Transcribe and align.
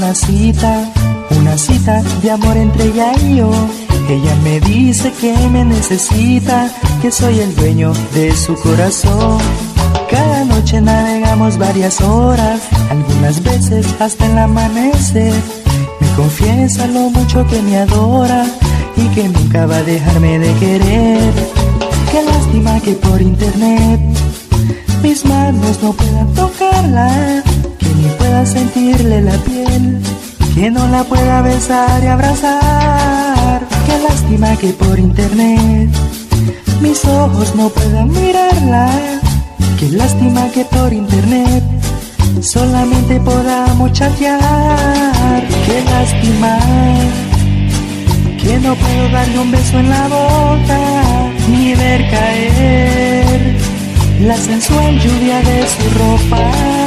una 0.00 0.14
cita, 0.14 0.90
una 1.38 1.58
cita 1.58 2.02
de 2.22 2.30
amor 2.30 2.56
entre 2.56 2.84
ella 2.86 3.12
y 3.22 3.36
yo. 3.36 3.50
Ella 4.08 4.34
me 4.42 4.58
dice 4.60 5.12
que 5.20 5.36
me 5.48 5.62
necesita, 5.62 6.70
que 7.02 7.10
soy 7.10 7.40
el 7.40 7.54
dueño 7.54 7.92
de 8.14 8.34
su 8.34 8.54
corazón. 8.54 9.38
Cada 10.10 10.44
noche 10.46 10.80
navegamos 10.80 11.58
varias 11.58 12.00
horas, 12.00 12.62
algunas 12.88 13.42
veces 13.42 13.86
hasta 14.00 14.24
el 14.24 14.38
amanecer. 14.38 15.34
Me 16.00 16.08
confiesa 16.16 16.86
lo 16.86 17.10
mucho 17.10 17.46
que 17.46 17.60
me 17.60 17.76
adora 17.76 18.46
y 18.96 19.06
que 19.14 19.28
nunca 19.28 19.66
va 19.66 19.76
a 19.76 19.82
dejarme 19.82 20.38
de 20.38 20.54
querer. 20.54 21.32
Qué 22.10 22.22
lástima 22.22 22.80
que 22.80 22.92
por 22.92 23.20
internet 23.20 24.00
mis 25.02 25.24
manos 25.26 25.82
no 25.82 25.92
puedan 25.92 26.32
tocarla, 26.34 27.42
que 27.78 27.86
ni 27.86 28.08
pueda 28.18 28.46
sentirle 28.46 29.22
la 29.22 29.36
piel, 29.38 29.59
que 30.54 30.70
no 30.70 30.86
la 30.88 31.04
pueda 31.04 31.42
besar 31.42 32.02
y 32.02 32.06
abrazar. 32.06 33.60
Qué 33.86 33.98
lástima 33.98 34.56
que 34.56 34.72
por 34.72 34.98
internet 34.98 35.90
mis 36.80 37.04
ojos 37.04 37.54
no 37.54 37.68
puedan 37.68 38.10
mirarla. 38.10 38.90
Qué 39.78 39.88
lástima 39.90 40.48
que 40.50 40.64
por 40.64 40.92
internet 40.92 41.62
solamente 42.42 43.20
podamos 43.20 43.92
chatear. 43.92 45.42
Qué 45.66 45.82
lástima 45.84 46.58
que 48.42 48.58
no 48.58 48.74
puedo 48.74 49.08
darle 49.10 49.38
un 49.38 49.50
beso 49.50 49.78
en 49.78 49.90
la 49.90 50.08
boca 50.08 50.80
ni 51.50 51.74
ver 51.74 52.10
caer 52.10 53.56
la 54.20 54.36
sensual 54.36 54.98
lluvia 54.98 55.40
de 55.42 55.66
su 55.66 55.98
ropa. 55.98 56.79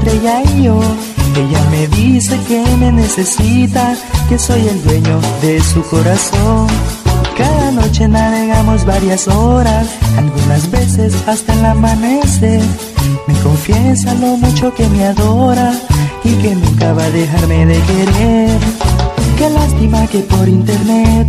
Entre 0.00 0.16
ella 0.16 0.42
y 0.56 0.62
yo. 0.64 0.80
Ella 1.36 1.64
me 1.70 1.86
dice 1.88 2.38
que 2.48 2.64
me 2.76 2.90
necesita, 2.92 3.94
que 4.28 4.38
soy 4.38 4.66
el 4.66 4.82
dueño 4.82 5.20
de 5.42 5.60
su 5.60 5.82
corazón. 5.82 6.66
Cada 7.36 7.70
noche 7.70 8.08
navegamos 8.08 8.84
varias 8.84 9.28
horas, 9.28 9.86
algunas 10.16 10.70
veces 10.70 11.14
hasta 11.26 11.52
el 11.54 11.64
amanecer. 11.64 12.62
Me 13.26 13.34
confiesa 13.40 14.14
lo 14.14 14.36
mucho 14.36 14.74
que 14.74 14.86
me 14.88 15.04
adora 15.06 15.72
y 16.24 16.30
que 16.34 16.54
nunca 16.54 16.92
va 16.92 17.04
a 17.04 17.10
dejarme 17.10 17.66
de 17.66 17.78
querer. 17.80 18.58
Qué 19.38 19.50
lástima 19.50 20.06
que 20.06 20.18
por 20.20 20.48
internet 20.48 21.26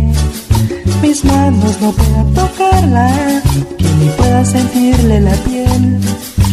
mis 1.00 1.24
manos 1.24 1.80
no 1.80 1.92
puedan 1.92 2.34
tocarla, 2.34 3.10
que 3.78 3.84
ni 3.84 4.08
pueda 4.16 4.44
sentirle 4.44 5.20
la 5.20 5.32
piel, 5.32 6.00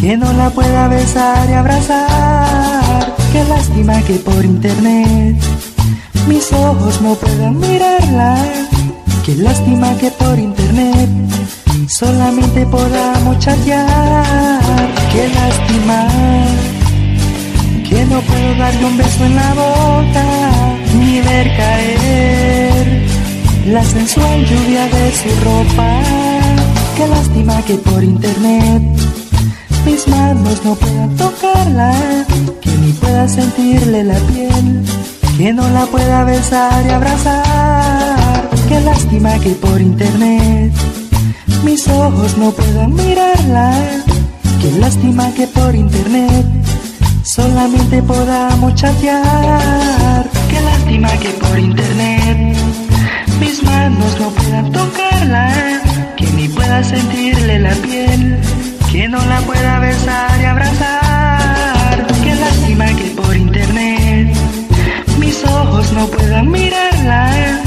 que 0.02 0.16
no 0.16 0.32
la 0.34 0.50
pueda 0.50 0.88
besar 0.88 1.50
y 1.50 1.54
abrazar. 1.54 3.16
Qué 3.32 3.44
lástima 3.44 4.02
que 4.04 4.14
por 4.16 4.44
internet 4.46 5.36
mis 6.28 6.52
ojos 6.54 7.02
no 7.02 7.16
puedan 7.16 7.60
mirarla. 7.60 8.38
Qué 9.26 9.36
lástima 9.36 9.96
que 9.98 10.10
por 10.12 10.40
internet 10.40 11.10
solamente 11.88 12.66
podamos 12.66 13.38
chatear. 13.40 14.64
Qué 15.12 15.28
lástima 15.40 16.08
que 17.88 18.06
no 18.06 18.22
puedo 18.22 18.56
darle 18.56 18.86
un 18.86 18.98
beso 18.98 19.26
en 19.26 19.36
la 19.36 19.54
boca 19.54 20.26
ni 20.98 21.22
ver 21.22 21.48
caer 21.58 23.06
la 23.68 23.84
sensual 23.84 24.46
lluvia 24.46 24.86
de 24.86 25.12
su 25.12 25.30
ropa. 25.44 26.02
Qué 26.96 27.08
lástima 27.08 27.62
que 27.64 27.76
por 27.76 28.04
internet 28.04 28.81
mis 29.85 30.07
manos 30.07 30.63
no 30.63 30.75
puedan 30.75 31.16
tocarla, 31.16 31.94
que 32.62 32.72
ni 32.78 32.91
pueda 32.94 33.28
sentirle 33.28 34.03
la 34.03 34.19
piel, 34.31 34.84
que 35.38 35.53
no 35.53 35.67
la 35.69 35.85
pueda 35.85 36.23
besar 36.23 36.85
y 36.85 36.90
abrazar. 36.90 38.50
Qué 38.68 38.79
lástima 38.81 39.39
que 39.39 39.51
por 39.51 39.81
internet 39.81 40.73
mis 41.63 41.88
ojos 41.88 42.38
no 42.38 42.51
puedan 42.51 42.94
mirarla. 42.94 43.73
Qué 44.62 44.72
lástima 44.79 45.31
que 45.34 45.47
por 45.47 45.73
internet 45.73 46.45
solamente 47.23 48.01
podamos 48.03 48.75
chatear. 48.75 50.29
Qué 50.50 50.62
lástima 50.62 51.09
que 51.18 51.29
por 51.29 51.57
internet 51.57 52.57
mis 53.39 53.63
manos 53.63 54.19
no 54.19 54.29
puedan 54.29 54.72
tocarla, 54.72 55.81
que 56.18 56.28
ni 56.34 56.47
pueda 56.50 56.84
sentirle 56.84 57.59
la 57.59 57.73
piel, 57.75 58.39
que 58.91 59.07
no 59.07 59.23
la 59.25 59.39
pueda 59.41 59.79
besar 59.79 60.41
y 60.41 60.45
abrazar. 60.45 62.07
Qué 62.23 62.35
lástima 62.35 62.85
que 62.95 63.11
por 63.11 63.35
internet 63.35 64.35
mis 65.19 65.44
ojos 65.45 65.91
no 65.94 66.07
puedan 66.07 66.50
mirarla, 66.50 67.61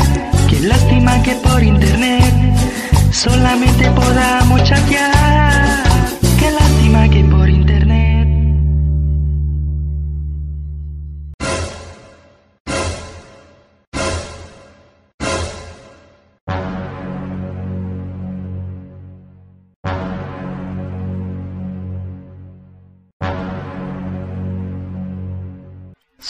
qué 0.49 0.61
lástima 0.61 1.23
que 1.23 1.35
por 1.37 1.63
internet 1.63 2.35
solamente 3.11 3.91
podamos 3.91 4.63
chatear. 4.65 5.83
Qué 6.39 6.51
lástima 6.51 7.09
que 7.09 7.23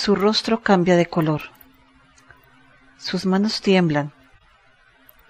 Su 0.03 0.17
rostro 0.17 0.63
cambia 0.63 0.97
de 0.97 1.07
color. 1.07 1.43
Sus 2.99 3.25
manos 3.25 3.61
tiemblan. 3.61 4.13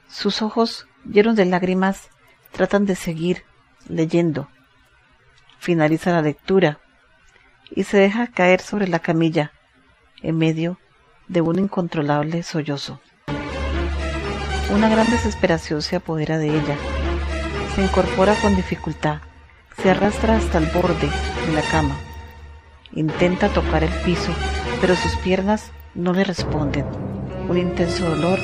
Sus 0.09 0.41
ojos, 0.41 0.87
llenos 1.05 1.37
de 1.37 1.45
lágrimas, 1.45 2.09
tratan 2.53 2.87
de 2.87 2.97
seguir 2.97 3.45
leyendo. 3.87 4.49
Finaliza 5.59 6.13
la 6.13 6.23
lectura 6.23 6.81
y 7.69 7.85
se 7.85 7.99
deja 7.99 8.29
caer 8.29 8.63
sobre 8.63 8.89
la 8.89 9.01
camilla 9.01 9.53
en 10.23 10.39
medio 10.39 10.79
de 11.29 11.43
un 11.43 11.59
incontrolable 11.59 12.43
sollozo. 12.43 12.99
Una 14.71 14.89
gran 14.89 15.11
desesperación 15.11 15.83
se 15.83 15.97
apodera 15.97 16.39
de 16.39 16.49
ella. 16.49 16.79
Se 17.75 17.83
incorpora 17.83 18.35
con 18.37 18.57
dificultad. 18.57 19.21
Se 19.83 19.91
arrastra 19.91 20.37
hasta 20.37 20.57
el 20.57 20.65
borde 20.69 21.11
de 21.47 21.53
la 21.53 21.61
cama. 21.61 21.95
Intenta 22.95 23.49
tocar 23.49 23.85
el 23.85 23.91
piso, 24.05 24.33
pero 24.83 24.97
sus 24.97 25.15
piernas 25.19 25.71
no 25.95 26.13
le 26.13 26.25
responden. 26.25 26.85
Un 27.49 27.57
intenso 27.57 28.05
dolor 28.05 28.41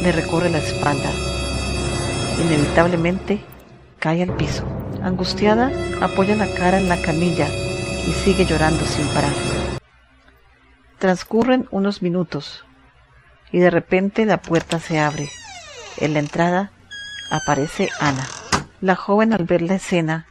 le 0.00 0.12
recorre 0.12 0.48
la 0.48 0.58
espalda. 0.58 1.10
Inevitablemente 2.40 3.40
cae 3.98 4.22
al 4.22 4.36
piso. 4.36 4.64
Angustiada, 5.02 5.72
apoya 6.00 6.36
la 6.36 6.46
cara 6.54 6.78
en 6.78 6.88
la 6.88 7.02
camilla 7.02 7.48
y 8.06 8.12
sigue 8.12 8.46
llorando 8.46 8.84
sin 8.84 9.06
parar. 9.08 9.32
Transcurren 11.00 11.66
unos 11.72 12.00
minutos 12.00 12.64
y 13.50 13.58
de 13.58 13.70
repente 13.70 14.24
la 14.24 14.40
puerta 14.40 14.78
se 14.78 15.00
abre. 15.00 15.28
En 15.98 16.14
la 16.14 16.20
entrada 16.20 16.70
aparece 17.32 17.88
Ana. 17.98 18.24
La 18.80 18.94
joven 18.94 19.32
al 19.32 19.44
ver 19.44 19.62
la 19.62 19.74
escena 19.74 20.26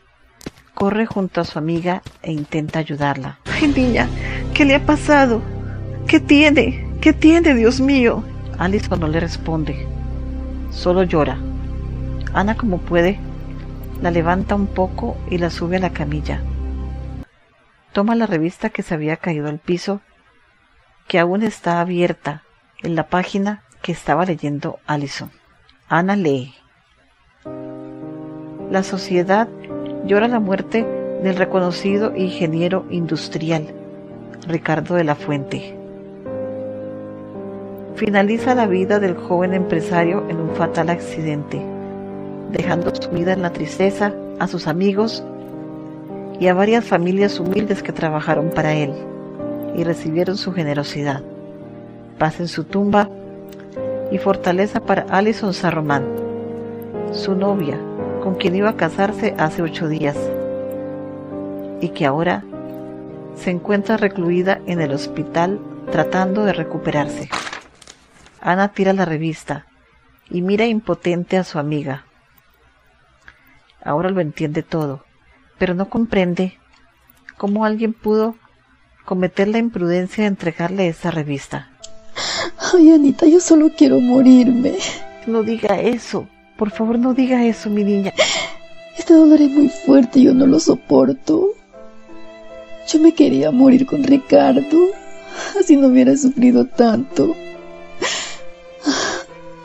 corre 0.74 1.06
junto 1.06 1.42
a 1.42 1.46
su 1.46 1.60
amiga 1.60 2.04
e 2.22 2.32
intenta 2.32 2.80
ayudarla. 2.80 3.40
Ay, 3.46 3.68
niña, 3.68 4.08
¿qué 4.54 4.66
le 4.66 4.76
ha 4.76 4.86
pasado? 4.86 5.42
¿Qué 6.08 6.20
tiene? 6.20 6.88
¿Qué 7.02 7.14
tiene, 7.14 7.56
Dios 7.56 7.80
mío? 7.80 8.24
Alison 8.58 9.00
no 9.00 9.08
le 9.08 9.20
responde, 9.20 9.88
solo 10.72 11.04
llora. 11.04 11.38
Ana 12.34 12.56
como 12.56 12.78
puede, 12.78 13.20
la 14.02 14.12
levanta 14.12 14.56
un 14.56 14.68
poco 14.68 15.18
y 15.30 15.38
la 15.38 15.50
sube 15.50 15.78
a 15.78 15.80
la 15.80 15.92
camilla. 15.92 16.42
Toma 17.92 18.16
la 18.16 18.26
revista 18.26 18.70
que 18.70 18.84
se 18.84 18.94
había 18.94 19.18
caído 19.18 19.50
al 19.50 19.60
piso, 19.60 20.02
que 21.08 21.20
aún 21.20 21.44
está 21.44 21.82
abierta 21.82 22.44
en 22.84 22.96
la 22.96 23.08
página 23.08 23.64
que 23.82 23.92
estaba 23.92 24.26
leyendo 24.26 24.80
Alison. 24.86 25.32
Ana 25.90 26.16
lee. 26.16 26.54
La 28.70 28.84
sociedad 28.84 29.50
llora 30.06 30.28
la 30.28 30.40
muerte 30.40 30.86
del 31.24 31.36
reconocido 31.36 32.16
ingeniero 32.16 32.86
industrial 32.90 33.81
Ricardo 34.52 34.96
de 34.96 35.06
la 35.06 35.16
Fuente. 35.16 35.74
Finaliza 37.96 38.54
la 38.54 38.68
vida 38.68 39.00
del 39.00 39.16
joven 39.16 39.54
empresario 39.54 40.26
en 40.30 40.42
un 40.42 40.50
fatal 40.56 40.90
accidente, 40.90 41.62
dejando 42.52 42.94
sumida 42.94 43.32
en 43.32 43.44
la 43.44 43.54
tristeza 43.54 44.14
a 44.40 44.48
sus 44.48 44.68
amigos 44.68 45.24
y 46.38 46.48
a 46.48 46.54
varias 46.54 46.84
familias 46.84 47.40
humildes 47.40 47.82
que 47.82 47.94
trabajaron 47.94 48.50
para 48.50 48.74
él 48.74 48.94
y 49.76 49.86
recibieron 49.86 50.36
su 50.36 50.52
generosidad. 50.52 51.22
Paz 52.20 52.42
en 52.42 52.50
su 52.50 52.66
tumba 52.66 53.10
y 54.12 54.18
fortaleza 54.18 54.82
para 54.82 55.04
Alison 55.04 55.54
Sarromán, 55.54 56.04
su 57.14 57.36
novia, 57.36 57.80
con 58.22 58.36
quien 58.36 58.56
iba 58.56 58.72
a 58.72 58.76
casarse 58.76 59.34
hace 59.38 59.62
ocho 59.62 59.88
días 59.88 60.18
y 61.80 61.90
que 61.90 62.06
ahora 62.06 62.44
se 63.36 63.50
encuentra 63.50 63.98
recluida 63.98 64.62
en 64.68 64.82
el 64.82 64.92
hospital 64.92 65.60
tratando 65.92 66.44
de 66.46 66.54
recuperarse. 66.54 67.30
Ana 68.40 68.70
tira 68.70 68.94
la 68.94 69.06
revista 69.06 69.66
y 70.30 70.42
mira 70.42 70.66
impotente 70.66 71.38
a 71.38 71.44
su 71.44 71.60
amiga. 71.60 72.06
Ahora 73.84 74.10
lo 74.10 74.22
entiende 74.22 74.64
todo, 74.64 75.04
pero 75.58 75.74
no 75.74 75.90
comprende 75.90 76.58
cómo 77.38 77.66
alguien 77.66 77.94
pudo 77.94 78.36
cometer 79.06 79.48
la 79.48 79.58
imprudencia 79.58 80.24
de 80.24 80.28
entregarle 80.28 80.88
esa 80.88 81.12
revista. 81.12 81.70
Ay, 82.74 82.92
Anita, 82.92 83.26
yo 83.26 83.40
solo 83.40 83.70
quiero 83.76 84.00
morirme. 84.00 84.76
No 85.28 85.44
diga 85.44 85.80
eso. 85.80 86.28
Por 86.58 86.72
favor, 86.72 87.00
no 87.00 87.14
diga 87.14 87.44
eso, 87.44 87.70
mi 87.70 87.84
niña. 87.84 88.14
Este 88.98 89.14
dolor 89.14 89.42
es 89.42 89.50
muy 89.50 89.70
fuerte, 89.70 90.20
y 90.20 90.24
yo 90.26 90.34
no 90.34 90.46
lo 90.46 90.60
soporto. 90.60 91.50
Yo 92.92 93.00
me 93.00 93.14
quería 93.14 93.52
morir 93.52 93.86
con 93.86 94.04
Ricardo. 94.04 94.90
Así 95.58 95.78
no 95.78 95.88
hubiera 95.88 96.18
sufrido 96.18 96.66
tanto. 96.66 97.34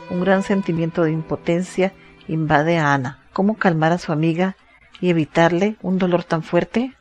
Un 0.09 0.21
gran 0.21 0.43
sentimiento 0.43 1.03
de 1.03 1.11
impotencia 1.11 1.93
invade 2.29 2.77
a 2.77 2.93
Ana. 2.93 3.19
¿Cómo 3.33 3.57
calmar 3.57 3.91
a 3.91 3.97
su 3.97 4.13
amiga 4.13 4.55
y 5.01 5.09
evitarle 5.09 5.75
un 5.81 5.97
dolor 5.97 6.23
tan 6.23 6.41
fuerte? 6.41 6.93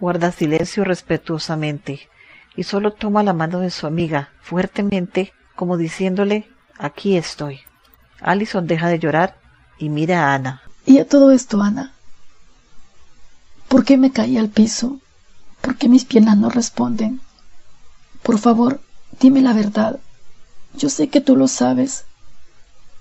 Guarda 0.00 0.32
silencio 0.32 0.82
respetuosamente 0.82 2.08
y 2.56 2.64
solo 2.64 2.92
toma 2.92 3.22
la 3.22 3.34
mano 3.34 3.60
de 3.60 3.70
su 3.70 3.86
amiga 3.86 4.30
fuertemente 4.40 5.32
como 5.54 5.76
diciéndole 5.76 6.48
aquí 6.78 7.16
estoy. 7.16 7.60
Alison 8.20 8.66
deja 8.66 8.88
de 8.88 8.98
llorar 8.98 9.36
y 9.78 9.88
mira 9.88 10.24
a 10.24 10.34
Ana. 10.34 10.62
Y 10.84 10.98
a 10.98 11.06
todo 11.06 11.30
esto, 11.30 11.62
Ana, 11.62 11.92
¿por 13.68 13.84
qué 13.84 13.96
me 13.96 14.10
caí 14.10 14.36
al 14.38 14.48
piso? 14.48 15.00
¿Por 15.60 15.76
qué 15.76 15.88
mis 15.88 16.04
piernas 16.04 16.38
no 16.38 16.48
responden? 16.48 17.20
Por 18.22 18.38
favor, 18.38 18.80
dime 19.20 19.40
la 19.40 19.52
verdad. 19.52 20.00
Yo 20.74 20.88
sé 20.88 21.08
que 21.08 21.20
tú 21.20 21.36
lo 21.36 21.48
sabes. 21.48 22.04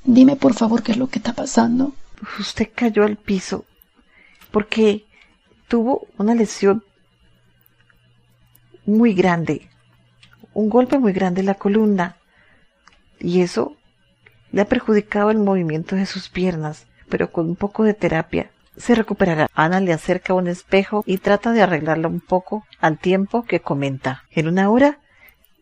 Dime 0.03 0.35
por 0.35 0.53
favor 0.53 0.83
qué 0.83 0.91
es 0.91 0.97
lo 0.97 1.07
que 1.07 1.19
está 1.19 1.33
pasando. 1.33 1.93
Usted 2.39 2.69
cayó 2.73 3.03
al 3.03 3.17
piso 3.17 3.65
porque 4.51 5.05
tuvo 5.67 6.07
una 6.17 6.33
lesión 6.33 6.83
muy 8.85 9.13
grande, 9.13 9.69
un 10.53 10.69
golpe 10.69 10.97
muy 10.97 11.11
grande 11.11 11.41
en 11.41 11.47
la 11.47 11.55
columna 11.55 12.15
y 13.19 13.41
eso 13.41 13.75
le 14.51 14.61
ha 14.61 14.65
perjudicado 14.65 15.29
el 15.29 15.39
movimiento 15.39 15.95
de 15.95 16.05
sus 16.05 16.29
piernas, 16.29 16.87
pero 17.09 17.31
con 17.31 17.47
un 17.47 17.55
poco 17.55 17.83
de 17.83 17.93
terapia 17.93 18.49
se 18.77 18.95
recuperará. 18.95 19.49
Ana 19.53 19.79
le 19.79 19.93
acerca 19.93 20.33
un 20.33 20.47
espejo 20.47 21.03
y 21.05 21.17
trata 21.17 21.51
de 21.51 21.61
arreglarla 21.61 22.07
un 22.07 22.21
poco 22.21 22.65
al 22.79 22.97
tiempo 22.97 23.43
que 23.43 23.59
comenta. 23.59 24.23
En 24.31 24.47
una 24.47 24.69
hora 24.69 24.99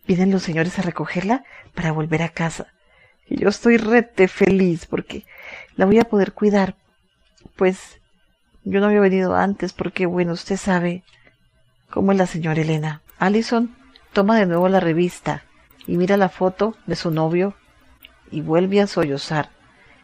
vienen 0.08 0.32
los 0.32 0.44
señores 0.44 0.78
a 0.78 0.84
recogerla 0.84 1.44
para 1.74 1.92
volver 1.92 2.22
a 2.22 2.30
casa. 2.30 2.68
Y 3.28 3.38
yo 3.38 3.50
estoy 3.50 3.78
rete 3.78 4.28
feliz 4.28 4.86
porque 4.86 5.26
la 5.76 5.86
voy 5.86 6.00
a 6.00 6.06
poder 6.06 6.34
cuidar. 6.34 6.76
Pues 7.56 8.00
yo 8.64 8.80
no 8.80 8.88
había 8.88 9.00
venido 9.00 9.36
antes 9.36 9.74
porque, 9.74 10.06
bueno, 10.06 10.34
usted 10.34 10.58
sabe 10.58 11.04
cómo 11.90 12.12
es 12.12 12.18
la 12.18 12.28
señora 12.28 12.62
Elena. 12.62 13.02
Allison 13.18 13.76
toma 14.14 14.38
de 14.38 14.46
nuevo 14.46 14.70
la 14.70 14.80
revista 14.80 15.44
y 15.88 15.98
mira 15.98 16.18
la 16.18 16.30
foto 16.30 16.76
de 16.86 16.96
su 16.96 17.12
novio 17.12 17.56
y 18.32 18.42
vuelve 18.42 18.82
a 18.82 18.88
sollozar, 18.88 19.50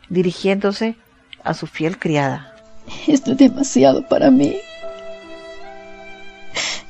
dirigiéndose 0.10 0.96
a 1.44 1.54
su 1.54 1.68
fiel 1.68 1.98
criada. 1.98 2.51
Esto 3.08 3.32
es 3.32 3.38
demasiado 3.38 4.08
para 4.08 4.32
mí. 4.32 4.56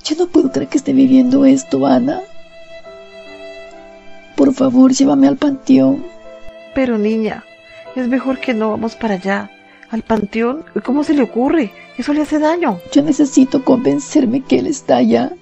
Yo 0.04 0.16
no 0.16 0.28
puedo 0.28 0.52
creer 0.52 0.70
que 0.70 0.78
esté 0.78 0.94
viviendo 0.94 1.46
esto, 1.46 1.86
Ana. 1.86 2.22
Por 4.36 4.54
favor, 4.54 4.92
llévame 4.92 5.28
al 5.28 5.38
panteón. 5.38 6.04
Pero 6.74 6.98
niña, 6.98 7.44
es 7.96 8.08
mejor 8.08 8.40
que 8.40 8.54
no 8.54 8.72
vamos 8.72 8.96
para 8.96 9.16
allá. 9.16 9.52
¿Al 9.90 10.04
panteón? 10.04 10.64
¿Cómo 10.84 11.04
se 11.04 11.14
le 11.14 11.22
ocurre? 11.22 11.72
Eso 11.98 12.14
le 12.14 12.22
hace 12.22 12.40
daño. 12.40 12.80
Yo 12.92 13.04
necesito 13.04 13.64
convencerme 13.64 14.42
que 14.42 14.60
él 14.60 14.68
está 14.68 14.98
allá. 14.98 15.34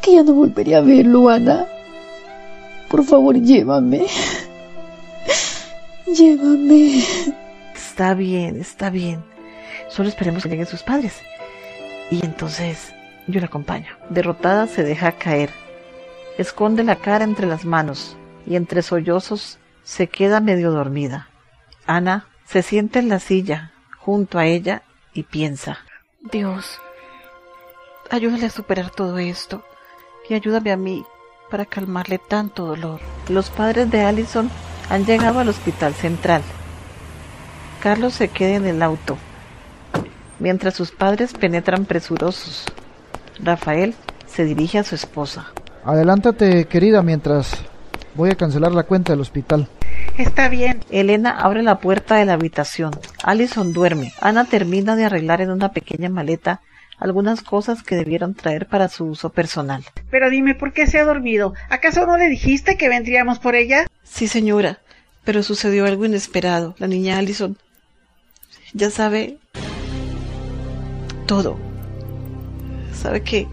Que 0.00 0.14
ya 0.14 0.22
no 0.22 0.32
volvería 0.34 0.78
a 0.78 0.80
verlo, 0.80 1.28
Ana. 1.28 1.66
Por 2.88 3.04
favor, 3.04 3.36
llévame. 3.36 4.06
Llévame. 6.06 7.02
Está 7.74 8.14
bien, 8.14 8.60
está 8.60 8.90
bien. 8.90 9.22
Solo 9.88 10.08
esperemos 10.08 10.42
que 10.42 10.48
lleguen 10.48 10.66
sus 10.66 10.82
padres. 10.82 11.20
Y 12.10 12.24
entonces 12.24 12.92
yo 13.26 13.40
la 13.40 13.46
acompaño. 13.46 13.96
Derrotada 14.10 14.66
se 14.66 14.82
deja 14.82 15.12
caer. 15.12 15.50
Esconde 16.38 16.84
la 16.84 16.96
cara 16.96 17.24
entre 17.24 17.46
las 17.46 17.64
manos 17.64 18.16
y 18.46 18.56
entre 18.56 18.82
sollozos 18.82 19.58
se 19.82 20.08
queda 20.08 20.40
medio 20.40 20.70
dormida. 20.70 21.28
Ana 21.86 22.26
se 22.44 22.62
sienta 22.62 22.98
en 22.98 23.08
la 23.08 23.18
silla 23.18 23.72
junto 23.98 24.38
a 24.38 24.46
ella 24.46 24.82
y 25.12 25.24
piensa. 25.24 25.78
Dios, 26.20 26.78
ayúdale 28.10 28.46
a 28.46 28.50
superar 28.50 28.90
todo 28.90 29.18
esto 29.18 29.64
y 30.28 30.34
ayúdame 30.34 30.72
a 30.72 30.76
mí 30.76 31.04
para 31.50 31.66
calmarle 31.66 32.18
tanto 32.18 32.66
dolor. 32.66 33.00
Los 33.28 33.50
padres 33.50 33.90
de 33.90 34.02
Allison 34.02 34.50
han 34.90 35.04
llegado 35.04 35.40
al 35.40 35.48
hospital 35.48 35.94
central. 35.94 36.42
Carlos 37.82 38.14
se 38.14 38.28
queda 38.28 38.56
en 38.56 38.66
el 38.66 38.82
auto, 38.82 39.16
mientras 40.38 40.74
sus 40.74 40.90
padres 40.90 41.32
penetran 41.32 41.84
presurosos. 41.84 42.64
Rafael 43.40 43.94
se 44.26 44.44
dirige 44.44 44.78
a 44.78 44.84
su 44.84 44.94
esposa. 44.94 45.46
Adelántate, 45.84 46.66
querida, 46.66 47.02
mientras 47.02 47.52
voy 48.14 48.30
a 48.30 48.34
cancelar 48.34 48.72
la 48.72 48.82
cuenta 48.82 49.12
del 49.12 49.20
hospital. 49.20 49.68
Está 50.18 50.48
bien. 50.48 50.80
Elena 50.90 51.30
abre 51.38 51.62
la 51.62 51.78
puerta 51.78 52.16
de 52.16 52.24
la 52.24 52.34
habitación. 52.34 52.90
Allison 53.22 53.72
duerme. 53.72 54.12
Ana 54.20 54.44
termina 54.44 54.96
de 54.96 55.04
arreglar 55.04 55.40
en 55.40 55.50
una 55.50 55.70
pequeña 55.72 56.08
maleta 56.08 56.60
algunas 56.98 57.42
cosas 57.42 57.82
que 57.84 57.94
debieron 57.94 58.34
traer 58.34 58.66
para 58.66 58.88
su 58.88 59.04
uso 59.04 59.30
personal. 59.30 59.84
Pero 60.10 60.30
dime, 60.30 60.56
¿por 60.56 60.72
qué 60.72 60.88
se 60.88 60.98
ha 60.98 61.04
dormido? 61.04 61.54
¿Acaso 61.70 62.04
no 62.06 62.16
le 62.16 62.28
dijiste 62.28 62.76
que 62.76 62.88
vendríamos 62.88 63.38
por 63.38 63.54
ella? 63.54 63.86
Sí, 64.02 64.26
señora, 64.26 64.80
pero 65.24 65.44
sucedió 65.44 65.86
algo 65.86 66.04
inesperado. 66.04 66.74
La 66.78 66.88
niña 66.88 67.18
Allison 67.18 67.56
ya 68.72 68.90
sabe 68.90 69.38
todo. 71.28 71.56
Sabe 72.92 73.22
que 73.22 73.46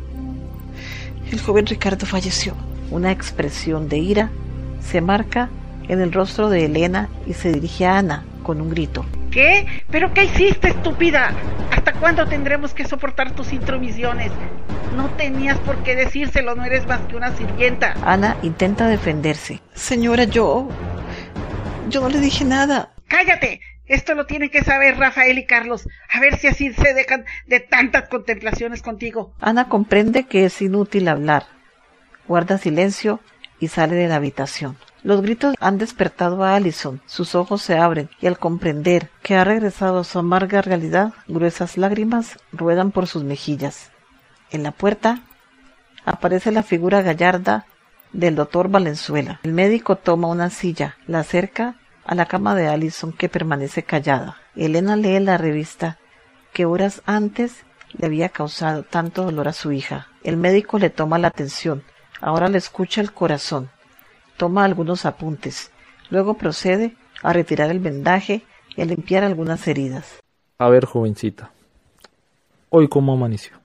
el 1.31 1.39
joven 1.39 1.67
Ricardo 1.67 2.07
falleció. 2.07 2.55
Una 2.89 3.11
expresión 3.11 3.87
de 3.87 3.97
ira 3.97 4.31
se 4.79 5.01
marca 5.01 5.49
en 5.87 6.01
el 6.01 6.11
rostro 6.11 6.49
de 6.49 6.65
Elena 6.65 7.09
y 7.27 7.33
se 7.33 7.51
dirige 7.51 7.85
a 7.85 7.99
Ana 7.99 8.25
con 8.41 8.61
un 8.61 8.69
grito. 8.71 9.05
¿Qué? 9.29 9.67
¿Pero 9.91 10.13
qué 10.13 10.23
hiciste, 10.23 10.69
estúpida? 10.69 11.31
¿Hasta 11.71 11.93
cuándo 11.93 12.25
tendremos 12.25 12.73
que 12.73 12.87
soportar 12.87 13.31
tus 13.31 13.53
intromisiones? 13.53 14.31
No 14.95 15.09
tenías 15.09 15.59
por 15.59 15.77
qué 15.83 15.95
decírselo, 15.95 16.55
no 16.55 16.63
eres 16.63 16.87
más 16.87 17.01
que 17.01 17.17
una 17.17 17.35
sirvienta. 17.35 17.95
Ana 18.03 18.37
intenta 18.41 18.87
defenderse. 18.87 19.61
Señora, 19.73 20.23
yo... 20.23 20.69
Yo 21.89 22.01
no 22.01 22.09
le 22.09 22.19
dije 22.19 22.45
nada. 22.45 22.93
¡Cállate! 23.07 23.59
Esto 23.87 24.15
lo 24.15 24.25
tienen 24.25 24.49
que 24.49 24.63
saber 24.63 24.97
Rafael 24.97 25.37
y 25.37 25.45
Carlos. 25.45 25.87
A 26.11 26.19
ver 26.19 26.37
si 26.37 26.47
así 26.47 26.73
se 26.73 26.93
dejan 26.93 27.25
de 27.45 27.59
tantas 27.59 28.09
contemplaciones 28.09 28.81
contigo. 28.81 29.33
Ana 29.39 29.69
comprende 29.69 30.25
que 30.25 30.45
es 30.45 30.61
inútil 30.61 31.07
hablar. 31.07 31.45
Guarda 32.27 32.57
silencio 32.57 33.19
y 33.59 33.67
sale 33.67 33.95
de 33.95 34.07
la 34.07 34.15
habitación. 34.15 34.77
Los 35.03 35.21
gritos 35.21 35.55
han 35.59 35.77
despertado 35.77 36.43
a 36.43 36.55
Allison. 36.55 36.99
Sus 37.05 37.35
ojos 37.35 37.61
se 37.61 37.77
abren 37.77 38.09
y 38.19 38.25
al 38.25 38.39
comprender 38.39 39.09
que 39.21 39.35
ha 39.35 39.43
regresado 39.43 39.99
a 39.99 40.03
su 40.03 40.17
amarga 40.17 40.63
realidad, 40.63 41.13
gruesas 41.27 41.77
lágrimas 41.77 42.39
ruedan 42.51 42.89
por 42.91 43.05
sus 43.05 43.23
mejillas. 43.23 43.91
En 44.49 44.63
la 44.63 44.71
puerta 44.71 45.19
aparece 46.05 46.51
la 46.51 46.63
figura 46.63 47.03
gallarda 47.03 47.67
del 48.13 48.35
doctor 48.35 48.69
Valenzuela. 48.69 49.39
El 49.43 49.53
médico 49.53 49.95
toma 49.95 50.27
una 50.27 50.49
silla, 50.49 50.97
la 51.05 51.19
acerca 51.19 51.75
a 52.05 52.15
la 52.15 52.27
cama 52.27 52.55
de 52.55 52.67
Allison 52.67 53.11
que 53.11 53.29
permanece 53.29 53.83
callada. 53.83 54.37
Elena 54.55 54.95
lee 54.95 55.19
la 55.19 55.37
revista 55.37 55.97
que 56.53 56.65
horas 56.65 57.01
antes 57.05 57.65
le 57.97 58.05
había 58.05 58.29
causado 58.29 58.83
tanto 58.83 59.23
dolor 59.23 59.47
a 59.47 59.53
su 59.53 59.71
hija. 59.71 60.07
El 60.23 60.37
médico 60.37 60.79
le 60.79 60.89
toma 60.89 61.17
la 61.17 61.27
atención. 61.29 61.83
Ahora 62.21 62.47
le 62.47 62.57
escucha 62.57 63.01
el 63.01 63.11
corazón. 63.11 63.69
Toma 64.37 64.63
algunos 64.63 65.05
apuntes. 65.05 65.71
Luego 66.09 66.35
procede 66.35 66.95
a 67.23 67.33
retirar 67.33 67.71
el 67.71 67.79
vendaje 67.79 68.43
y 68.75 68.81
a 68.81 68.85
limpiar 68.85 69.23
algunas 69.23 69.67
heridas. 69.67 70.21
A 70.57 70.69
ver, 70.69 70.85
jovencita. 70.85 71.51
¿Hoy 72.69 72.87
cómo 72.87 73.13
amaneció? 73.13 73.57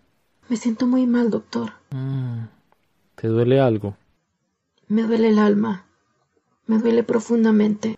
Me 0.48 0.56
siento 0.56 0.86
muy 0.86 1.06
mal, 1.06 1.30
doctor. 1.30 1.72
Mm, 1.90 2.44
¿Te 3.14 3.28
duele 3.28 3.60
algo? 3.60 3.96
Me 4.88 5.02
duele 5.02 5.28
el 5.28 5.38
alma. 5.38 5.84
Me 6.66 6.78
duele 6.78 7.02
profundamente. 7.02 7.96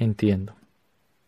Entiendo. 0.00 0.54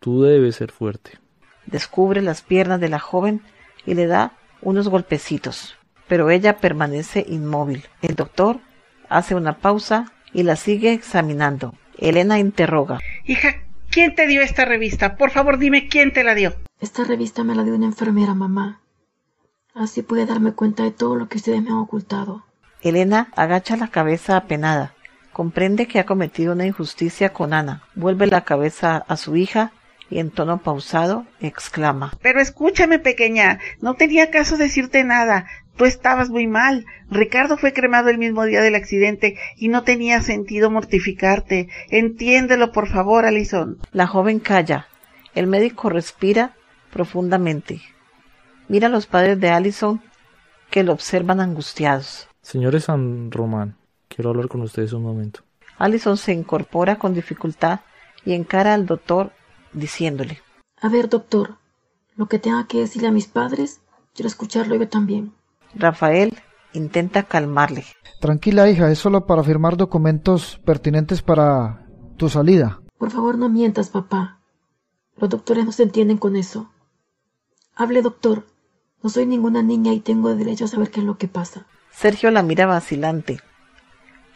Tú 0.01 0.23
debes 0.23 0.57
ser 0.57 0.73
fuerte. 0.73 1.19
Descubre 1.67 2.23
las 2.23 2.41
piernas 2.41 2.81
de 2.81 2.89
la 2.89 2.99
joven 2.99 3.43
y 3.87 3.95
le 3.95 4.07
da 4.07 4.33
unos 4.63 4.89
golpecitos, 4.89 5.77
pero 6.09 6.31
ella 6.31 6.57
permanece 6.57 7.25
inmóvil. 7.29 7.85
El 8.01 8.15
doctor 8.15 8.61
hace 9.11 9.35
una 9.35 9.59
pausa 9.59 10.11
y 10.33 10.43
la 10.43 10.57
sigue 10.57 10.95
examinando. 10.95 11.75
Elena 11.99 12.39
interroga. 12.39 12.99
Hija, 13.27 13.63
¿quién 13.91 14.15
te 14.15 14.27
dio 14.27 14.41
esta 14.41 14.65
revista? 14.65 15.17
Por 15.17 15.31
favor, 15.31 15.59
dime 15.59 15.89
quién 15.89 16.15
te 16.15 16.25
la 16.25 16.35
dio. 16.35 16.55
Esta 16.81 17.05
revista 17.05 17.45
me 17.45 17.55
la 17.55 17.65
dio 17.65 17.75
una 17.75 17.87
enfermera, 17.87 18.33
mamá. 18.33 18.81
Así 19.75 20.01
pude 20.03 20.25
darme 20.25 20.55
cuenta 20.55 20.83
de 20.83 20.93
todo 20.93 21.15
lo 21.17 21.29
que 21.29 21.37
ustedes 21.37 21.63
me 21.63 21.69
han 21.69 21.77
ocultado. 21.77 22.47
Elena 22.81 23.29
agacha 23.37 23.77
la 23.77 23.89
cabeza 23.89 24.39
apenada. 24.39 24.95
Comprende 25.33 25.87
que 25.87 25.99
ha 25.99 26.07
cometido 26.07 26.53
una 26.53 26.67
injusticia 26.67 27.33
con 27.33 27.55
Ana. 27.55 27.83
Vuelve 27.95 28.27
la 28.27 28.45
cabeza 28.45 29.05
a 29.09 29.17
su 29.17 29.37
hija 29.37 29.73
y 30.11 30.19
en 30.19 30.31
tono 30.31 30.59
pausado 30.59 31.27
exclama. 31.41 32.13
Pero 32.21 32.41
escúchame, 32.41 32.99
pequeña, 32.99 33.61
no 33.81 33.95
tenía 33.95 34.31
caso 34.31 34.59
decirte 34.59 35.05
nada. 35.05 35.47
Tú 35.77 35.87
estabas 35.87 36.29
muy 36.29 36.47
mal. 36.47 36.85
Ricardo 37.11 37.57
fue 37.57 37.73
cremado 37.73 38.11
el 38.11 38.19
mismo 38.19 38.45
día 38.45 38.61
del 38.61 38.75
accidente 38.75 39.39
y 39.57 39.69
no 39.69 39.85
tenía 39.85 40.21
sentido 40.21 40.71
mortificarte. 40.71 41.69
Entiéndelo, 41.89 42.73
por 42.73 42.89
favor, 42.89 43.25
Alison. 43.25 43.79
La 43.93 44.07
joven 44.07 44.39
calla. 44.39 44.87
El 45.35 45.47
médico 45.47 45.89
respira 45.89 46.55
profundamente. 46.91 47.81
Mira 48.69 48.89
a 48.89 48.91
los 48.91 49.07
padres 49.07 49.41
de 49.41 49.49
Allison 49.49 50.03
que 50.71 50.83
lo 50.83 50.93
observan 50.93 51.41
angustiados. 51.41 52.29
Señores 52.43 52.85
San 52.85 53.31
Román, 53.31 53.77
quiero 54.15 54.31
hablar 54.31 54.49
con 54.49 54.61
ustedes 54.63 54.93
un 54.93 55.03
momento. 55.03 55.41
Allison 55.79 56.17
se 56.17 56.33
incorpora 56.33 56.99
con 56.99 57.15
dificultad 57.15 57.81
y 58.25 58.35
encara 58.35 58.75
al 58.75 58.87
doctor 58.87 59.33
diciéndole. 59.73 60.41
A 60.81 60.89
ver, 60.89 61.09
doctor, 61.09 61.57
lo 62.17 62.27
que 62.27 62.39
tenga 62.39 62.67
que 62.67 62.79
decirle 62.79 63.09
a 63.09 63.13
mis 63.13 63.27
padres, 63.27 63.81
quiero 64.15 64.29
escucharlo 64.29 64.77
yo 64.77 64.89
también. 64.89 65.33
Rafael 65.75 66.39
intenta 66.73 67.23
calmarle. 67.25 67.85
Tranquila, 68.21 68.69
hija, 68.71 68.91
es 68.91 68.99
solo 68.99 69.27
para 69.27 69.43
firmar 69.43 69.77
documentos 69.77 70.61
pertinentes 70.65 71.23
para 71.23 71.87
tu 72.17 72.29
salida. 72.29 72.81
Por 72.99 73.11
favor, 73.11 73.39
no 73.39 73.49
mientas, 73.49 73.89
papá. 73.91 74.41
Los 75.17 75.31
doctores 75.31 75.65
no 75.65 75.73
se 75.73 75.85
entienden 75.85 76.19
con 76.19 76.37
eso. 76.37 76.71
Hable, 77.75 78.03
doctor. 78.03 78.47
No 79.03 79.11
soy 79.11 79.27
ninguna 79.27 79.63
niña 79.63 79.93
y 79.93 80.01
tengo 80.01 80.35
derecho 80.37 80.67
a 80.67 80.69
saber 80.69 80.91
qué 80.91 81.01
es 81.01 81.07
lo 81.07 81.19
que 81.19 81.27
pasa. 81.27 81.67
Sergio 81.91 82.31
la 82.31 82.43
mira 82.43 82.67
vacilante 82.67 83.41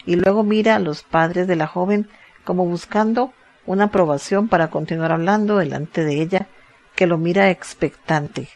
y 0.07 0.17
luego 0.17 0.45
mira 0.45 0.77
a 0.77 0.79
los 0.79 1.03
padres 1.03 1.47
de 1.47 1.57
la 1.57 1.67
joven 1.67 2.09
como 2.45 2.65
buscando 2.65 3.33
una 3.67 3.85
aprobación 3.85 4.49
para 4.49 4.71
continuar 4.71 5.13
hablando 5.13 5.59
delante 5.59 6.05
de 6.05 6.23
ella, 6.23 6.47
que 6.95 7.07
lo 7.07 7.19
mira 7.19 7.51
expectante. 7.51 8.49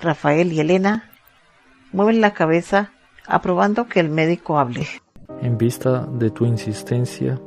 Rafael 0.00 0.52
y 0.52 0.60
Elena 0.60 1.10
mueven 1.92 2.20
la 2.20 2.34
cabeza 2.34 2.92
aprobando 3.26 3.86
que 3.86 4.00
el 4.00 4.10
médico 4.10 4.58
hable. 4.58 4.86
En 5.40 5.56
vista 5.56 6.06
de 6.12 6.30
tu 6.30 6.44
insistencia, 6.44 7.40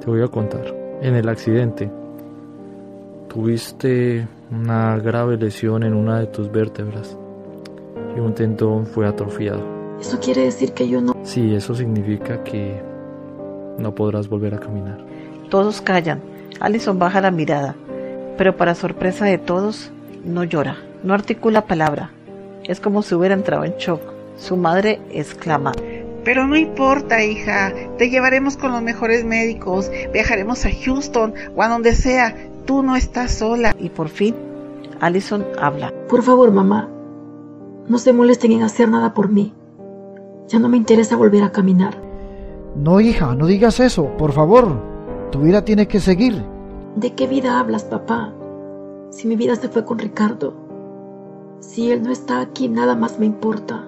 te 0.00 0.06
voy 0.06 0.22
a 0.22 0.28
contar. 0.28 0.74
En 1.00 1.14
el 1.14 1.28
accidente, 1.28 1.88
tuviste 3.28 4.26
una 4.50 4.96
grave 4.98 5.36
lesión 5.36 5.84
en 5.84 5.94
una 5.94 6.18
de 6.18 6.26
tus 6.26 6.50
vértebras 6.50 7.16
y 8.16 8.20
un 8.20 8.34
tendón 8.34 8.86
fue 8.86 9.06
atrofiado. 9.06 9.77
¿Eso 10.00 10.20
quiere 10.20 10.42
decir 10.42 10.72
que 10.72 10.88
yo 10.88 11.00
no... 11.00 11.14
Sí, 11.24 11.54
eso 11.54 11.74
significa 11.74 12.44
que 12.44 12.80
no 13.78 13.94
podrás 13.94 14.28
volver 14.28 14.54
a 14.54 14.60
caminar. 14.60 14.98
Todos 15.50 15.80
callan. 15.80 16.20
Allison 16.60 16.98
baja 16.98 17.20
la 17.20 17.30
mirada, 17.30 17.74
pero 18.36 18.56
para 18.56 18.74
sorpresa 18.74 19.24
de 19.24 19.38
todos, 19.38 19.90
no 20.24 20.44
llora, 20.44 20.76
no 21.02 21.14
articula 21.14 21.66
palabra. 21.66 22.10
Es 22.64 22.80
como 22.80 23.02
si 23.02 23.14
hubiera 23.14 23.34
entrado 23.34 23.64
en 23.64 23.76
shock. 23.76 24.00
Su 24.36 24.56
madre 24.56 25.00
exclama. 25.10 25.72
Pero 26.24 26.46
no 26.46 26.56
importa, 26.56 27.24
hija. 27.24 27.72
Te 27.96 28.10
llevaremos 28.10 28.56
con 28.56 28.72
los 28.72 28.82
mejores 28.82 29.24
médicos. 29.24 29.90
Viajaremos 30.12 30.64
a 30.64 30.70
Houston 30.84 31.34
o 31.56 31.62
a 31.62 31.68
donde 31.68 31.94
sea. 31.94 32.36
Tú 32.66 32.82
no 32.82 32.94
estás 32.96 33.32
sola. 33.32 33.74
Y 33.78 33.88
por 33.88 34.08
fin, 34.08 34.34
Allison 35.00 35.44
habla. 35.58 35.92
Por 36.08 36.22
favor, 36.22 36.52
mamá, 36.52 36.88
no 37.88 37.98
se 37.98 38.12
molesten 38.12 38.52
en 38.52 38.62
hacer 38.62 38.88
nada 38.88 39.14
por 39.14 39.30
mí. 39.30 39.54
Ya 40.48 40.58
no 40.58 40.68
me 40.68 40.78
interesa 40.78 41.16
volver 41.16 41.42
a 41.42 41.52
caminar. 41.52 42.00
No, 42.74 43.00
hija, 43.00 43.34
no 43.34 43.46
digas 43.46 43.80
eso, 43.80 44.16
por 44.16 44.32
favor. 44.32 44.82
Tu 45.30 45.40
vida 45.40 45.64
tiene 45.64 45.86
que 45.86 46.00
seguir. 46.00 46.42
¿De 46.96 47.14
qué 47.14 47.26
vida 47.26 47.60
hablas, 47.60 47.84
papá? 47.84 48.32
Si 49.10 49.28
mi 49.28 49.36
vida 49.36 49.56
se 49.56 49.68
fue 49.68 49.84
con 49.84 49.98
Ricardo. 49.98 50.54
Si 51.60 51.92
él 51.92 52.02
no 52.02 52.12
está 52.12 52.40
aquí, 52.40 52.68
nada 52.68 52.96
más 52.96 53.18
me 53.18 53.26
importa. 53.26 53.86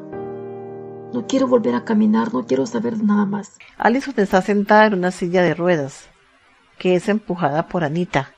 No 1.15 1.27
quiero 1.27 1.49
volver 1.49 1.75
a 1.75 1.85
caminar, 1.85 2.35
no 2.35 2.47
quiero 2.47 2.67
saber 2.67 3.03
nada 3.03 3.25
más. 3.25 3.57
Allison 3.79 4.15
está 4.19 4.43
sentada 4.43 4.87
en 4.87 4.95
una 4.95 5.11
silla 5.11 5.43
de 5.43 5.55
ruedas, 5.55 6.09
que 6.79 6.95
es 6.95 7.09
empujada 7.09 7.69
por 7.69 7.85
Anita. 7.85 8.33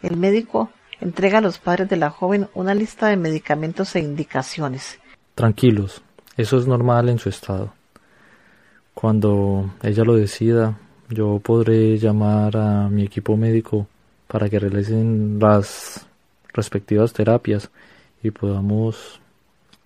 El 0.00 0.16
médico 0.16 0.70
entrega 1.00 1.38
a 1.38 1.42
los 1.42 1.58
padres 1.58 1.88
de 1.88 1.96
la 1.96 2.10
joven 2.10 2.48
una 2.54 2.74
lista 2.74 3.08
de 3.08 3.16
medicamentos 3.16 3.94
e 3.96 4.00
indicaciones. 4.00 4.98
Tranquilos, 5.34 6.02
eso 6.36 6.58
es 6.58 6.66
normal 6.66 7.08
en 7.08 7.18
su 7.18 7.28
estado. 7.28 7.72
Cuando 8.92 9.70
ella 9.82 10.04
lo 10.04 10.14
decida, 10.14 10.78
yo 11.08 11.40
podré 11.40 11.98
llamar 11.98 12.56
a 12.56 12.88
mi 12.88 13.04
equipo 13.04 13.36
médico 13.36 13.86
para 14.26 14.48
que 14.48 14.58
realicen 14.58 15.38
las 15.40 16.06
respectivas 16.52 17.12
terapias 17.12 17.70
y 18.22 18.30
podamos 18.30 19.20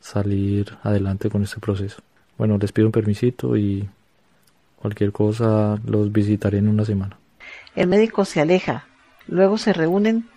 salir 0.01 0.77
adelante 0.83 1.29
con 1.29 1.43
este 1.43 1.61
proceso. 1.61 2.01
Bueno, 2.37 2.57
les 2.59 2.73
pido 2.73 2.87
un 2.87 2.93
permisito 2.93 3.57
y 3.57 3.89
cualquier 4.77 5.13
cosa 5.13 5.79
los 5.85 6.13
visitaré 6.13 6.59
en 6.59 6.69
una 6.69 6.85
semana. 6.85 7.19
El 7.75 7.89
médico 7.89 8.25
se 8.25 8.41
aleja. 8.41 8.87
Luego 9.27 9.59
se 9.59 9.73
reúnen 9.73 10.29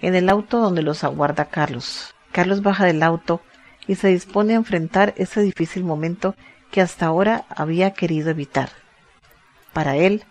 en 0.00 0.14
el 0.14 0.28
auto 0.28 0.58
donde 0.58 0.82
los 0.82 1.02
aguarda 1.02 1.46
Carlos. 1.46 2.14
Carlos 2.32 2.62
baja 2.62 2.84
del 2.84 3.02
auto 3.02 3.40
y 3.86 3.96
se 3.96 4.08
dispone 4.08 4.52
a 4.52 4.56
enfrentar 4.56 5.14
ese 5.16 5.42
difícil 5.42 5.84
momento 5.84 6.34
que 6.70 6.80
hasta 6.80 7.06
ahora 7.06 7.44
había 7.48 7.92
querido 7.92 8.30
evitar. 8.30 8.70
Para 9.72 9.96
él 9.96 10.24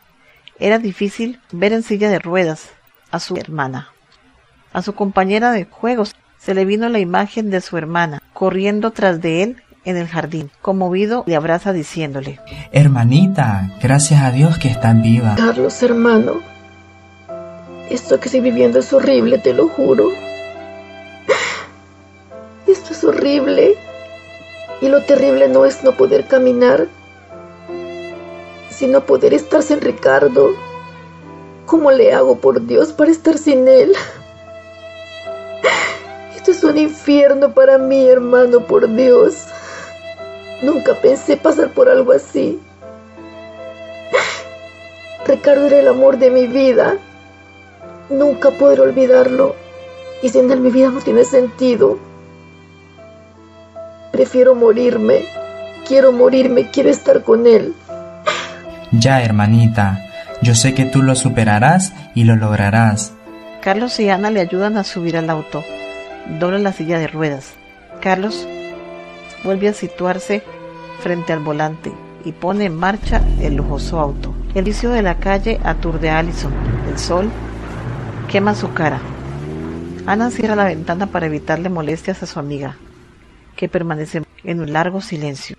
era 0.59 0.79
difícil 0.79 1.39
ver 1.51 1.73
en 1.73 1.83
silla 1.83 2.09
de 2.09 2.19
ruedas 2.19 2.69
a 3.11 3.19
su 3.19 3.37
hermana. 3.37 3.89
A 4.73 4.81
su 4.81 4.93
compañera 4.93 5.51
de 5.51 5.65
juegos 5.65 6.15
se 6.37 6.53
le 6.53 6.65
vino 6.65 6.89
la 6.89 6.99
imagen 6.99 7.49
de 7.49 7.61
su 7.61 7.77
hermana 7.77 8.21
corriendo 8.33 8.91
tras 8.91 9.21
de 9.21 9.43
él 9.43 9.63
en 9.85 9.97
el 9.97 10.07
jardín. 10.07 10.51
Conmovido 10.61 11.23
le 11.27 11.35
abraza 11.35 11.73
diciéndole 11.73 12.39
Hermanita, 12.71 13.71
gracias 13.81 14.21
a 14.21 14.31
Dios 14.31 14.57
que 14.57 14.69
estás 14.69 15.01
viva. 15.01 15.35
Carlos, 15.35 15.81
hermano, 15.83 16.41
esto 17.89 18.19
que 18.19 18.25
estoy 18.25 18.41
viviendo 18.41 18.79
es 18.79 18.93
horrible, 18.93 19.39
te 19.39 19.53
lo 19.53 19.67
juro. 19.67 20.28
Horrible. 23.09 23.75
Y 24.81 24.87
lo 24.87 25.01
terrible 25.01 25.47
no 25.47 25.65
es 25.65 25.83
no 25.83 25.93
poder 25.93 26.27
caminar, 26.27 26.87
sino 28.69 29.01
poder 29.01 29.33
estar 29.33 29.63
sin 29.63 29.81
Ricardo. 29.81 30.51
¿Cómo 31.65 31.89
le 31.89 32.13
hago 32.13 32.37
por 32.37 32.67
Dios 32.67 32.93
para 32.93 33.09
estar 33.09 33.39
sin 33.39 33.67
él? 33.67 33.95
Esto 36.35 36.51
es 36.51 36.63
un 36.63 36.77
infierno 36.77 37.51
para 37.51 37.79
mí, 37.79 38.07
hermano, 38.07 38.59
por 38.59 38.87
Dios. 38.87 39.47
Nunca 40.61 40.93
pensé 40.93 41.35
pasar 41.35 41.73
por 41.73 41.89
algo 41.89 42.11
así. 42.11 42.59
Ricardo 45.25 45.65
era 45.65 45.79
el 45.79 45.87
amor 45.87 46.19
de 46.19 46.29
mi 46.29 46.45
vida. 46.45 46.99
Nunca 48.11 48.51
podré 48.51 48.81
olvidarlo. 48.81 49.55
Y 50.21 50.29
sin 50.29 50.51
él 50.51 50.59
mi 50.59 50.69
vida 50.69 50.91
no 50.91 51.01
tiene 51.01 51.23
sentido. 51.23 51.97
Prefiero 54.19 54.53
morirme. 54.53 55.23
Quiero 55.87 56.11
morirme, 56.11 56.69
quiero 56.69 56.89
estar 56.89 57.23
con 57.23 57.47
él. 57.47 57.73
Ya, 58.91 59.23
hermanita, 59.23 60.05
Yo 60.41 60.55
sé 60.55 60.73
que 60.73 60.83
tú 60.83 61.01
lo 61.01 61.15
superarás 61.15 61.93
y 62.15 62.25
lo 62.25 62.35
lograrás. 62.35 63.13
Carlos 63.61 63.97
y 64.01 64.09
Ana 64.09 64.29
le 64.29 64.41
ayudan 64.41 64.75
a 64.75 64.83
subir 64.83 65.15
al 65.15 65.29
auto. 65.29 65.63
Dobla 66.37 66.59
la 66.59 66.73
silla 66.73 66.99
de 66.99 67.07
ruedas. 67.07 67.53
Carlos 68.01 68.45
vuelve 69.45 69.69
a 69.69 69.73
situarse 69.73 70.43
frente 70.99 71.31
al 71.31 71.39
volante 71.39 71.93
y 72.25 72.33
pone 72.33 72.65
en 72.65 72.75
marcha 72.75 73.21
el 73.39 73.55
lujoso 73.55 74.01
auto. 74.01 74.33
El 74.53 74.65
vicio 74.65 74.89
de 74.89 75.01
la 75.01 75.15
calle 75.15 75.61
aturde 75.63 76.09
a 76.09 76.17
Allison. 76.17 76.51
El 76.91 76.99
sol 76.99 77.29
quema 78.27 78.53
su 78.53 78.73
cara. 78.73 78.99
Ana 80.05 80.29
cierra 80.29 80.57
la 80.57 80.65
ventana 80.65 81.07
para 81.07 81.27
evitarle 81.27 81.69
molestias 81.69 82.21
a 82.21 82.25
su 82.25 82.37
amiga, 82.37 82.75
que 83.59 83.67
permanece 83.67 84.23
en 84.45 84.61
un 84.61 84.71
largo 84.71 85.01
silencio. 85.01 85.57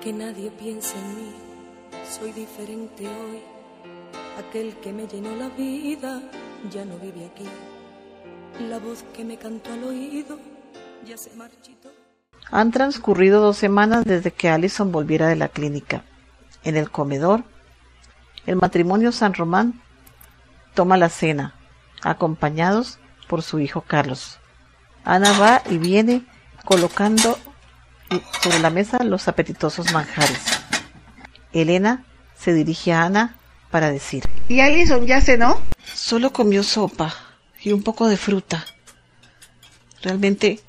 Que 0.00 0.12
nadie 0.12 0.52
piense 0.52 0.96
en 0.96 1.16
mí, 1.16 1.32
soy 2.08 2.30
diferente 2.30 3.08
hoy. 3.08 3.40
Aquel 4.38 4.76
que 4.76 4.92
me 4.92 5.08
llenó 5.08 5.34
la 5.34 5.48
vida 5.48 6.22
ya 6.70 6.84
no 6.84 6.96
vive 6.98 7.24
aquí. 7.24 7.48
La 8.60 8.78
voz 8.78 9.04
que 9.16 9.24
me 9.24 9.36
cantó 9.36 9.72
al 9.72 9.82
oído 9.82 10.38
ya 11.04 11.16
se 11.16 11.34
marchitó. 11.34 11.90
Han 12.52 12.70
transcurrido 12.70 13.40
dos 13.40 13.56
semanas 13.56 14.04
desde 14.04 14.30
que 14.30 14.48
Allison 14.48 14.92
volviera 14.92 15.26
de 15.26 15.34
la 15.34 15.48
clínica. 15.48 16.04
En 16.62 16.76
el 16.76 16.88
comedor, 16.88 17.42
el 18.46 18.54
matrimonio 18.54 19.10
San 19.10 19.34
Román 19.34 19.82
toma 20.72 20.96
la 20.96 21.08
cena, 21.08 21.54
acompañados 22.02 23.00
por 23.28 23.42
su 23.42 23.58
hijo 23.58 23.80
Carlos. 23.80 24.38
Ana 25.04 25.36
va 25.36 25.62
y 25.68 25.78
viene 25.78 26.24
colocando 26.64 27.36
sobre 28.40 28.60
la 28.60 28.70
mesa 28.70 29.02
los 29.02 29.26
apetitosos 29.26 29.92
manjares. 29.92 30.40
Elena 31.52 32.04
se 32.38 32.54
dirige 32.54 32.92
a 32.92 33.02
Ana 33.02 33.34
para 33.72 33.90
decir. 33.90 34.28
¿Y 34.48 34.60
Alison 34.60 35.06
ya 35.06 35.20
cenó? 35.20 35.58
Solo 35.92 36.32
comió 36.32 36.62
sopa 36.62 37.12
y 37.64 37.72
un 37.72 37.82
poco 37.82 38.06
de 38.06 38.16
fruta. 38.16 38.64
Realmente, 40.02 40.60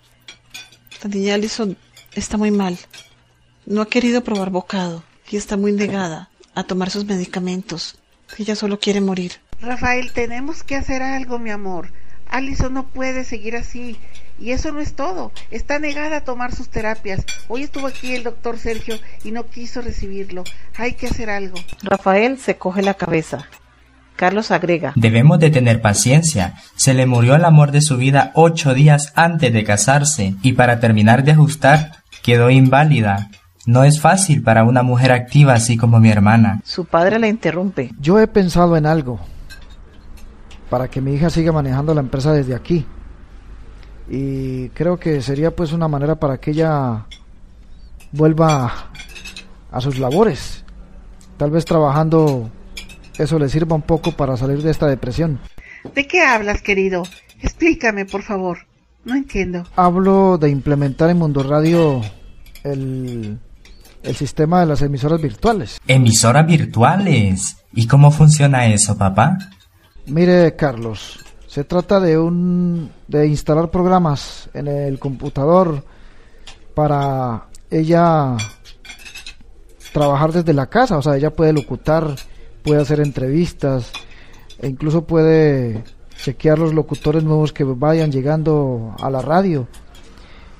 la 1.03 1.09
niña 1.09 1.35
Alison 1.35 1.77
está 2.13 2.37
muy 2.37 2.51
mal. 2.51 2.77
No 3.65 3.81
ha 3.81 3.89
querido 3.89 4.23
probar 4.23 4.49
bocado 4.49 5.03
y 5.29 5.37
está 5.37 5.57
muy 5.57 5.73
negada 5.73 6.29
a 6.55 6.63
tomar 6.63 6.89
sus 6.89 7.05
medicamentos. 7.05 7.99
Ella 8.37 8.55
solo 8.55 8.79
quiere 8.79 9.01
morir. 9.01 9.33
Rafael, 9.61 10.13
tenemos 10.13 10.63
que 10.63 10.75
hacer 10.75 11.03
algo, 11.03 11.37
mi 11.37 11.51
amor. 11.51 11.91
Alison 12.29 12.73
no 12.73 12.87
puede 12.87 13.23
seguir 13.25 13.55
así. 13.55 13.97
Y 14.39 14.51
eso 14.51 14.71
no 14.71 14.81
es 14.81 14.95
todo. 14.95 15.31
Está 15.51 15.79
negada 15.79 16.17
a 16.17 16.23
tomar 16.23 16.53
sus 16.53 16.69
terapias. 16.69 17.25
Hoy 17.47 17.63
estuvo 17.63 17.87
aquí 17.87 18.15
el 18.15 18.23
doctor 18.23 18.57
Sergio 18.57 18.97
y 19.23 19.31
no 19.31 19.47
quiso 19.47 19.81
recibirlo. 19.81 20.43
Hay 20.75 20.93
que 20.93 21.07
hacer 21.07 21.29
algo. 21.29 21.57
Rafael 21.81 22.37
se 22.37 22.57
coge 22.57 22.81
la 22.81 22.95
cabeza. 22.95 23.47
Carlos 24.15 24.51
agrega. 24.51 24.93
Debemos 24.95 25.39
de 25.39 25.49
tener 25.49 25.81
paciencia. 25.81 26.55
Se 26.75 26.93
le 26.93 27.05
murió 27.05 27.35
el 27.35 27.45
amor 27.45 27.71
de 27.71 27.81
su 27.81 27.97
vida 27.97 28.31
ocho 28.33 28.73
días 28.73 29.11
antes 29.15 29.51
de 29.51 29.63
casarse 29.63 30.35
y 30.41 30.53
para 30.53 30.79
terminar 30.79 31.23
de 31.23 31.31
ajustar 31.31 31.91
quedó 32.23 32.49
inválida. 32.49 33.29
No 33.65 33.83
es 33.83 33.99
fácil 33.99 34.43
para 34.43 34.63
una 34.63 34.83
mujer 34.83 35.11
activa 35.11 35.53
así 35.53 35.75
como 35.75 35.99
mi 35.99 36.09
hermana. 36.09 36.61
Su 36.63 36.85
padre 36.85 37.19
la 37.19 37.27
interrumpe. 37.27 37.91
Yo 37.99 38.19
he 38.19 38.27
pensado 38.27 38.77
en 38.77 38.85
algo 38.85 39.19
para 40.69 40.87
que 40.87 41.01
mi 41.01 41.13
hija 41.13 41.29
siga 41.29 41.51
manejando 41.51 41.93
la 41.93 42.01
empresa 42.01 42.31
desde 42.31 42.55
aquí. 42.55 42.85
Y 44.09 44.69
creo 44.69 44.97
que 44.97 45.21
sería 45.21 45.55
pues 45.55 45.73
una 45.73 45.87
manera 45.87 46.15
para 46.15 46.37
que 46.37 46.51
ella 46.51 47.05
vuelva 48.11 48.71
a 49.71 49.81
sus 49.81 49.99
labores. 49.99 50.63
Tal 51.37 51.51
vez 51.51 51.65
trabajando 51.65 52.49
eso 53.17 53.39
le 53.39 53.49
sirva 53.49 53.75
un 53.75 53.81
poco 53.81 54.11
para 54.11 54.37
salir 54.37 54.61
de 54.61 54.71
esta 54.71 54.87
depresión. 54.87 55.39
¿De 55.93 56.07
qué 56.07 56.21
hablas, 56.21 56.61
querido? 56.61 57.03
Explícame, 57.41 58.05
por 58.05 58.23
favor. 58.23 58.59
No 59.03 59.15
entiendo. 59.15 59.63
Hablo 59.75 60.37
de 60.37 60.49
implementar 60.49 61.09
en 61.09 61.17
Mundo 61.17 61.43
Radio 61.43 62.01
el, 62.63 63.37
el 64.03 64.15
sistema 64.15 64.61
de 64.61 64.65
las 64.65 64.81
emisoras 64.81 65.21
virtuales. 65.21 65.79
¿Emisoras 65.87 66.47
virtuales? 66.47 67.57
¿Y 67.73 67.87
cómo 67.87 68.09
funciona 68.11 68.65
eso, 68.67 68.97
papá? 68.97 69.37
Mire, 70.07 70.55
Carlos, 70.55 71.19
se 71.47 71.63
trata 71.63 71.99
de 71.99 72.17
un 72.17 72.91
de 73.07 73.27
instalar 73.27 73.69
programas 73.69 74.49
en 74.53 74.67
el 74.67 74.99
computador 74.99 75.83
para 76.73 77.45
ella 77.71 78.35
trabajar 79.93 80.33
desde 80.33 80.53
la 80.53 80.67
casa, 80.67 80.97
o 80.97 81.01
sea, 81.01 81.15
ella 81.15 81.33
puede 81.33 81.53
locutar, 81.53 82.15
puede 82.65 82.81
hacer 82.81 82.99
entrevistas 82.99 83.91
e 84.59 84.67
incluso 84.67 85.05
puede 85.05 85.83
chequear 86.17 86.57
los 86.57 86.73
locutores 86.73 87.23
nuevos 87.23 87.53
que 87.53 87.63
vayan 87.63 88.11
llegando 88.11 88.95
a 88.99 89.09
la 89.09 89.21
radio. 89.21 89.67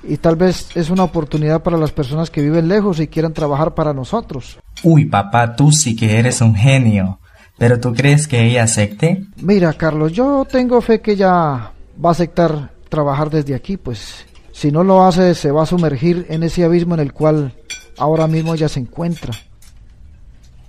Y 0.04 0.18
tal 0.18 0.36
vez 0.36 0.68
es 0.76 0.88
una 0.88 1.02
oportunidad 1.02 1.62
para 1.62 1.76
las 1.76 1.90
personas 1.90 2.30
que 2.30 2.40
viven 2.40 2.68
lejos 2.68 3.00
y 3.00 3.08
quieran 3.08 3.32
trabajar 3.32 3.74
para 3.74 3.92
nosotros. 3.92 4.58
Uy, 4.84 5.06
papá, 5.06 5.56
tú 5.56 5.72
sí 5.72 5.96
que 5.96 6.18
eres 6.18 6.40
un 6.40 6.54
genio. 6.54 7.18
¿Pero 7.58 7.80
tú 7.80 7.92
crees 7.94 8.28
que 8.28 8.46
ella 8.46 8.64
acepte? 8.64 9.24
Mira, 9.40 9.72
Carlos, 9.72 10.12
yo 10.12 10.46
tengo 10.48 10.80
fe 10.80 11.00
que 11.00 11.12
ella 11.12 11.72
va 12.04 12.08
a 12.08 12.10
aceptar 12.10 12.70
trabajar 12.88 13.30
desde 13.30 13.54
aquí, 13.54 13.76
pues 13.78 14.26
si 14.52 14.70
no 14.70 14.84
lo 14.84 15.04
hace 15.04 15.34
se 15.34 15.50
va 15.50 15.64
a 15.64 15.66
sumergir 15.66 16.26
en 16.28 16.42
ese 16.42 16.64
abismo 16.64 16.94
en 16.94 17.00
el 17.00 17.12
cual 17.12 17.52
ahora 17.98 18.26
mismo 18.26 18.54
ella 18.54 18.68
se 18.68 18.80
encuentra. 18.80 19.32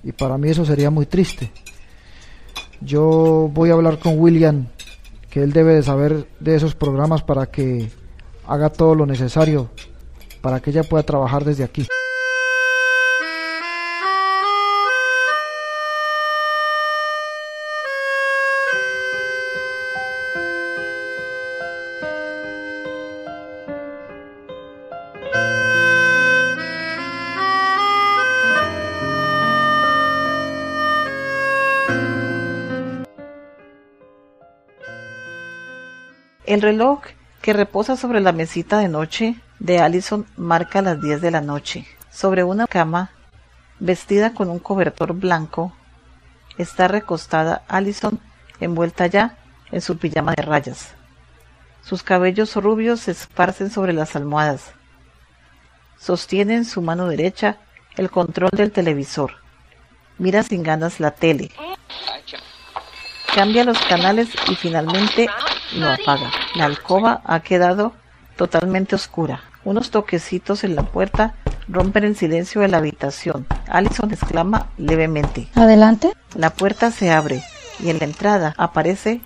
Y 0.04 0.12
para 0.12 0.38
mí 0.38 0.50
eso 0.50 0.66
sería 0.66 0.90
muy 0.90 1.06
triste. 1.06 1.52
Yo 2.82 3.50
voy 3.54 3.72
a 3.72 3.74
hablar 3.74 4.00
con 4.00 4.20
William, 4.20 4.68
que 5.30 5.44
él 5.44 5.52
debe 5.52 5.76
de 5.76 5.84
saber 5.84 6.28
de 6.40 6.56
esos 6.56 6.76
programas 6.76 7.24
para 7.24 7.48
que 7.48 7.90
haga 8.48 8.70
todo 8.70 8.96
lo 8.96 9.06
necesario 9.06 9.70
para 10.42 10.60
que 10.60 10.70
ella 10.70 10.84
pueda 10.84 11.04
trabajar 11.04 11.44
desde 11.44 11.64
aquí. 11.64 11.86
El 36.48 36.62
reloj 36.62 37.02
que 37.42 37.52
reposa 37.52 37.98
sobre 37.98 38.22
la 38.22 38.32
mesita 38.32 38.78
de 38.78 38.88
noche 38.88 39.36
de 39.60 39.80
Allison 39.82 40.26
marca 40.38 40.82
las 40.82 41.02
10 41.02 41.20
de 41.20 41.30
la 41.30 41.42
noche. 41.42 41.86
Sobre 42.10 42.46
una 42.46 42.68
cama, 42.68 43.12
vestida 43.82 44.34
con 44.34 44.50
un 44.50 44.60
cobertor 44.60 45.12
blanco, 45.12 45.74
está 46.58 46.88
recostada 46.88 47.64
Allison 47.68 48.22
envuelta 48.62 49.08
ya 49.08 49.38
en 49.74 49.82
su 49.82 49.98
pijama 49.98 50.36
de 50.38 50.42
rayas. 50.42 50.96
Sus 51.84 52.02
cabellos 52.02 52.56
rubios 52.56 53.02
se 53.02 53.12
esparcen 53.12 53.70
sobre 53.70 53.92
las 53.92 54.16
almohadas. 54.16 54.72
Sostiene 56.00 56.56
en 56.56 56.64
su 56.64 56.82
mano 56.82 57.10
derecha 57.10 57.58
el 57.98 58.10
control 58.10 58.52
del 58.54 58.72
televisor. 58.72 59.34
Mira 60.18 60.44
sin 60.44 60.64
ganas 60.64 61.02
la 61.02 61.12
tele. 61.12 61.52
Cambia 63.36 63.66
los 63.66 63.78
canales 63.80 64.30
y 64.50 64.56
finalmente 64.56 65.28
lo 65.76 65.90
apaga. 65.90 66.32
La 66.56 66.66
alcoba 66.66 67.22
ha 67.26 67.40
quedado 67.42 67.94
totalmente 68.36 68.96
oscura. 68.96 69.42
Unos 69.64 69.92
toquecitos 69.92 70.64
en 70.64 70.76
la 70.76 70.84
puerta 70.84 71.36
rompen 71.68 72.06
el 72.06 72.16
silencio 72.16 72.62
de 72.62 72.70
la 72.70 72.78
habitación. 72.78 73.46
Allison 73.68 74.12
exclama 74.12 74.68
levemente. 74.78 75.50
Adelante. 75.56 76.14
La 76.36 76.52
puerta 76.52 76.92
se 76.92 77.12
abre 77.12 77.44
y 77.80 77.90
en 77.90 78.00
la 78.00 78.06
entrada 78.06 78.54
aparece 78.58 79.22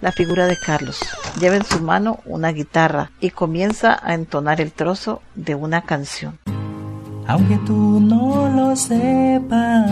la 0.00 0.12
figura 0.12 0.46
de 0.46 0.56
Carlos. 0.56 1.00
Lleva 1.40 1.56
en 1.56 1.64
su 1.64 1.80
mano 1.80 2.20
una 2.24 2.52
guitarra 2.52 3.10
y 3.20 3.30
comienza 3.30 3.98
a 4.02 4.14
entonar 4.14 4.60
el 4.60 4.72
trozo 4.72 5.22
de 5.34 5.54
una 5.54 5.82
canción. 5.82 6.38
Aunque 7.26 7.58
tú 7.66 8.00
no 8.00 8.48
lo 8.48 8.74
sepas, 8.74 9.90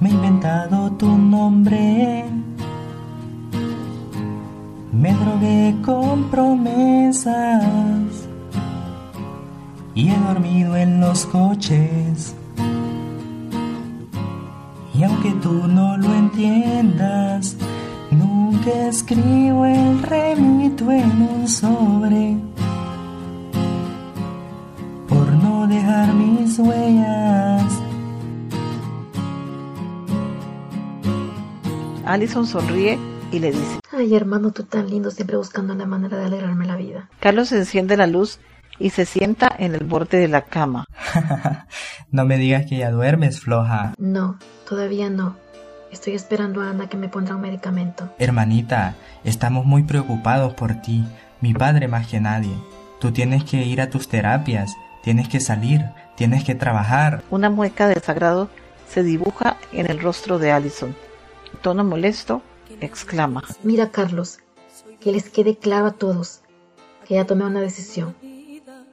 me 0.00 0.08
he 0.08 0.12
inventado 0.12 0.90
tu 0.92 1.08
nombre. 1.16 2.26
Me 4.92 5.14
drogué 5.14 5.76
con 5.84 6.24
promesas 6.30 8.28
y 9.94 10.10
he 10.10 10.18
dormido 10.18 10.76
en 10.76 11.00
los 11.00 11.26
coches. 11.26 12.34
Y 14.92 15.04
aunque 15.04 15.30
tú 15.42 15.68
no 15.68 15.96
lo 15.96 16.12
entiendas, 16.12 17.56
nunca 18.10 18.88
escribo 18.88 19.64
el 19.64 20.02
remito 20.02 20.90
en 20.90 21.22
un 21.22 21.48
sobre 21.48 22.36
por 25.08 25.32
no 25.32 25.68
dejar 25.68 26.12
mis 26.14 26.58
huellas. 26.58 27.62
Allison 32.04 32.44
sonríe 32.44 32.98
y 33.32 33.38
le 33.38 33.52
dice, 33.52 33.80
Ay, 33.92 34.14
hermano, 34.14 34.52
tú 34.52 34.64
tan 34.64 34.88
lindo, 34.88 35.10
siempre 35.10 35.36
buscando 35.36 35.72
una 35.72 35.86
manera 35.86 36.18
de 36.18 36.26
alegrarme 36.26 36.66
la 36.66 36.76
vida. 36.76 37.08
Carlos 37.20 37.52
enciende 37.52 37.96
la 37.96 38.06
luz 38.06 38.38
y 38.78 38.90
se 38.90 39.04
sienta 39.04 39.54
en 39.58 39.74
el 39.74 39.84
borde 39.84 40.18
de 40.18 40.28
la 40.28 40.42
cama. 40.42 40.86
no 42.10 42.24
me 42.24 42.38
digas 42.38 42.66
que 42.66 42.78
ya 42.78 42.90
duermes, 42.90 43.40
floja. 43.40 43.94
No, 43.98 44.38
todavía 44.68 45.10
no. 45.10 45.36
Estoy 45.92 46.14
esperando 46.14 46.62
a 46.62 46.70
Ana 46.70 46.88
que 46.88 46.96
me 46.96 47.08
pondrá 47.08 47.36
un 47.36 47.42
medicamento. 47.42 48.08
Hermanita, 48.18 48.94
estamos 49.24 49.66
muy 49.66 49.82
preocupados 49.82 50.54
por 50.54 50.74
ti, 50.76 51.04
mi 51.40 51.52
padre 51.52 51.88
más 51.88 52.06
que 52.06 52.20
nadie. 52.20 52.54
Tú 53.00 53.12
tienes 53.12 53.44
que 53.44 53.64
ir 53.64 53.80
a 53.80 53.90
tus 53.90 54.08
terapias, 54.08 54.76
tienes 55.02 55.28
que 55.28 55.40
salir, 55.40 55.84
tienes 56.16 56.44
que 56.44 56.54
trabajar. 56.54 57.22
Una 57.30 57.50
mueca 57.50 57.88
de 57.88 57.94
desagrado 57.94 58.48
se 58.88 59.02
dibuja 59.02 59.56
en 59.72 59.90
el 59.90 60.00
rostro 60.00 60.38
de 60.38 60.52
Allison 60.52 60.94
tono 61.62 61.84
molesto, 61.84 62.42
exclama. 62.80 63.42
Mira, 63.62 63.90
Carlos, 63.90 64.38
que 65.00 65.12
les 65.12 65.30
quede 65.30 65.56
claro 65.56 65.86
a 65.86 65.92
todos 65.92 66.40
que 67.06 67.14
ya 67.14 67.26
tomé 67.26 67.44
una 67.44 67.60
decisión. 67.60 68.14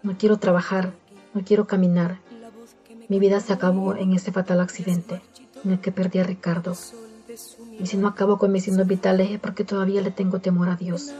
No 0.04 0.18
quiero 0.18 0.38
trabajar, 0.38 0.94
no 1.34 1.44
quiero 1.44 1.68
caminar. 1.68 2.20
Mi 3.10 3.20
vida 3.20 3.40
se 3.40 3.54
acabó 3.54 3.96
en 3.96 4.14
ese 4.14 4.32
fatal 4.32 4.60
accidente 4.60 5.22
en 5.64 5.72
el 5.72 5.80
que 5.80 5.92
perdí 5.92 6.20
a 6.20 6.24
Ricardo. 6.24 6.76
Y 7.80 7.86
si 7.86 7.98
no 7.98 8.08
acabo 8.08 8.38
con 8.38 8.52
mis 8.52 8.64
signos 8.64 8.88
vitales 8.88 9.30
es 9.32 9.40
porque 9.40 9.64
todavía 9.64 10.02
le 10.02 10.12
tengo 10.12 10.40
temor 10.40 10.70
a 10.70 10.76
Dios. 10.76 11.14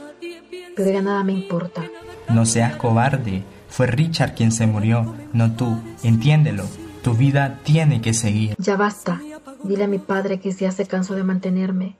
Pero 0.74 0.90
ya 0.90 1.02
nada 1.02 1.22
me 1.24 1.32
importa. 1.32 1.84
No 2.28 2.44
seas 2.46 2.76
cobarde. 2.76 3.44
Fue 3.68 3.86
Richard 3.86 4.34
quien 4.34 4.50
se 4.50 4.66
murió, 4.66 5.14
no 5.32 5.52
tú. 5.52 5.80
Entiéndelo. 6.02 6.64
Tu 7.02 7.14
vida 7.14 7.60
tiene 7.62 8.00
que 8.00 8.14
seguir. 8.14 8.54
Ya 8.58 8.76
basta. 8.76 9.20
Dile 9.62 9.84
a 9.84 9.88
mi 9.88 9.98
padre 9.98 10.40
que 10.40 10.52
si 10.52 10.64
ya 10.64 10.72
se 10.72 10.86
cansó 10.86 11.14
de 11.14 11.24
mantenerme, 11.24 11.96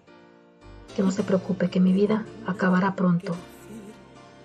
que 0.98 1.04
no 1.04 1.12
se 1.12 1.22
preocupe, 1.22 1.70
que 1.70 1.78
mi 1.78 1.92
vida 1.92 2.24
acabará 2.44 2.96
pronto. 2.96 3.36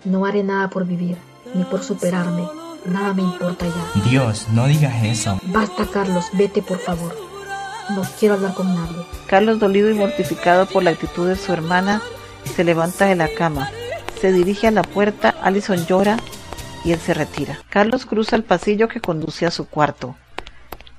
No 0.04 0.24
haré 0.24 0.44
nada 0.44 0.70
por 0.70 0.86
vivir, 0.86 1.16
ni 1.52 1.64
por 1.64 1.82
superarme. 1.82 2.48
Nada 2.86 3.12
me 3.12 3.22
importa 3.22 3.66
ya. 3.66 4.02
Dios, 4.08 4.46
no 4.52 4.68
digas 4.68 5.02
eso. 5.02 5.40
Basta, 5.46 5.84
Carlos, 5.92 6.26
vete 6.34 6.62
por 6.62 6.78
favor. 6.78 7.12
No 7.90 8.02
quiero 8.20 8.36
hablar 8.36 8.54
con 8.54 8.72
nadie. 8.72 9.04
Carlos, 9.26 9.58
dolido 9.58 9.90
y 9.90 9.94
mortificado 9.94 10.66
por 10.66 10.84
la 10.84 10.90
actitud 10.90 11.26
de 11.26 11.34
su 11.34 11.52
hermana, 11.52 12.00
se 12.44 12.62
levanta 12.62 13.06
de 13.06 13.16
la 13.16 13.26
cama. 13.26 13.68
Se 14.20 14.30
dirige 14.30 14.68
a 14.68 14.70
la 14.70 14.84
puerta, 14.84 15.34
Allison 15.42 15.84
llora 15.86 16.18
y 16.84 16.92
él 16.92 17.00
se 17.00 17.14
retira. 17.14 17.58
Carlos 17.68 18.06
cruza 18.06 18.36
el 18.36 18.44
pasillo 18.44 18.86
que 18.86 19.00
conduce 19.00 19.44
a 19.44 19.50
su 19.50 19.66
cuarto. 19.66 20.14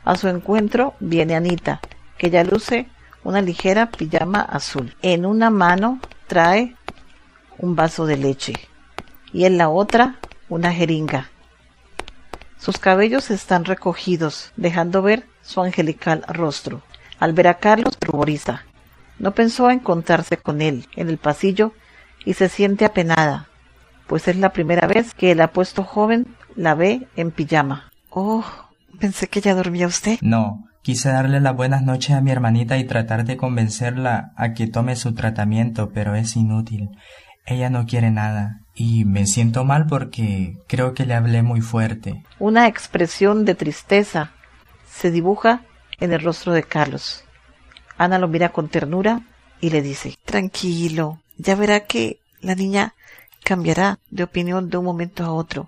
A 0.03 0.17
su 0.17 0.27
encuentro 0.27 0.95
viene 0.99 1.33
Anita, 1.33 1.79
que 2.17 2.29
ya 2.29 2.43
luce 2.43 2.89
una 3.25 3.41
ligera 3.41 3.87
pijama 3.87 4.39
azul. 4.39 4.95
En 5.01 5.25
una 5.25 5.49
mano 5.49 5.99
trae 6.27 6.75
un 7.57 7.75
vaso 7.75 8.05
de 8.05 8.17
leche 8.17 8.53
y 9.33 9.43
en 9.45 9.57
la 9.57 9.67
otra 9.67 10.15
una 10.47 10.71
jeringa. 10.71 11.29
Sus 12.57 12.77
cabellos 12.77 13.31
están 13.31 13.65
recogidos, 13.65 14.53
dejando 14.55 15.01
ver 15.01 15.25
su 15.41 15.59
angelical 15.59 16.23
rostro. 16.27 16.83
Al 17.19 17.33
ver 17.33 17.47
a 17.47 17.55
Carlos, 17.55 17.97
ruboriza. 17.99 18.63
No 19.17 19.31
pensó 19.33 19.69
encontrarse 19.71 20.37
con 20.37 20.61
él 20.61 20.87
en 20.95 21.09
el 21.09 21.17
pasillo 21.17 21.73
y 22.25 22.33
se 22.33 22.47
siente 22.47 22.85
apenada, 22.85 23.47
pues 24.07 24.27
es 24.27 24.35
la 24.37 24.53
primera 24.53 24.87
vez 24.87 25.13
que 25.13 25.31
el 25.31 25.41
apuesto 25.41 25.83
joven 25.83 26.27
la 26.55 26.75
ve 26.75 27.07
en 27.15 27.31
pijama. 27.31 27.91
Oh, 28.09 28.45
pensé 28.99 29.27
que 29.27 29.41
ya 29.41 29.55
dormía 29.55 29.87
usted. 29.87 30.19
No, 30.21 30.67
Quise 30.85 31.09
darle 31.09 31.39
las 31.39 31.55
buenas 31.55 31.81
noches 31.81 32.11
a 32.11 32.21
mi 32.21 32.29
hermanita 32.29 32.77
y 32.77 32.83
tratar 32.83 33.25
de 33.25 33.37
convencerla 33.37 34.33
a 34.35 34.53
que 34.53 34.67
tome 34.67 34.95
su 34.95 35.15
tratamiento, 35.15 35.89
pero 35.89 36.13
es 36.13 36.35
inútil. 36.35 36.91
Ella 37.47 37.71
no 37.71 37.87
quiere 37.87 38.11
nada, 38.11 38.59
y 38.75 39.03
me 39.03 39.25
siento 39.25 39.65
mal 39.65 39.87
porque 39.87 40.59
creo 40.67 40.93
que 40.93 41.07
le 41.07 41.15
hablé 41.15 41.41
muy 41.41 41.61
fuerte. 41.61 42.23
Una 42.37 42.67
expresión 42.67 43.45
de 43.45 43.55
tristeza 43.55 44.29
se 44.87 45.09
dibuja 45.09 45.63
en 45.99 46.13
el 46.13 46.21
rostro 46.21 46.53
de 46.53 46.61
Carlos. 46.61 47.23
Ana 47.97 48.19
lo 48.19 48.27
mira 48.27 48.49
con 48.49 48.69
ternura 48.69 49.23
y 49.61 49.71
le 49.71 49.81
dice 49.81 50.19
Tranquilo, 50.23 51.19
ya 51.39 51.55
verá 51.55 51.79
que 51.79 52.19
la 52.41 52.53
niña 52.53 52.93
cambiará 53.43 53.97
de 54.11 54.21
opinión 54.21 54.69
de 54.69 54.77
un 54.77 54.85
momento 54.85 55.25
a 55.25 55.33
otro. 55.33 55.67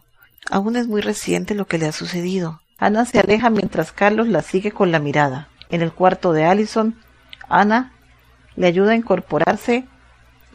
Aún 0.52 0.76
es 0.76 0.88
muy 0.88 1.02
reciente 1.02 1.56
lo 1.56 1.66
que 1.66 1.80
le 1.80 1.88
ha 1.88 1.92
sucedido. 1.92 2.62
Ana 2.80 3.06
se 3.06 3.20
aleja 3.20 3.50
mientras 3.50 3.92
Carlos 3.92 4.28
la 4.28 4.44
sigue 4.44 4.72
con 4.72 4.92
la 4.92 5.00
mirada. 5.00 5.48
En 5.70 5.82
el 5.82 5.92
cuarto 5.92 6.32
de 6.32 6.46
Allison, 6.46 6.96
Ana 7.50 7.92
le 8.56 8.68
ayuda 8.68 8.92
a 8.92 8.96
incorporarse 8.96 9.86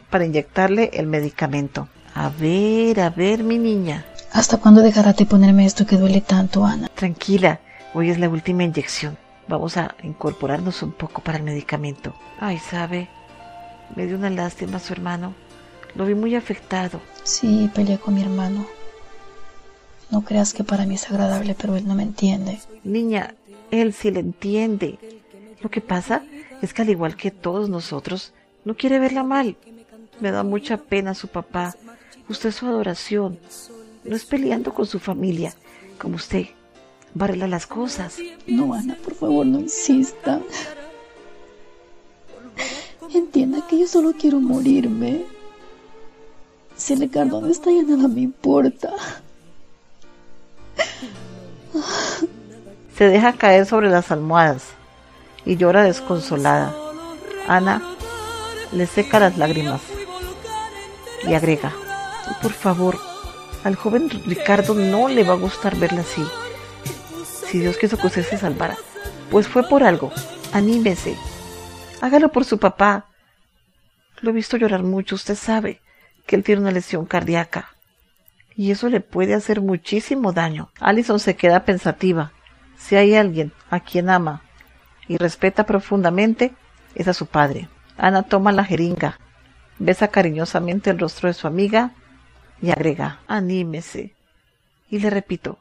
para 0.09 0.25
inyectarle 0.25 0.91
el 0.93 1.07
medicamento. 1.07 1.89
A 2.15 2.29
ver, 2.29 3.01
a 3.01 3.09
ver, 3.09 3.43
mi 3.43 3.57
niña. 3.57 4.05
¿Hasta 4.31 4.57
cuándo 4.57 4.81
dejará 4.81 5.13
de 5.13 5.25
ponerme 5.25 5.65
esto 5.65 5.85
que 5.85 5.97
duele 5.97 6.21
tanto, 6.21 6.65
Ana? 6.65 6.87
Tranquila, 6.95 7.59
hoy 7.93 8.09
es 8.09 8.19
la 8.19 8.29
última 8.29 8.63
inyección. 8.63 9.17
Vamos 9.49 9.75
a 9.75 9.95
incorporarnos 10.01 10.81
un 10.81 10.93
poco 10.93 11.21
para 11.21 11.39
el 11.39 11.43
medicamento. 11.43 12.15
Ay, 12.39 12.57
sabe, 12.57 13.09
me 13.97 14.05
dio 14.05 14.15
una 14.15 14.29
lástima 14.29 14.77
a 14.77 14.79
su 14.79 14.93
hermano. 14.93 15.33
Lo 15.95 16.05
vi 16.05 16.15
muy 16.15 16.35
afectado. 16.35 17.01
Sí, 17.23 17.69
peleé 17.75 17.97
con 17.97 18.13
mi 18.13 18.21
hermano. 18.21 18.65
No 20.13 20.21
creas 20.21 20.53
que 20.53 20.63
para 20.63 20.85
mí 20.85 20.93
es 20.93 21.09
agradable, 21.09 21.55
pero 21.59 21.75
él 21.75 21.87
no 21.87 21.95
me 21.95 22.03
entiende. 22.03 22.59
Niña, 22.83 23.33
él 23.71 23.93
sí 23.93 24.11
le 24.11 24.19
entiende. 24.19 24.99
Lo 25.59 25.71
que 25.71 25.81
pasa 25.81 26.21
es 26.61 26.71
que 26.71 26.83
al 26.83 26.89
igual 26.91 27.15
que 27.15 27.31
todos 27.31 27.67
nosotros, 27.67 28.31
no 28.63 28.75
quiere 28.75 28.99
verla 28.99 29.23
mal. 29.23 29.57
Me 30.19 30.29
da 30.29 30.43
mucha 30.43 30.77
pena 30.77 31.15
su 31.15 31.29
papá. 31.29 31.73
Usted 32.29 32.49
es 32.49 32.55
su 32.57 32.67
adoración. 32.67 33.39
No 34.03 34.15
es 34.15 34.23
peleando 34.23 34.71
con 34.71 34.85
su 34.85 34.99
familia, 34.99 35.55
como 35.97 36.17
usted. 36.17 36.45
Va 37.19 37.27
las 37.29 37.65
cosas. 37.65 38.19
No, 38.45 38.75
Ana, 38.75 38.95
por 39.03 39.15
favor, 39.15 39.47
no 39.47 39.61
insista. 39.61 40.39
Entienda 43.11 43.65
que 43.67 43.79
yo 43.79 43.87
solo 43.87 44.13
quiero 44.13 44.39
morirme. 44.39 45.25
Si 46.77 46.93
Ricardo 46.93 47.41
no 47.41 47.47
está 47.47 47.71
ya 47.71 47.81
nada 47.81 48.07
me 48.07 48.21
importa. 48.21 48.93
Se 52.97 53.07
deja 53.07 53.33
caer 53.33 53.65
sobre 53.65 53.89
las 53.89 54.11
almohadas 54.11 54.65
y 55.45 55.57
llora 55.57 55.83
desconsolada. 55.83 56.75
Ana 57.47 57.81
le 58.71 58.87
seca 58.87 59.19
las 59.19 59.37
lágrimas 59.37 59.81
y 61.27 61.33
agrega, 61.33 61.73
por 62.41 62.51
favor, 62.51 62.97
al 63.63 63.75
joven 63.75 64.09
Ricardo 64.25 64.73
no 64.73 65.07
le 65.07 65.23
va 65.23 65.33
a 65.33 65.37
gustar 65.37 65.75
verla 65.77 66.01
así. 66.01 66.23
Si 67.47 67.59
Dios 67.59 67.77
quiso 67.77 67.97
que 67.97 68.07
usted 68.07 68.25
se 68.25 68.37
salvara, 68.37 68.77
pues 69.31 69.47
fue 69.47 69.63
por 69.63 69.83
algo. 69.83 70.11
Anímese. 70.51 71.17
Hágalo 72.01 72.29
por 72.31 72.45
su 72.45 72.57
papá. 72.57 73.05
Lo 74.21 74.31
he 74.31 74.33
visto 74.33 74.57
llorar 74.57 74.83
mucho, 74.83 75.15
usted 75.15 75.35
sabe 75.35 75.81
que 76.25 76.35
él 76.35 76.43
tiene 76.43 76.61
una 76.61 76.71
lesión 76.71 77.05
cardíaca 77.05 77.72
y 78.55 78.71
eso 78.71 78.89
le 78.89 79.01
puede 79.01 79.33
hacer 79.33 79.61
muchísimo 79.61 80.33
daño. 80.33 80.69
Allison 80.79 81.19
se 81.19 81.35
queda 81.35 81.65
pensativa. 81.65 82.31
Si 82.77 82.95
hay 82.95 83.15
alguien 83.15 83.51
a 83.69 83.79
quien 83.79 84.09
ama 84.09 84.41
y 85.07 85.17
respeta 85.17 85.65
profundamente, 85.65 86.53
es 86.95 87.07
a 87.07 87.13
su 87.13 87.27
padre. 87.27 87.69
Ana 87.97 88.23
toma 88.23 88.51
la 88.51 88.63
jeringa, 88.63 89.19
besa 89.79 90.07
cariñosamente 90.07 90.89
el 90.89 90.99
rostro 90.99 91.27
de 91.27 91.33
su 91.33 91.47
amiga 91.47 91.91
y 92.61 92.71
agrega, 92.71 93.19
anímese. 93.27 94.15
Y 94.89 94.99
le 94.99 95.09
repito, 95.09 95.59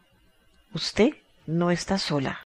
usted 0.74 1.10
no 1.46 1.70
está 1.70 1.98
sola. 1.98 2.42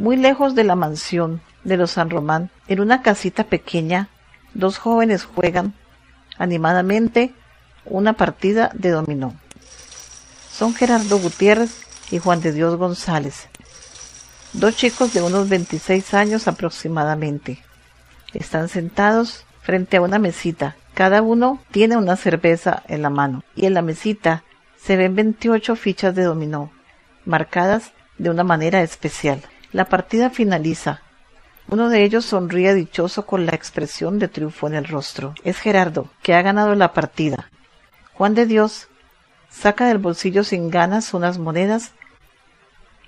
Muy 0.00 0.16
lejos 0.16 0.54
de 0.54 0.64
la 0.64 0.76
mansión 0.76 1.42
de 1.62 1.76
los 1.76 1.90
San 1.90 2.08
Román, 2.08 2.48
en 2.68 2.80
una 2.80 3.02
casita 3.02 3.44
pequeña, 3.44 4.08
dos 4.54 4.78
jóvenes 4.78 5.26
juegan 5.26 5.74
animadamente 6.38 7.34
una 7.84 8.14
partida 8.14 8.70
de 8.72 8.92
dominó. 8.92 9.34
Son 10.50 10.74
Gerardo 10.74 11.18
Gutiérrez 11.18 11.82
y 12.10 12.18
Juan 12.18 12.40
de 12.40 12.52
Dios 12.52 12.76
González, 12.76 13.50
dos 14.54 14.74
chicos 14.74 15.12
de 15.12 15.20
unos 15.20 15.50
26 15.50 16.14
años 16.14 16.48
aproximadamente. 16.48 17.62
Están 18.32 18.70
sentados 18.70 19.44
frente 19.60 19.98
a 19.98 20.00
una 20.00 20.18
mesita. 20.18 20.76
Cada 20.94 21.20
uno 21.20 21.60
tiene 21.72 21.98
una 21.98 22.16
cerveza 22.16 22.84
en 22.88 23.02
la 23.02 23.10
mano 23.10 23.44
y 23.54 23.66
en 23.66 23.74
la 23.74 23.82
mesita 23.82 24.44
se 24.78 24.96
ven 24.96 25.14
28 25.14 25.76
fichas 25.76 26.14
de 26.14 26.22
dominó, 26.22 26.72
marcadas 27.26 27.92
de 28.16 28.30
una 28.30 28.44
manera 28.44 28.80
especial. 28.80 29.42
La 29.72 29.84
partida 29.84 30.30
finaliza. 30.30 31.00
Uno 31.68 31.90
de 31.90 32.02
ellos 32.02 32.24
sonríe 32.24 32.74
dichoso 32.74 33.24
con 33.24 33.46
la 33.46 33.54
expresión 33.54 34.18
de 34.18 34.26
triunfo 34.26 34.66
en 34.66 34.74
el 34.74 34.84
rostro. 34.84 35.34
Es 35.44 35.58
Gerardo, 35.58 36.10
que 36.22 36.34
ha 36.34 36.42
ganado 36.42 36.74
la 36.74 36.92
partida. 36.92 37.48
Juan 38.14 38.34
de 38.34 38.46
Dios 38.46 38.88
saca 39.48 39.86
del 39.86 39.98
bolsillo 39.98 40.42
sin 40.42 40.70
ganas 40.70 41.14
unas 41.14 41.38
monedas 41.38 41.92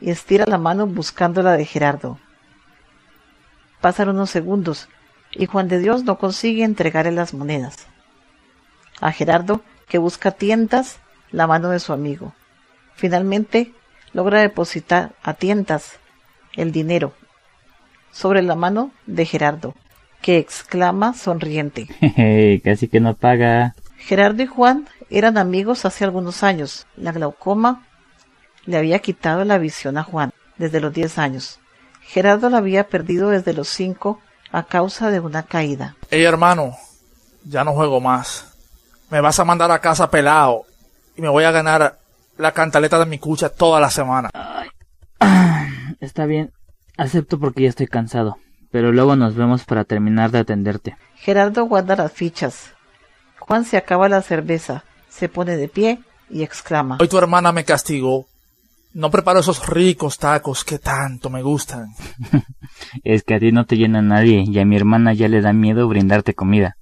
y 0.00 0.10
estira 0.10 0.44
la 0.46 0.58
mano 0.58 0.86
buscando 0.86 1.42
la 1.42 1.56
de 1.56 1.64
Gerardo. 1.64 2.20
Pasan 3.80 4.10
unos 4.10 4.30
segundos 4.30 4.88
y 5.32 5.46
Juan 5.46 5.66
de 5.66 5.80
Dios 5.80 6.04
no 6.04 6.16
consigue 6.18 6.62
entregarle 6.62 7.10
las 7.10 7.34
monedas. 7.34 7.88
A 9.00 9.10
Gerardo, 9.10 9.62
que 9.88 9.98
busca 9.98 10.30
tientas, 10.30 11.00
la 11.32 11.48
mano 11.48 11.70
de 11.70 11.80
su 11.80 11.92
amigo. 11.92 12.34
Finalmente 12.94 13.74
logra 14.12 14.40
depositar 14.40 15.12
a 15.24 15.34
tientas 15.34 15.98
el 16.56 16.72
dinero 16.72 17.14
sobre 18.12 18.42
la 18.42 18.54
mano 18.54 18.90
de 19.06 19.24
Gerardo, 19.24 19.74
que 20.20 20.38
exclama 20.38 21.14
sonriente. 21.14 21.88
Casi 22.64 22.88
que 22.88 23.00
no 23.00 23.14
paga. 23.14 23.74
Gerardo 23.98 24.42
y 24.42 24.46
Juan 24.46 24.88
eran 25.10 25.38
amigos 25.38 25.84
hace 25.84 26.04
algunos 26.04 26.42
años. 26.42 26.86
La 26.96 27.12
glaucoma 27.12 27.86
le 28.66 28.76
había 28.76 29.00
quitado 29.00 29.44
la 29.44 29.58
visión 29.58 29.98
a 29.98 30.02
Juan 30.02 30.32
desde 30.58 30.80
los 30.80 30.92
diez 30.92 31.18
años. 31.18 31.58
Gerardo 32.02 32.50
la 32.50 32.58
había 32.58 32.88
perdido 32.88 33.30
desde 33.30 33.54
los 33.54 33.68
cinco 33.68 34.20
a 34.50 34.64
causa 34.64 35.10
de 35.10 35.20
una 35.20 35.44
caída. 35.44 35.96
Hey 36.10 36.24
hermano, 36.24 36.76
ya 37.44 37.64
no 37.64 37.72
juego 37.72 38.00
más. 38.00 38.54
Me 39.10 39.20
vas 39.20 39.38
a 39.38 39.44
mandar 39.44 39.70
a 39.70 39.80
casa 39.80 40.10
pelado 40.10 40.64
y 41.16 41.22
me 41.22 41.28
voy 41.28 41.44
a 41.44 41.50
ganar 41.50 41.98
la 42.36 42.52
cantaleta 42.52 42.98
de 42.98 43.06
mi 43.06 43.18
cucha 43.18 43.48
toda 43.48 43.80
la 43.80 43.90
semana. 43.90 44.30
Está 46.02 46.26
bien, 46.26 46.50
acepto 46.98 47.38
porque 47.38 47.62
ya 47.62 47.68
estoy 47.68 47.86
cansado, 47.86 48.36
pero 48.72 48.90
luego 48.90 49.14
nos 49.14 49.36
vemos 49.36 49.62
para 49.64 49.84
terminar 49.84 50.32
de 50.32 50.40
atenderte. 50.40 50.96
Gerardo 51.14 51.64
guarda 51.66 51.94
las 51.94 52.10
fichas. 52.10 52.74
Juan 53.38 53.64
se 53.64 53.76
acaba 53.76 54.08
la 54.08 54.20
cerveza, 54.20 54.82
se 55.08 55.28
pone 55.28 55.56
de 55.56 55.68
pie 55.68 56.00
y 56.28 56.42
exclama. 56.42 56.98
Hoy 57.00 57.06
tu 57.06 57.18
hermana 57.18 57.52
me 57.52 57.64
castigó. 57.64 58.26
No 58.92 59.12
preparo 59.12 59.38
esos 59.38 59.64
ricos 59.68 60.18
tacos 60.18 60.64
que 60.64 60.80
tanto 60.80 61.30
me 61.30 61.40
gustan. 61.40 61.86
es 63.04 63.22
que 63.22 63.34
a 63.36 63.38
ti 63.38 63.52
no 63.52 63.64
te 63.64 63.76
llena 63.76 64.02
nadie 64.02 64.42
y 64.44 64.58
a 64.58 64.64
mi 64.64 64.74
hermana 64.74 65.12
ya 65.12 65.28
le 65.28 65.40
da 65.40 65.52
miedo 65.52 65.86
brindarte 65.86 66.34
comida. 66.34 66.78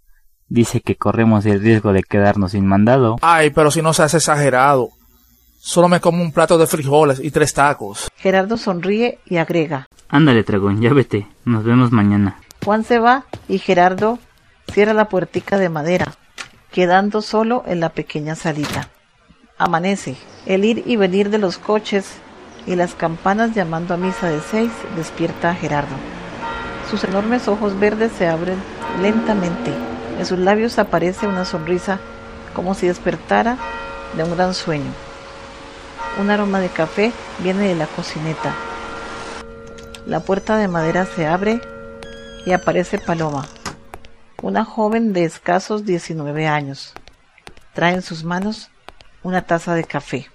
Dice 0.48 0.80
que 0.80 0.96
corremos 0.96 1.44
el 1.44 1.60
riesgo 1.60 1.92
de 1.92 2.04
quedarnos 2.04 2.52
sin 2.52 2.66
mandado. 2.66 3.16
Ay, 3.20 3.50
pero 3.50 3.70
si 3.70 3.82
no 3.82 3.92
se 3.92 4.02
hace 4.02 4.16
exagerado. 4.16 4.88
Solo 5.62 5.88
me 5.88 6.00
como 6.00 6.22
un 6.22 6.32
plato 6.32 6.56
de 6.56 6.66
frijoles 6.66 7.20
y 7.22 7.30
tres 7.30 7.52
tacos. 7.52 8.08
Gerardo 8.16 8.56
sonríe 8.56 9.18
y 9.26 9.36
agrega. 9.36 9.88
Ándale, 10.08 10.42
Tragón, 10.42 10.80
ya 10.80 10.94
vete. 10.94 11.26
Nos 11.44 11.64
vemos 11.64 11.92
mañana. 11.92 12.40
Juan 12.64 12.82
se 12.82 12.98
va 12.98 13.26
y 13.46 13.58
Gerardo 13.58 14.18
cierra 14.72 14.94
la 14.94 15.10
puertica 15.10 15.58
de 15.58 15.68
madera, 15.68 16.14
quedando 16.72 17.20
solo 17.20 17.62
en 17.66 17.80
la 17.80 17.90
pequeña 17.90 18.36
salita. 18.36 18.88
Amanece. 19.58 20.16
El 20.46 20.64
ir 20.64 20.82
y 20.86 20.96
venir 20.96 21.28
de 21.28 21.36
los 21.36 21.58
coches 21.58 22.14
y 22.66 22.74
las 22.74 22.94
campanas 22.94 23.54
llamando 23.54 23.92
a 23.92 23.98
misa 23.98 24.30
de 24.30 24.40
seis 24.40 24.72
despierta 24.96 25.50
a 25.50 25.54
Gerardo. 25.54 25.94
Sus 26.90 27.04
enormes 27.04 27.48
ojos 27.48 27.78
verdes 27.78 28.12
se 28.16 28.26
abren 28.26 28.58
lentamente. 29.02 29.74
En 30.18 30.24
sus 30.24 30.38
labios 30.38 30.78
aparece 30.78 31.26
una 31.26 31.44
sonrisa 31.44 32.00
como 32.54 32.74
si 32.74 32.86
despertara 32.86 33.58
de 34.16 34.24
un 34.24 34.34
gran 34.34 34.54
sueño. 34.54 34.90
Un 36.18 36.30
aroma 36.30 36.60
de 36.60 36.68
café 36.68 37.12
viene 37.38 37.68
de 37.68 37.74
la 37.74 37.86
cocineta. 37.86 38.54
La 40.06 40.20
puerta 40.20 40.56
de 40.56 40.68
madera 40.68 41.06
se 41.06 41.26
abre 41.26 41.60
y 42.44 42.52
aparece 42.52 42.98
Paloma, 42.98 43.46
una 44.42 44.64
joven 44.64 45.12
de 45.12 45.24
escasos 45.24 45.84
19 45.84 46.46
años. 46.46 46.94
Trae 47.74 47.94
en 47.94 48.02
sus 48.02 48.24
manos 48.24 48.70
una 49.22 49.42
taza 49.42 49.74
de 49.74 49.84
café. 49.84 50.28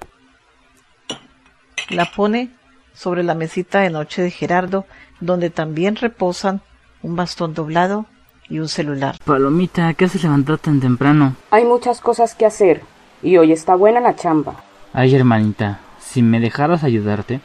La 1.89 2.05
pone 2.05 2.51
sobre 2.93 3.23
la 3.23 3.35
mesita 3.35 3.81
de 3.81 3.89
noche 3.89 4.21
de 4.21 4.31
Gerardo, 4.31 4.85
donde 5.19 5.49
también 5.49 5.97
reposan 5.97 6.61
un 7.03 7.15
bastón 7.15 7.53
doblado 7.53 8.05
y 8.49 8.59
un 8.59 8.69
celular. 8.69 9.17
Palomita, 9.25 9.93
¿qué 9.93 10.05
haces 10.05 10.23
levantar 10.23 10.57
tan 10.57 10.79
temprano? 10.79 11.35
Hay 11.51 11.65
muchas 11.65 11.99
cosas 11.99 12.33
que 12.33 12.45
hacer 12.45 12.81
y 13.21 13.37
hoy 13.37 13.51
está 13.51 13.75
buena 13.75 13.99
la 13.99 14.15
chamba. 14.15 14.64
Ay, 14.97 15.13
hermanita, 15.13 15.81
si 15.99 16.21
me 16.21 16.39
dejaras 16.39 16.85
ayudarte. 16.85 17.41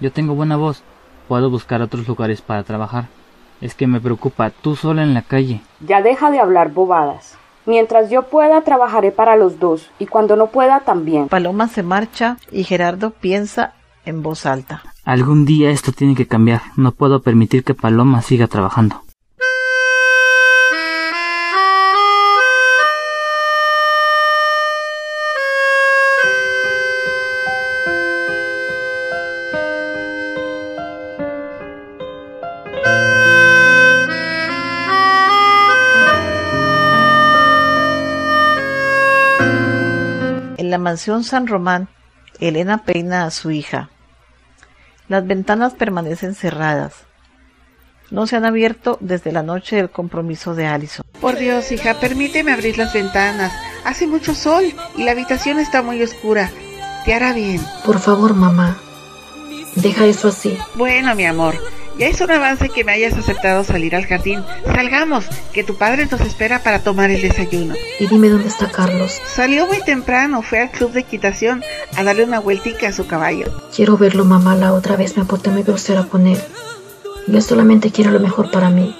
Yo 0.00 0.10
tengo 0.10 0.34
buena 0.34 0.56
voz. 0.56 0.82
Puedo 1.28 1.50
buscar 1.50 1.82
otros 1.82 2.08
lugares 2.08 2.40
para 2.40 2.62
trabajar. 2.62 3.08
Es 3.60 3.74
que 3.74 3.86
me 3.86 4.00
preocupa, 4.00 4.48
tú 4.48 4.74
sola 4.74 5.02
en 5.02 5.12
la 5.12 5.20
calle. 5.20 5.60
Ya 5.86 6.00
deja 6.00 6.30
de 6.30 6.40
hablar 6.40 6.72
bobadas. 6.72 7.36
Mientras 7.66 8.08
yo 8.08 8.22
pueda, 8.22 8.62
trabajaré 8.62 9.12
para 9.12 9.36
los 9.36 9.60
dos, 9.60 9.90
y 9.98 10.06
cuando 10.06 10.34
no 10.34 10.46
pueda, 10.46 10.80
también. 10.80 11.28
Paloma 11.28 11.68
se 11.68 11.82
marcha 11.82 12.38
y 12.50 12.64
Gerardo 12.64 13.10
piensa 13.10 13.74
en 14.06 14.22
voz 14.22 14.46
alta. 14.46 14.82
Algún 15.04 15.44
día 15.44 15.68
esto 15.68 15.92
tiene 15.92 16.14
que 16.14 16.26
cambiar. 16.26 16.62
No 16.74 16.92
puedo 16.92 17.20
permitir 17.20 17.64
que 17.64 17.74
Paloma 17.74 18.22
siga 18.22 18.46
trabajando. 18.46 19.02
Mansión 40.90 41.22
San 41.22 41.46
Román, 41.46 41.88
Elena 42.40 42.84
peina 42.84 43.24
a 43.24 43.30
su 43.30 43.52
hija. 43.52 43.90
Las 45.06 45.24
ventanas 45.24 45.72
permanecen 45.74 46.34
cerradas. 46.34 46.94
No 48.10 48.26
se 48.26 48.34
han 48.34 48.44
abierto 48.44 48.98
desde 49.00 49.30
la 49.30 49.44
noche 49.44 49.76
del 49.76 49.90
compromiso 49.90 50.56
de 50.56 50.66
Allison. 50.66 51.06
Por 51.20 51.38
Dios, 51.38 51.70
hija, 51.70 51.94
permíteme 52.00 52.50
abrir 52.52 52.76
las 52.76 52.92
ventanas. 52.92 53.52
Hace 53.84 54.08
mucho 54.08 54.34
sol 54.34 54.64
y 54.96 55.04
la 55.04 55.12
habitación 55.12 55.60
está 55.60 55.80
muy 55.80 56.02
oscura. 56.02 56.50
Te 57.04 57.14
hará 57.14 57.32
bien. 57.32 57.60
Por 57.84 58.00
favor, 58.00 58.34
mamá. 58.34 58.76
Deja 59.76 60.06
eso 60.06 60.26
así. 60.26 60.58
Bueno, 60.74 61.14
mi 61.14 61.24
amor, 61.24 61.54
ya 62.00 62.08
es 62.08 62.20
un 62.22 62.30
avance 62.30 62.70
que 62.70 62.82
me 62.82 62.92
hayas 62.92 63.12
aceptado 63.12 63.62
salir 63.62 63.94
al 63.94 64.06
jardín. 64.06 64.42
Salgamos, 64.64 65.26
que 65.52 65.64
tu 65.64 65.76
padre 65.76 66.08
nos 66.10 66.22
espera 66.22 66.62
para 66.62 66.78
tomar 66.78 67.10
el 67.10 67.20
desayuno. 67.20 67.74
Y 67.98 68.06
dime 68.06 68.30
dónde 68.30 68.48
está 68.48 68.72
Carlos. 68.72 69.20
Salió 69.26 69.66
muy 69.66 69.82
temprano, 69.82 70.40
fue 70.40 70.60
al 70.60 70.70
club 70.70 70.92
de 70.92 71.00
equitación 71.00 71.62
a 71.98 72.02
darle 72.02 72.24
una 72.24 72.40
vueltica 72.40 72.88
a 72.88 72.92
su 72.94 73.06
caballo. 73.06 73.52
Quiero 73.76 73.98
verlo, 73.98 74.24
mamá. 74.24 74.56
La 74.56 74.72
otra 74.72 74.96
vez 74.96 75.18
me 75.18 75.24
aporté 75.24 75.50
muy 75.50 75.62
grosera 75.62 76.04
con 76.04 76.26
él. 76.26 76.38
Yo 77.26 77.42
solamente 77.42 77.90
quiero 77.90 78.12
lo 78.12 78.20
mejor 78.20 78.50
para 78.50 78.70
mí. 78.70 78.96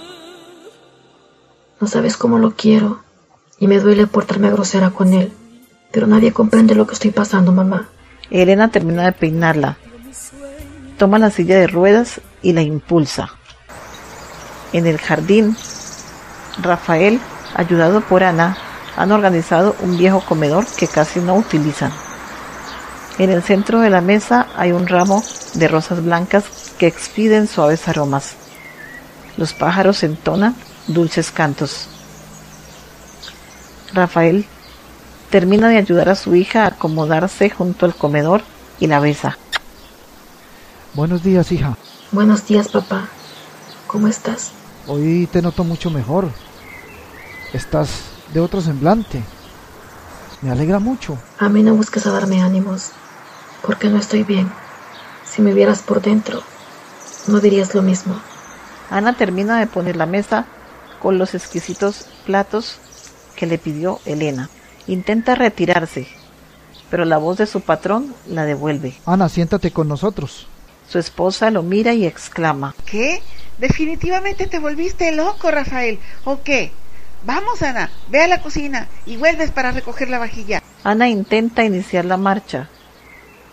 No 1.80 1.86
sabes 1.86 2.18
cómo 2.18 2.38
lo 2.38 2.50
quiero. 2.50 3.02
Y 3.58 3.66
me 3.66 3.80
duele 3.80 4.08
portarme 4.08 4.50
grosera 4.50 4.90
con 4.90 5.14
él. 5.14 5.32
Pero 5.90 6.06
nadie 6.06 6.34
comprende 6.34 6.74
lo 6.74 6.86
que 6.86 6.92
estoy 6.92 7.12
pasando, 7.12 7.50
mamá. 7.50 7.88
Elena 8.30 8.70
termina 8.70 9.06
de 9.06 9.12
peinarla. 9.12 9.78
Toma 11.00 11.18
la 11.18 11.30
silla 11.30 11.58
de 11.58 11.66
ruedas 11.66 12.20
y 12.42 12.52
la 12.52 12.60
impulsa. 12.60 13.30
En 14.74 14.86
el 14.86 14.98
jardín, 14.98 15.56
Rafael, 16.60 17.18
ayudado 17.54 18.02
por 18.02 18.22
Ana, 18.22 18.58
han 18.98 19.10
organizado 19.10 19.74
un 19.80 19.96
viejo 19.96 20.20
comedor 20.20 20.66
que 20.76 20.86
casi 20.86 21.20
no 21.20 21.36
utilizan. 21.36 21.90
En 23.16 23.30
el 23.30 23.42
centro 23.42 23.80
de 23.80 23.88
la 23.88 24.02
mesa 24.02 24.48
hay 24.58 24.72
un 24.72 24.86
ramo 24.86 25.24
de 25.54 25.68
rosas 25.68 26.04
blancas 26.04 26.44
que 26.78 26.86
expiden 26.86 27.48
suaves 27.48 27.88
aromas. 27.88 28.34
Los 29.38 29.54
pájaros 29.54 30.02
entonan 30.02 30.54
dulces 30.86 31.30
cantos. 31.30 31.88
Rafael 33.94 34.44
termina 35.30 35.70
de 35.70 35.78
ayudar 35.78 36.10
a 36.10 36.14
su 36.14 36.34
hija 36.34 36.64
a 36.64 36.68
acomodarse 36.68 37.48
junto 37.48 37.86
al 37.86 37.94
comedor 37.94 38.42
y 38.78 38.86
la 38.86 39.00
besa. 39.00 39.38
Buenos 40.94 41.22
días, 41.22 41.52
hija. 41.52 41.76
Buenos 42.10 42.46
días, 42.46 42.68
papá. 42.68 43.08
¿Cómo 43.86 44.08
estás? 44.08 44.50
Hoy 44.88 45.28
te 45.30 45.40
noto 45.40 45.62
mucho 45.62 45.88
mejor. 45.88 46.28
Estás 47.52 47.90
de 48.34 48.40
otro 48.40 48.60
semblante. 48.60 49.22
Me 50.42 50.50
alegra 50.50 50.80
mucho. 50.80 51.16
A 51.38 51.48
mí 51.48 51.62
no 51.62 51.74
busques 51.74 52.06
a 52.06 52.10
darme 52.10 52.42
ánimos, 52.42 52.90
porque 53.64 53.88
no 53.88 53.98
estoy 53.98 54.24
bien. 54.24 54.50
Si 55.24 55.42
me 55.42 55.54
vieras 55.54 55.82
por 55.82 56.02
dentro, 56.02 56.42
no 57.28 57.38
dirías 57.38 57.72
lo 57.74 57.82
mismo. 57.82 58.20
Ana 58.90 59.12
termina 59.12 59.60
de 59.60 59.68
poner 59.68 59.94
la 59.94 60.06
mesa 60.06 60.46
con 60.98 61.18
los 61.18 61.34
exquisitos 61.34 62.06
platos 62.26 62.78
que 63.36 63.46
le 63.46 63.58
pidió 63.58 64.00
Elena. 64.06 64.50
Intenta 64.88 65.36
retirarse, 65.36 66.08
pero 66.90 67.04
la 67.04 67.18
voz 67.18 67.38
de 67.38 67.46
su 67.46 67.60
patrón 67.60 68.12
la 68.26 68.44
devuelve. 68.44 68.98
Ana, 69.06 69.28
siéntate 69.28 69.70
con 69.70 69.86
nosotros. 69.86 70.48
Su 70.90 70.98
esposa 70.98 71.52
lo 71.52 71.62
mira 71.62 71.92
y 71.94 72.04
exclama. 72.04 72.74
¿Qué? 72.84 73.22
Definitivamente 73.58 74.48
te 74.48 74.58
volviste 74.58 75.12
loco, 75.12 75.48
Rafael. 75.52 76.00
¿O 76.24 76.42
qué? 76.42 76.72
Vamos, 77.24 77.62
Ana, 77.62 77.90
ve 78.08 78.22
a 78.22 78.26
la 78.26 78.42
cocina 78.42 78.88
y 79.06 79.16
vuelves 79.16 79.52
para 79.52 79.70
recoger 79.70 80.10
la 80.10 80.18
vajilla. 80.18 80.60
Ana 80.82 81.08
intenta 81.08 81.64
iniciar 81.64 82.06
la 82.06 82.16
marcha, 82.16 82.68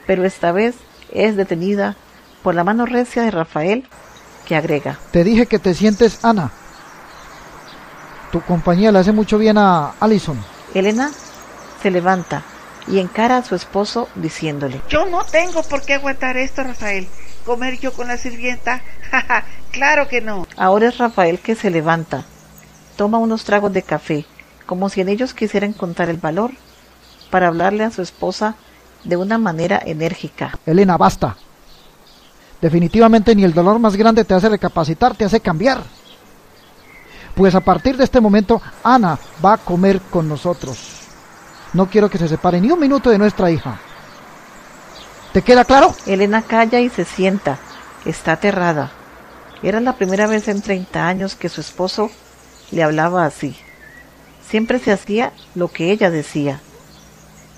pero 0.07 0.25
esta 0.25 0.51
vez 0.51 0.73
es 1.13 1.35
detenida 1.35 1.95
por 2.41 2.55
la 2.55 2.63
mano 2.63 2.87
recia 2.87 3.21
de 3.21 3.29
Rafael, 3.29 3.87
que 4.47 4.55
agrega. 4.55 4.97
Te 5.11 5.23
dije 5.23 5.45
que 5.45 5.59
te 5.59 5.75
sientes, 5.75 6.25
Ana. 6.25 6.49
Tu 8.31 8.41
compañía 8.41 8.91
le 8.91 8.97
hace 8.97 9.11
mucho 9.11 9.37
bien 9.37 9.59
a 9.59 9.91
Allison. 9.99 10.43
Elena 10.73 11.11
se 11.83 11.91
levanta 11.91 12.41
y 12.87 12.99
encara 12.99 13.37
a 13.37 13.43
su 13.43 13.55
esposo 13.55 14.07
diciéndole. 14.15 14.81
Yo 14.89 15.05
no 15.05 15.23
tengo 15.23 15.63
por 15.63 15.83
qué 15.83 15.95
aguantar 15.95 16.37
esto, 16.37 16.63
Rafael. 16.63 17.07
¿Comer 17.45 17.79
yo 17.79 17.93
con 17.93 18.07
la 18.07 18.17
sirvienta? 18.17 18.81
claro 19.71 20.07
que 20.07 20.21
no. 20.21 20.47
Ahora 20.57 20.89
es 20.89 20.97
Rafael 20.97 21.39
que 21.39 21.55
se 21.55 21.69
levanta, 21.69 22.25
toma 22.95 23.17
unos 23.17 23.43
tragos 23.43 23.71
de 23.73 23.83
café, 23.83 24.25
como 24.65 24.89
si 24.89 25.01
en 25.01 25.09
ellos 25.09 25.33
quisiera 25.33 25.65
encontrar 25.65 26.09
el 26.09 26.17
valor 26.17 26.51
para 27.29 27.47
hablarle 27.47 27.83
a 27.83 27.91
su 27.91 28.01
esposa 28.01 28.55
de 29.03 29.17
una 29.17 29.37
manera 29.37 29.81
enérgica. 29.85 30.59
Elena, 30.65 30.97
basta. 30.97 31.37
Definitivamente 32.61 33.35
ni 33.35 33.43
el 33.43 33.53
dolor 33.53 33.79
más 33.79 33.95
grande 33.95 34.23
te 34.25 34.33
hace 34.33 34.49
recapacitar, 34.49 35.15
te 35.15 35.25
hace 35.25 35.39
cambiar. 35.39 35.83
Pues 37.35 37.53
a 37.53 37.61
partir 37.61 37.95
de 37.97 38.03
este 38.03 38.19
momento, 38.19 38.61
Ana 38.83 39.19
va 39.45 39.53
a 39.53 39.57
comer 39.57 40.01
con 40.09 40.27
nosotros. 40.27 40.96
No 41.73 41.89
quiero 41.89 42.09
que 42.09 42.17
se 42.17 42.27
separe 42.27 42.61
ni 42.61 42.71
un 42.71 42.79
minuto 42.79 43.09
de 43.09 43.17
nuestra 43.17 43.51
hija. 43.51 43.79
¿Te 45.33 45.41
queda 45.41 45.65
claro? 45.65 45.95
Elena 46.05 46.41
calla 46.41 46.79
y 46.79 46.89
se 46.89 47.05
sienta. 47.05 47.59
Está 48.05 48.33
aterrada. 48.33 48.91
Era 49.61 49.79
la 49.79 49.93
primera 49.93 50.27
vez 50.27 50.47
en 50.47 50.61
30 50.61 51.07
años 51.07 51.35
que 51.35 51.49
su 51.49 51.61
esposo 51.61 52.09
le 52.71 52.83
hablaba 52.83 53.25
así. 53.25 53.55
Siempre 54.47 54.79
se 54.79 54.91
hacía 54.91 55.33
lo 55.55 55.67
que 55.67 55.91
ella 55.91 56.09
decía. 56.09 56.61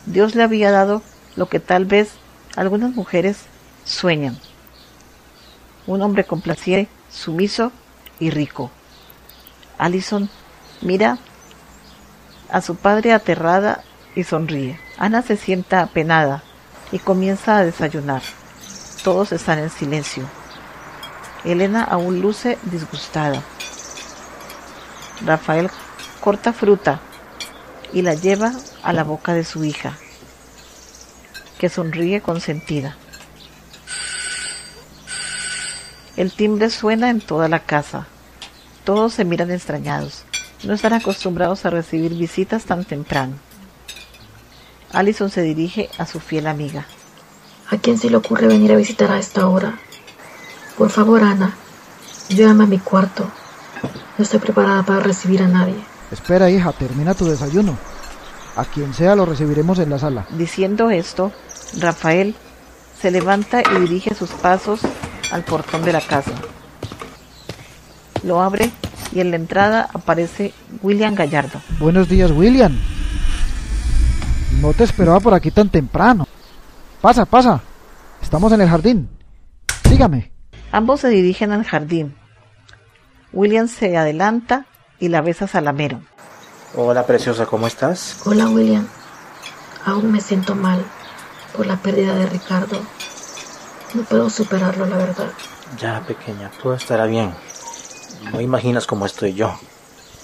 Dios 0.05 0.33
le 0.35 0.43
había 0.43 0.71
dado 0.71 1.03
lo 1.35 1.47
que 1.47 1.59
tal 1.59 1.85
vez 1.85 2.13
algunas 2.55 2.91
mujeres 2.95 3.37
sueñan. 3.85 4.37
Un 5.85 6.01
hombre 6.01 6.23
complaciente, 6.23 6.91
sumiso 7.11 7.71
y 8.19 8.31
rico. 8.31 8.71
Allison 9.77 10.29
mira 10.81 11.19
a 12.51 12.61
su 12.61 12.75
padre 12.75 13.13
aterrada 13.13 13.83
y 14.15 14.23
sonríe. 14.23 14.79
Ana 14.97 15.21
se 15.21 15.37
sienta 15.37 15.81
apenada 15.81 16.43
y 16.91 16.99
comienza 16.99 17.57
a 17.57 17.63
desayunar. 17.63 18.21
Todos 19.03 19.31
están 19.31 19.59
en 19.59 19.69
silencio. 19.69 20.23
Elena 21.45 21.83
aún 21.83 22.21
luce 22.21 22.57
disgustada. 22.63 23.41
Rafael 25.25 25.69
corta 26.19 26.53
fruta 26.53 26.99
y 27.93 28.01
la 28.01 28.13
lleva 28.13 28.51
a 28.83 28.93
la 28.93 29.03
boca 29.03 29.33
de 29.33 29.43
su 29.43 29.63
hija, 29.63 29.93
que 31.57 31.69
sonríe 31.69 32.21
consentida. 32.21 32.97
El 36.17 36.33
timbre 36.33 36.69
suena 36.69 37.09
en 37.09 37.21
toda 37.21 37.47
la 37.47 37.59
casa. 37.59 38.07
Todos 38.83 39.13
se 39.13 39.23
miran 39.23 39.51
extrañados. 39.51 40.25
No 40.63 40.73
están 40.73 40.93
acostumbrados 40.93 41.65
a 41.65 41.69
recibir 41.69 42.13
visitas 42.13 42.65
tan 42.65 42.83
temprano. 42.83 43.35
Allison 44.91 45.29
se 45.29 45.41
dirige 45.41 45.89
a 45.97 46.05
su 46.05 46.19
fiel 46.19 46.47
amiga. 46.47 46.85
¿A 47.69 47.77
quién 47.77 47.97
se 47.97 48.09
le 48.09 48.17
ocurre 48.17 48.47
venir 48.47 48.71
a 48.71 48.75
visitar 48.75 49.11
a 49.11 49.19
esta 49.19 49.47
hora? 49.47 49.77
Por 50.77 50.89
favor, 50.89 51.23
Ana, 51.23 51.53
llévame 52.29 52.63
a 52.63 52.67
mi 52.67 52.79
cuarto. 52.79 53.29
No 54.17 54.23
estoy 54.23 54.39
preparada 54.39 54.83
para 54.83 55.01
recibir 55.01 55.43
a 55.43 55.47
nadie. 55.47 55.75
Espera, 56.11 56.49
hija, 56.49 56.71
termina 56.71 57.13
tu 57.13 57.25
desayuno. 57.25 57.77
A 58.55 58.65
quien 58.65 58.93
sea 58.93 59.15
lo 59.15 59.25
recibiremos 59.25 59.77
en 59.79 59.91
la 59.91 59.99
sala. 59.99 60.25
Diciendo 60.31 60.89
esto, 60.89 61.31
Rafael 61.77 62.35
se 62.99 63.11
levanta 63.11 63.61
y 63.61 63.79
dirige 63.81 64.15
sus 64.15 64.31
pasos 64.31 64.81
al 65.31 65.43
portón 65.43 65.83
de 65.83 65.93
la 65.93 66.01
casa. 66.01 66.31
Lo 68.23 68.41
abre 68.41 68.71
y 69.13 69.21
en 69.21 69.29
la 69.29 69.37
entrada 69.37 69.87
aparece 69.93 70.53
William 70.81 71.15
Gallardo. 71.15 71.61
Buenos 71.79 72.09
días, 72.09 72.31
William. 72.31 72.77
No 74.61 74.73
te 74.73 74.83
esperaba 74.83 75.21
por 75.21 75.33
aquí 75.33 75.51
tan 75.51 75.69
temprano. 75.69 76.27
Pasa, 76.99 77.25
pasa. 77.25 77.61
Estamos 78.21 78.51
en 78.51 78.59
el 78.59 78.69
jardín. 78.69 79.09
Sígame. 79.87 80.31
Ambos 80.71 80.99
se 80.99 81.07
dirigen 81.07 81.53
al 81.53 81.63
jardín. 81.63 82.13
William 83.31 83.69
se 83.69 83.95
adelanta 83.95 84.65
y 84.99 85.07
la 85.07 85.21
besa 85.21 85.47
salamero. 85.47 86.01
Hola, 86.75 87.05
preciosa, 87.05 87.45
¿cómo 87.45 87.67
estás? 87.67 88.17
Hola, 88.25 88.49
William. 88.49 88.85
Aún 89.85 90.11
me 90.11 90.19
siento 90.19 90.55
mal 90.55 90.83
por 91.55 91.65
la 91.65 91.77
pérdida 91.77 92.13
de 92.15 92.25
Ricardo. 92.25 92.81
No 93.93 94.03
puedo 94.03 94.29
superarlo, 94.29 94.85
la 94.85 94.97
verdad. 94.97 95.29
Ya, 95.79 96.01
pequeña, 96.01 96.51
todo 96.61 96.73
estará 96.73 97.05
bien. 97.05 97.33
No 98.33 98.41
imaginas 98.41 98.85
cómo 98.85 99.05
estoy 99.05 99.33
yo. 99.33 99.57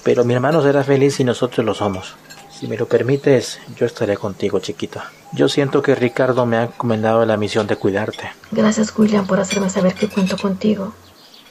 Pero 0.04 0.24
mi 0.24 0.34
hermano 0.34 0.62
será 0.62 0.84
feliz 0.84 1.18
y 1.20 1.24
nosotros 1.24 1.64
lo 1.64 1.74
somos. 1.74 2.16
Si 2.58 2.66
me 2.66 2.78
lo 2.78 2.88
permites, 2.88 3.60
yo 3.76 3.84
estaré 3.84 4.16
contigo, 4.16 4.60
chiquita. 4.60 5.10
Yo 5.32 5.46
siento 5.46 5.82
que 5.82 5.94
Ricardo 5.94 6.46
me 6.46 6.56
ha 6.56 6.62
encomendado 6.62 7.26
la 7.26 7.36
misión 7.36 7.66
de 7.66 7.76
cuidarte. 7.76 8.30
Gracias, 8.50 8.98
William, 8.98 9.26
por 9.26 9.38
hacerme 9.40 9.68
saber 9.68 9.92
que 9.92 10.08
cuento 10.08 10.38
contigo. 10.38 10.94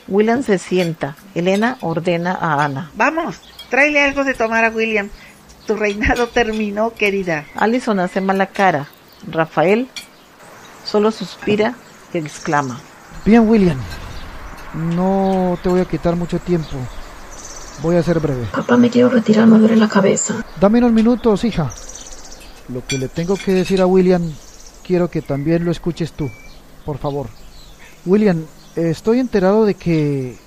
William 0.08 0.42
se 0.42 0.58
sienta. 0.58 1.16
Elena 1.36 1.78
ordena 1.82 2.36
a 2.42 2.64
Ana. 2.64 2.90
Vamos, 2.96 3.36
tráele 3.70 4.02
algo 4.02 4.24
de 4.24 4.34
tomar 4.34 4.66
a 4.66 4.70
William. 4.70 5.10
Tu 5.68 5.76
reinado 5.76 6.26
terminó, 6.28 6.92
querida. 6.96 7.46
Allison 7.56 8.00
hace 8.00 8.20
mala 8.20 8.48
cara. 8.48 8.88
Rafael 9.28 9.88
solo 10.84 11.12
suspira 11.12 11.76
y 12.16 12.18
exclama. 12.18 12.80
Bien, 13.26 13.48
William. 13.48 13.80
No 14.74 15.60
te 15.62 15.70
voy 15.70 15.82
a 15.82 15.86
quitar 15.86 16.16
mucho 16.16 16.40
tiempo. 16.40 16.78
Voy 17.82 17.96
a 17.96 18.04
ser 18.04 18.20
breve. 18.20 18.46
Papá, 18.52 18.78
me 18.78 18.90
quiero 18.90 19.10
retirar, 19.10 19.48
me 19.48 19.60
duele 19.60 19.76
la 19.76 19.90
cabeza. 19.90 20.44
Dame 20.60 20.80
unos 20.80 20.92
minutos, 20.92 21.44
hija. 21.44 21.72
Lo 22.70 22.86
que 22.86 22.98
le 22.98 23.10
tengo 23.10 23.36
que 23.36 23.54
decir 23.54 23.82
a 23.82 23.86
William, 23.86 24.24
quiero 24.84 25.10
que 25.10 25.22
también 25.22 25.66
lo 25.66 25.72
escuches 25.72 26.14
tú, 26.14 26.30
por 26.86 26.98
favor. 26.98 27.28
William, 28.06 28.44
estoy 28.76 29.20
enterado 29.20 29.66
de 29.66 29.76
que 29.76 30.38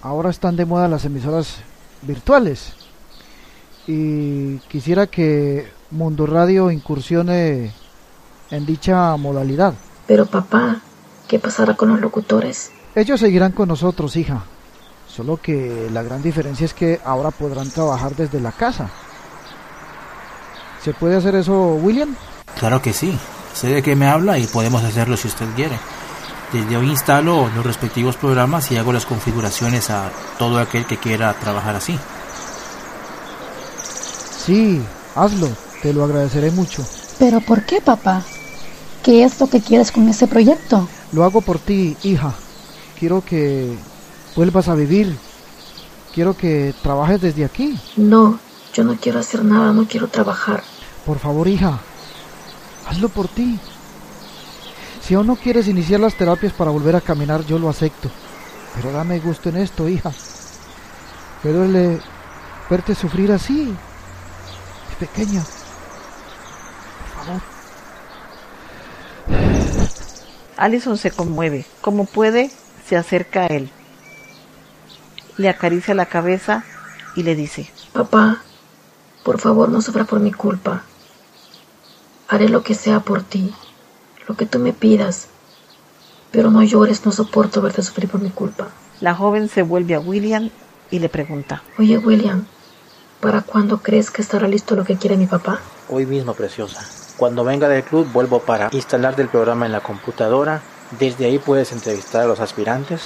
ahora 0.00 0.30
están 0.30 0.56
de 0.56 0.64
moda 0.64 0.88
las 0.88 1.04
emisoras 1.04 1.56
virtuales. 2.02 2.72
Y 3.86 4.58
quisiera 4.68 5.06
que 5.06 5.68
Mundo 5.90 6.26
Radio 6.26 6.70
incursione 6.70 7.72
en 8.50 8.66
dicha 8.66 9.16
modalidad. 9.16 9.74
Pero 10.06 10.26
papá, 10.26 10.80
¿qué 11.28 11.38
pasará 11.38 11.74
con 11.74 11.90
los 11.90 12.00
locutores? 12.00 12.70
Ellos 12.94 13.20
seguirán 13.20 13.52
con 13.52 13.68
nosotros, 13.68 14.16
hija. 14.16 14.44
Solo 15.16 15.38
que 15.38 15.88
la 15.92 16.02
gran 16.02 16.22
diferencia 16.22 16.66
es 16.66 16.74
que 16.74 17.00
ahora 17.02 17.30
podrán 17.30 17.70
trabajar 17.70 18.14
desde 18.14 18.38
la 18.38 18.52
casa. 18.52 18.90
¿Se 20.84 20.92
puede 20.92 21.16
hacer 21.16 21.34
eso, 21.36 21.76
William? 21.76 22.14
Claro 22.58 22.82
que 22.82 22.92
sí. 22.92 23.18
Sé 23.54 23.68
de 23.68 23.82
qué 23.82 23.96
me 23.96 24.08
habla 24.08 24.38
y 24.38 24.46
podemos 24.46 24.84
hacerlo 24.84 25.16
si 25.16 25.28
usted 25.28 25.46
quiere. 25.56 25.78
Desde 26.52 26.76
hoy 26.76 26.90
instalo 26.90 27.48
los 27.54 27.64
respectivos 27.64 28.16
programas 28.16 28.70
y 28.70 28.76
hago 28.76 28.92
las 28.92 29.06
configuraciones 29.06 29.88
a 29.88 30.10
todo 30.38 30.58
aquel 30.58 30.84
que 30.84 30.98
quiera 30.98 31.32
trabajar 31.32 31.76
así. 31.76 31.98
Sí, 34.44 34.82
hazlo. 35.14 35.48
Te 35.80 35.94
lo 35.94 36.04
agradeceré 36.04 36.50
mucho. 36.50 36.84
¿Pero 37.18 37.40
por 37.40 37.64
qué, 37.64 37.80
papá? 37.80 38.22
¿Qué 39.02 39.24
es 39.24 39.40
lo 39.40 39.48
que 39.48 39.62
quieres 39.62 39.90
con 39.90 40.06
ese 40.10 40.26
proyecto? 40.26 40.86
Lo 41.12 41.24
hago 41.24 41.40
por 41.40 41.58
ti, 41.58 41.96
hija. 42.02 42.34
Quiero 42.98 43.24
que 43.24 43.74
vuelvas 44.36 44.68
a 44.68 44.74
vivir. 44.74 45.16
Quiero 46.14 46.36
que 46.36 46.74
trabajes 46.82 47.20
desde 47.20 47.44
aquí. 47.44 47.78
No, 47.96 48.38
yo 48.72 48.84
no 48.84 48.96
quiero 48.96 49.18
hacer 49.18 49.44
nada, 49.44 49.72
no 49.72 49.86
quiero 49.88 50.08
trabajar. 50.08 50.62
Por 51.04 51.18
favor, 51.18 51.48
hija, 51.48 51.80
hazlo 52.86 53.08
por 53.08 53.28
ti. 53.28 53.58
Si 55.02 55.14
aún 55.14 55.26
no 55.26 55.36
quieres 55.36 55.68
iniciar 55.68 56.00
las 56.00 56.16
terapias 56.16 56.52
para 56.52 56.70
volver 56.70 56.96
a 56.96 57.00
caminar, 57.00 57.44
yo 57.44 57.58
lo 57.58 57.68
acepto. 57.68 58.10
Pero 58.74 58.92
dame 58.92 59.18
gusto 59.20 59.48
en 59.48 59.56
esto, 59.56 59.88
hija. 59.88 60.12
Me 61.42 61.52
duele 61.52 62.00
verte 62.68 62.94
sufrir 62.94 63.32
así, 63.32 63.74
pequeña. 64.98 65.42
Allison 70.56 70.96
se 70.96 71.10
conmueve. 71.10 71.66
Como 71.80 72.06
puede, 72.06 72.50
se 72.88 72.96
acerca 72.96 73.42
a 73.42 73.46
él. 73.46 73.70
Le 75.38 75.48
acaricia 75.48 75.94
la 75.94 76.06
cabeza 76.06 76.64
y 77.14 77.22
le 77.22 77.34
dice, 77.34 77.70
Papá, 77.92 78.42
por 79.24 79.40
favor 79.40 79.68
no 79.68 79.82
sufra 79.82 80.04
por 80.04 80.20
mi 80.20 80.32
culpa. 80.32 80.82
Haré 82.28 82.48
lo 82.48 82.62
que 82.62 82.74
sea 82.74 83.00
por 83.00 83.22
ti, 83.22 83.54
lo 84.28 84.36
que 84.36 84.46
tú 84.46 84.58
me 84.58 84.72
pidas. 84.72 85.28
Pero 86.30 86.50
no 86.50 86.62
llores, 86.62 87.04
no 87.04 87.12
soporto 87.12 87.60
verte 87.62 87.82
sufrir 87.82 88.08
por 88.08 88.20
mi 88.20 88.30
culpa. 88.30 88.68
La 89.00 89.14
joven 89.14 89.48
se 89.48 89.62
vuelve 89.62 89.94
a 89.94 90.00
William 90.00 90.50
y 90.90 90.98
le 90.98 91.08
pregunta, 91.08 91.62
Oye, 91.78 91.98
William, 91.98 92.46
¿para 93.20 93.42
cuándo 93.42 93.78
crees 93.78 94.10
que 94.10 94.22
estará 94.22 94.48
listo 94.48 94.74
lo 94.74 94.84
que 94.84 94.96
quiere 94.96 95.16
mi 95.16 95.26
papá? 95.26 95.60
Hoy 95.88 96.06
mismo, 96.06 96.34
preciosa. 96.34 96.84
Cuando 97.16 97.44
venga 97.44 97.68
del 97.68 97.82
club 97.82 98.10
vuelvo 98.12 98.40
para 98.40 98.68
instalar 98.72 99.18
el 99.20 99.28
programa 99.28 99.66
en 99.66 99.72
la 99.72 99.80
computadora. 99.80 100.62
Desde 100.98 101.26
ahí 101.26 101.38
puedes 101.38 101.72
entrevistar 101.72 102.22
a 102.22 102.26
los 102.26 102.38
aspirantes, 102.40 103.02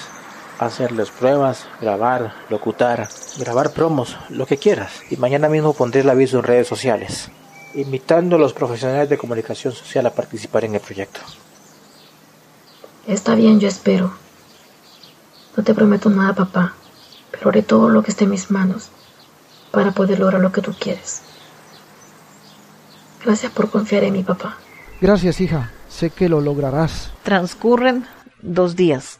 hacerles 0.66 1.10
pruebas, 1.10 1.66
grabar, 1.80 2.34
locutar, 2.50 3.08
grabar 3.38 3.72
promos, 3.72 4.16
lo 4.28 4.46
que 4.46 4.58
quieras. 4.58 4.92
Y 5.10 5.16
mañana 5.16 5.48
mismo 5.48 5.72
pondré 5.72 6.02
el 6.02 6.10
aviso 6.10 6.38
en 6.38 6.44
redes 6.44 6.68
sociales, 6.68 7.30
invitando 7.74 8.36
a 8.36 8.38
los 8.38 8.52
profesionales 8.52 9.08
de 9.08 9.18
comunicación 9.18 9.72
social 9.72 10.06
a 10.06 10.14
participar 10.14 10.64
en 10.64 10.74
el 10.74 10.80
proyecto. 10.80 11.20
Está 13.06 13.34
bien, 13.34 13.58
yo 13.58 13.68
espero. 13.68 14.12
No 15.56 15.64
te 15.64 15.74
prometo 15.74 16.10
nada, 16.10 16.34
papá, 16.34 16.74
pero 17.30 17.48
haré 17.48 17.62
todo 17.62 17.88
lo 17.88 18.02
que 18.02 18.10
esté 18.10 18.24
en 18.24 18.30
mis 18.30 18.50
manos 18.50 18.90
para 19.70 19.92
poder 19.92 20.18
lograr 20.18 20.40
lo 20.40 20.52
que 20.52 20.60
tú 20.62 20.74
quieres. 20.78 21.22
Gracias 23.24 23.52
por 23.52 23.70
confiar 23.70 24.04
en 24.04 24.12
mi 24.12 24.22
papá. 24.22 24.58
Gracias, 25.00 25.40
hija. 25.40 25.70
Sé 25.88 26.10
que 26.10 26.28
lo 26.28 26.40
lograrás. 26.40 27.10
Transcurren 27.22 28.06
dos 28.42 28.76
días. 28.76 29.19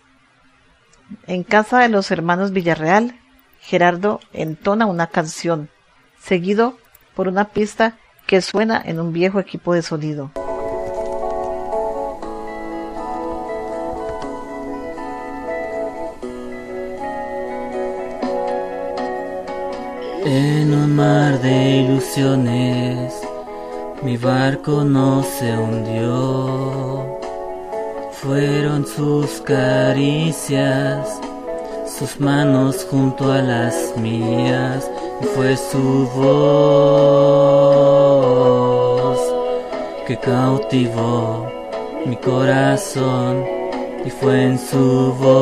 En 1.26 1.42
casa 1.42 1.80
de 1.80 1.88
los 1.88 2.10
hermanos 2.10 2.52
Villarreal, 2.52 3.14
Gerardo 3.60 4.20
entona 4.32 4.86
una 4.86 5.08
canción, 5.08 5.68
seguido 6.20 6.78
por 7.14 7.28
una 7.28 7.48
pista 7.48 7.98
que 8.26 8.40
suena 8.40 8.80
en 8.84 9.00
un 9.00 9.12
viejo 9.12 9.40
equipo 9.40 9.74
de 9.74 9.82
sonido. 9.82 10.30
En 20.24 20.72
un 20.72 20.94
mar 20.94 21.40
de 21.40 21.76
ilusiones, 21.78 23.20
mi 24.02 24.16
barco 24.16 24.84
no 24.84 25.22
se 25.22 25.56
hundió. 25.56 27.19
Fueron 28.22 28.86
sus 28.86 29.40
caricias, 29.40 31.18
sus 31.86 32.20
manos 32.20 32.86
junto 32.90 33.32
a 33.32 33.40
las 33.40 33.96
mías, 33.96 34.90
y 35.22 35.24
fue 35.24 35.56
su 35.56 36.06
voz 36.14 36.30
que 40.06 40.18
cautivó 40.18 41.50
mi 42.04 42.16
corazón, 42.16 43.42
y 44.04 44.10
fue 44.10 44.42
en 44.42 44.58
su 44.58 45.14
voz 45.14 45.40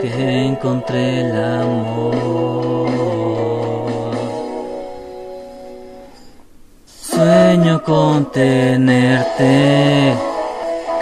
que 0.00 0.46
encontré 0.46 1.22
el 1.22 1.32
amor. 1.36 1.99
Sueño 7.80 7.84
con 7.84 8.24
tenerte 8.32 10.14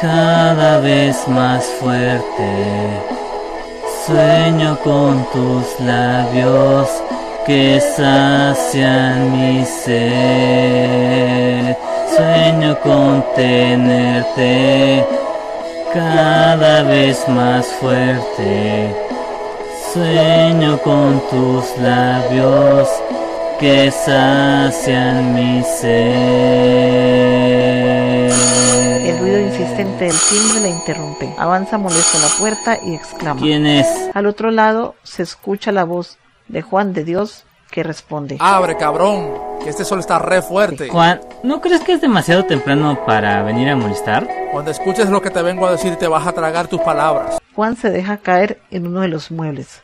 cada 0.00 0.78
vez 0.80 1.16
más 1.26 1.64
fuerte. 1.80 3.00
Sueño 4.06 4.78
con 4.84 5.24
tus 5.32 5.80
labios 5.80 6.88
que 7.46 7.80
sacian 7.80 9.32
mi 9.32 9.64
sed. 9.64 9.96
Sueño 12.16 12.78
con 12.80 13.24
tenerte 13.34 15.04
cada 15.92 16.82
vez 16.82 17.28
más 17.28 17.66
fuerte. 17.80 18.94
Sueño 19.92 20.78
con 20.82 21.20
tus 21.30 21.76
labios 21.78 22.88
que 23.58 23.90
sacian 23.90 25.34
mi 25.34 25.62
sed. 25.64 25.88
El 29.04 29.18
ruido 29.18 29.40
insistente 29.40 30.04
del 30.04 30.16
timbre 30.28 30.60
la 30.60 30.68
interrumpe. 30.68 31.34
Avanza 31.36 31.76
molesto 31.76 32.18
a 32.18 32.20
la 32.20 32.28
puerta 32.38 32.78
y 32.84 32.94
exclama. 32.94 33.40
¿Quién 33.40 33.66
es? 33.66 33.86
Al 34.14 34.26
otro 34.26 34.52
lado 34.52 34.94
se 35.02 35.24
escucha 35.24 35.72
la 35.72 35.82
voz 35.84 36.18
de 36.46 36.62
Juan 36.62 36.92
de 36.92 37.02
Dios 37.02 37.46
que 37.70 37.82
responde. 37.82 38.36
Abre, 38.38 38.76
cabrón, 38.76 39.34
que 39.62 39.70
este 39.70 39.84
sol 39.84 39.98
está 39.98 40.20
re 40.20 40.40
fuerte. 40.40 40.88
Juan, 40.88 41.20
¿no 41.42 41.60
crees 41.60 41.82
que 41.82 41.94
es 41.94 42.00
demasiado 42.00 42.44
temprano 42.44 43.04
para 43.04 43.42
venir 43.42 43.68
a 43.68 43.76
molestar? 43.76 44.28
Cuando 44.52 44.70
escuches 44.70 45.10
lo 45.10 45.20
que 45.20 45.30
te 45.30 45.42
vengo 45.42 45.66
a 45.66 45.72
decir 45.72 45.96
te 45.96 46.06
vas 46.06 46.26
a 46.26 46.32
tragar 46.32 46.68
tus 46.68 46.80
palabras. 46.80 47.38
Juan 47.56 47.76
se 47.76 47.90
deja 47.90 48.18
caer 48.18 48.60
en 48.70 48.86
uno 48.86 49.00
de 49.00 49.08
los 49.08 49.32
muebles. 49.32 49.82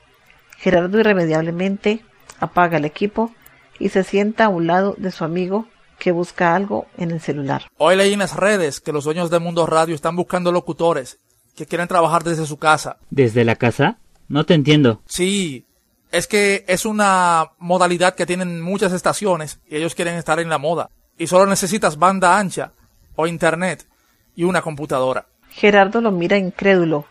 Gerardo 0.58 1.00
irremediablemente 1.00 2.04
apaga 2.38 2.76
el 2.78 2.84
equipo 2.84 3.32
y 3.78 3.88
se 3.90 4.04
sienta 4.04 4.46
a 4.46 4.48
un 4.48 4.66
lado 4.66 4.94
de 4.98 5.10
su 5.10 5.24
amigo 5.24 5.66
que 5.98 6.12
busca 6.12 6.54
algo 6.54 6.86
en 6.96 7.10
el 7.10 7.20
celular. 7.20 7.70
Hoy 7.78 7.96
leí 7.96 8.12
en 8.12 8.18
las 8.18 8.36
redes 8.36 8.80
que 8.80 8.92
los 8.92 9.04
dueños 9.04 9.30
de 9.30 9.38
Mundo 9.38 9.66
Radio 9.66 9.94
están 9.94 10.16
buscando 10.16 10.52
locutores 10.52 11.18
que 11.56 11.66
quieren 11.66 11.88
trabajar 11.88 12.24
desde 12.24 12.46
su 12.46 12.58
casa. 12.58 12.98
¿Desde 13.10 13.44
la 13.44 13.56
casa? 13.56 13.98
No 14.28 14.44
te 14.44 14.54
entiendo. 14.54 15.02
Sí, 15.06 15.66
es 16.10 16.26
que 16.26 16.64
es 16.68 16.84
una 16.84 17.52
modalidad 17.58 18.14
que 18.14 18.26
tienen 18.26 18.60
muchas 18.60 18.92
estaciones 18.92 19.60
y 19.68 19.76
ellos 19.76 19.94
quieren 19.94 20.16
estar 20.16 20.40
en 20.40 20.48
la 20.48 20.58
moda. 20.58 20.90
Y 21.16 21.26
solo 21.26 21.46
necesitas 21.46 21.98
banda 21.98 22.38
ancha 22.38 22.72
o 23.16 23.26
internet 23.26 23.86
y 24.34 24.44
una 24.44 24.62
computadora. 24.62 25.26
Gerardo 25.50 26.00
lo 26.00 26.10
mira 26.10 26.36
incrédulo 26.36 27.06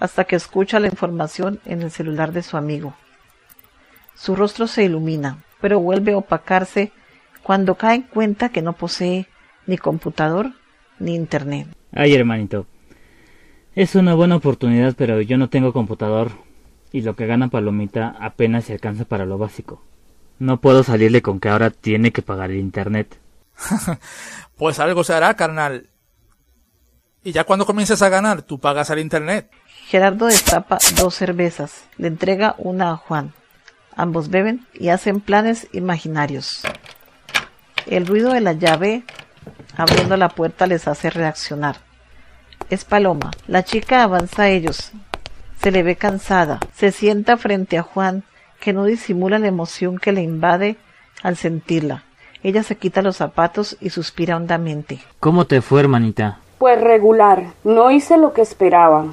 hasta 0.00 0.24
que 0.24 0.36
escucha 0.36 0.80
la 0.80 0.88
información 0.88 1.60
en 1.64 1.82
el 1.82 1.90
celular 1.90 2.32
de 2.32 2.42
su 2.42 2.56
amigo. 2.56 2.94
Su 4.14 4.34
rostro 4.34 4.66
se 4.66 4.84
ilumina, 4.84 5.44
pero 5.60 5.80
vuelve 5.80 6.12
a 6.12 6.18
opacarse 6.18 6.92
cuando 7.42 7.76
cae 7.76 7.96
en 7.96 8.02
cuenta 8.02 8.50
que 8.50 8.62
no 8.62 8.74
posee 8.74 9.26
ni 9.66 9.78
computador 9.78 10.52
ni 10.98 11.14
internet. 11.14 11.68
Ay, 11.92 12.14
hermanito. 12.14 12.66
Es 13.74 13.94
una 13.94 14.14
buena 14.14 14.36
oportunidad, 14.36 14.94
pero 14.96 15.20
yo 15.20 15.38
no 15.38 15.48
tengo 15.48 15.72
computador 15.72 16.32
y 16.92 17.02
lo 17.02 17.16
que 17.16 17.26
gana 17.26 17.48
Palomita 17.48 18.16
apenas 18.18 18.64
se 18.64 18.72
alcanza 18.72 19.04
para 19.04 19.26
lo 19.26 19.38
básico. 19.38 19.82
No 20.38 20.60
puedo 20.60 20.82
salirle 20.82 21.22
con 21.22 21.40
que 21.40 21.48
ahora 21.48 21.70
tiene 21.70 22.12
que 22.12 22.22
pagar 22.22 22.50
el 22.50 22.58
internet. 22.58 23.18
pues 24.56 24.78
algo 24.78 25.04
se 25.04 25.14
hará, 25.14 25.34
carnal. 25.34 25.88
Y 27.24 27.32
ya 27.32 27.44
cuando 27.44 27.66
comiences 27.66 28.00
a 28.02 28.08
ganar, 28.08 28.42
tú 28.42 28.58
pagas 28.58 28.90
el 28.90 29.00
internet. 29.00 29.50
Gerardo 29.86 30.26
destapa 30.26 30.78
dos 30.96 31.14
cervezas, 31.14 31.84
le 31.96 32.08
entrega 32.08 32.54
una 32.58 32.90
a 32.90 32.96
Juan. 32.96 33.32
Ambos 33.98 34.30
beben 34.30 34.64
y 34.74 34.90
hacen 34.90 35.20
planes 35.20 35.66
imaginarios. 35.72 36.62
El 37.84 38.06
ruido 38.06 38.32
de 38.32 38.40
la 38.40 38.52
llave 38.52 39.02
abriendo 39.76 40.16
la 40.16 40.28
puerta 40.28 40.68
les 40.68 40.86
hace 40.86 41.10
reaccionar. 41.10 41.78
Es 42.70 42.84
Paloma. 42.84 43.32
La 43.48 43.64
chica 43.64 44.04
avanza 44.04 44.42
a 44.42 44.50
ellos. 44.50 44.92
Se 45.60 45.72
le 45.72 45.82
ve 45.82 45.96
cansada. 45.96 46.60
Se 46.74 46.92
sienta 46.92 47.36
frente 47.38 47.76
a 47.76 47.82
Juan, 47.82 48.22
que 48.60 48.72
no 48.72 48.84
disimula 48.84 49.40
la 49.40 49.48
emoción 49.48 49.98
que 49.98 50.12
le 50.12 50.22
invade 50.22 50.76
al 51.24 51.36
sentirla. 51.36 52.04
Ella 52.44 52.62
se 52.62 52.76
quita 52.76 53.02
los 53.02 53.16
zapatos 53.16 53.76
y 53.80 53.90
suspira 53.90 54.36
hondamente. 54.36 55.00
¿Cómo 55.18 55.44
te 55.46 55.60
fue, 55.60 55.80
hermanita? 55.80 56.38
Pues 56.58 56.80
regular. 56.80 57.46
No 57.64 57.90
hice 57.90 58.16
lo 58.16 58.32
que 58.32 58.42
esperaba. 58.42 59.06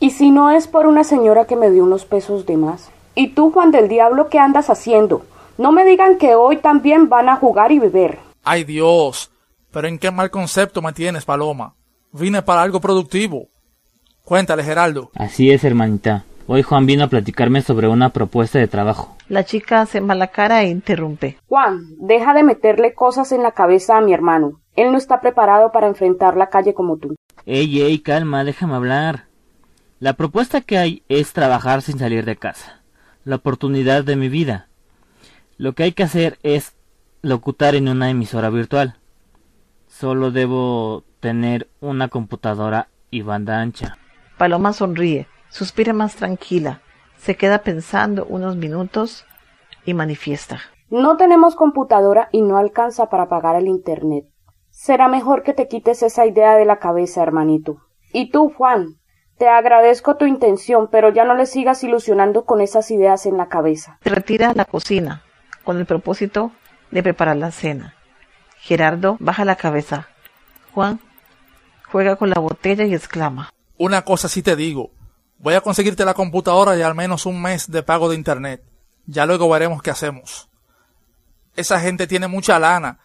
Y 0.00 0.10
si 0.10 0.30
no 0.30 0.50
es 0.50 0.68
por 0.68 0.86
una 0.86 1.02
señora 1.02 1.46
que 1.46 1.56
me 1.56 1.70
dio 1.70 1.82
unos 1.82 2.04
pesos 2.04 2.44
de 2.44 2.58
más. 2.58 2.90
¿Y 3.18 3.28
tú, 3.28 3.50
Juan 3.50 3.70
del 3.70 3.88
Diablo, 3.88 4.28
qué 4.28 4.38
andas 4.38 4.68
haciendo? 4.68 5.24
No 5.56 5.72
me 5.72 5.86
digan 5.86 6.18
que 6.18 6.34
hoy 6.34 6.58
también 6.58 7.08
van 7.08 7.30
a 7.30 7.36
jugar 7.36 7.72
y 7.72 7.78
beber. 7.78 8.18
Ay 8.44 8.64
Dios, 8.64 9.30
pero 9.72 9.88
en 9.88 9.98
qué 9.98 10.10
mal 10.10 10.30
concepto 10.30 10.82
me 10.82 10.92
tienes, 10.92 11.24
Paloma. 11.24 11.74
Vine 12.12 12.42
para 12.42 12.60
algo 12.60 12.78
productivo. 12.78 13.48
Cuéntale, 14.22 14.62
Geraldo. 14.62 15.10
Así 15.14 15.50
es, 15.50 15.64
hermanita. 15.64 16.26
Hoy 16.46 16.62
Juan 16.62 16.84
vino 16.84 17.04
a 17.04 17.08
platicarme 17.08 17.62
sobre 17.62 17.88
una 17.88 18.10
propuesta 18.10 18.58
de 18.58 18.68
trabajo. 18.68 19.16
La 19.30 19.44
chica 19.44 19.80
hace 19.80 20.02
mala 20.02 20.26
cara 20.26 20.62
e 20.62 20.68
interrumpe. 20.68 21.38
Juan, 21.48 21.96
deja 21.98 22.34
de 22.34 22.42
meterle 22.42 22.92
cosas 22.92 23.32
en 23.32 23.42
la 23.42 23.52
cabeza 23.52 23.96
a 23.96 24.02
mi 24.02 24.12
hermano. 24.12 24.60
Él 24.74 24.92
no 24.92 24.98
está 24.98 25.22
preparado 25.22 25.72
para 25.72 25.86
enfrentar 25.86 26.36
la 26.36 26.50
calle 26.50 26.74
como 26.74 26.98
tú. 26.98 27.16
Ey, 27.46 27.80
ey, 27.80 27.98
calma, 28.00 28.44
déjame 28.44 28.74
hablar. 28.74 29.24
La 30.00 30.12
propuesta 30.12 30.60
que 30.60 30.76
hay 30.76 31.02
es 31.08 31.32
trabajar 31.32 31.80
sin 31.80 31.98
salir 31.98 32.26
de 32.26 32.36
casa. 32.36 32.75
La 33.26 33.34
oportunidad 33.34 34.04
de 34.04 34.14
mi 34.14 34.28
vida. 34.28 34.68
Lo 35.56 35.72
que 35.72 35.82
hay 35.82 35.90
que 35.90 36.04
hacer 36.04 36.38
es 36.44 36.76
locutar 37.22 37.74
en 37.74 37.88
una 37.88 38.08
emisora 38.08 38.50
virtual. 38.50 39.00
Solo 39.88 40.30
debo 40.30 41.02
tener 41.18 41.68
una 41.80 42.06
computadora 42.06 42.86
y 43.10 43.22
banda 43.22 43.60
ancha. 43.60 43.98
Paloma 44.38 44.72
sonríe, 44.72 45.26
suspira 45.48 45.92
más 45.92 46.14
tranquila, 46.14 46.82
se 47.16 47.36
queda 47.36 47.64
pensando 47.64 48.26
unos 48.26 48.54
minutos 48.54 49.26
y 49.84 49.92
manifiesta. 49.92 50.60
No 50.88 51.16
tenemos 51.16 51.56
computadora 51.56 52.28
y 52.30 52.42
no 52.42 52.58
alcanza 52.58 53.10
para 53.10 53.28
pagar 53.28 53.56
el 53.56 53.66
Internet. 53.66 54.26
Será 54.70 55.08
mejor 55.08 55.42
que 55.42 55.52
te 55.52 55.66
quites 55.66 56.04
esa 56.04 56.26
idea 56.26 56.54
de 56.54 56.64
la 56.64 56.78
cabeza, 56.78 57.24
hermanito. 57.24 57.78
Y 58.12 58.30
tú, 58.30 58.52
Juan, 58.56 59.00
te 59.38 59.48
agradezco 59.48 60.16
tu 60.16 60.26
intención, 60.26 60.88
pero 60.90 61.12
ya 61.12 61.24
no 61.24 61.34
le 61.34 61.46
sigas 61.46 61.84
ilusionando 61.84 62.44
con 62.44 62.60
esas 62.60 62.90
ideas 62.90 63.26
en 63.26 63.36
la 63.36 63.48
cabeza. 63.48 63.98
Se 64.02 64.10
retira 64.10 64.50
a 64.50 64.54
la 64.54 64.64
cocina, 64.64 65.22
con 65.64 65.78
el 65.78 65.86
propósito 65.86 66.52
de 66.90 67.02
preparar 67.02 67.36
la 67.36 67.50
cena. 67.50 67.94
Gerardo 68.58 69.16
baja 69.20 69.44
la 69.44 69.56
cabeza. 69.56 70.08
Juan 70.72 71.00
juega 71.90 72.16
con 72.16 72.30
la 72.30 72.40
botella 72.40 72.84
y 72.84 72.94
exclama. 72.94 73.52
Una 73.76 74.02
cosa 74.02 74.28
sí 74.28 74.42
te 74.42 74.56
digo. 74.56 74.90
Voy 75.38 75.54
a 75.54 75.60
conseguirte 75.60 76.04
la 76.04 76.14
computadora 76.14 76.76
y 76.76 76.82
al 76.82 76.94
menos 76.94 77.26
un 77.26 77.40
mes 77.40 77.70
de 77.70 77.82
pago 77.82 78.08
de 78.08 78.16
internet. 78.16 78.64
Ya 79.06 79.26
luego 79.26 79.48
veremos 79.48 79.82
qué 79.82 79.90
hacemos. 79.90 80.48
Esa 81.54 81.78
gente 81.80 82.06
tiene 82.06 82.26
mucha 82.26 82.58
lana 82.58 82.98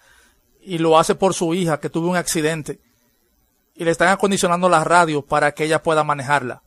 y 0.61 0.77
lo 0.77 0.97
hace 0.97 1.15
por 1.15 1.34
su 1.34 1.53
hija 1.53 1.79
que 1.79 1.89
tuvo 1.89 2.09
un 2.09 2.15
accidente 2.15 2.79
y 3.82 3.84
le 3.84 3.89
están 3.89 4.09
acondicionando 4.09 4.69
la 4.69 4.84
radio 4.84 5.23
para 5.23 5.53
que 5.53 5.63
ella 5.63 5.82
pueda 5.82 6.03
manejarla. 6.03 6.61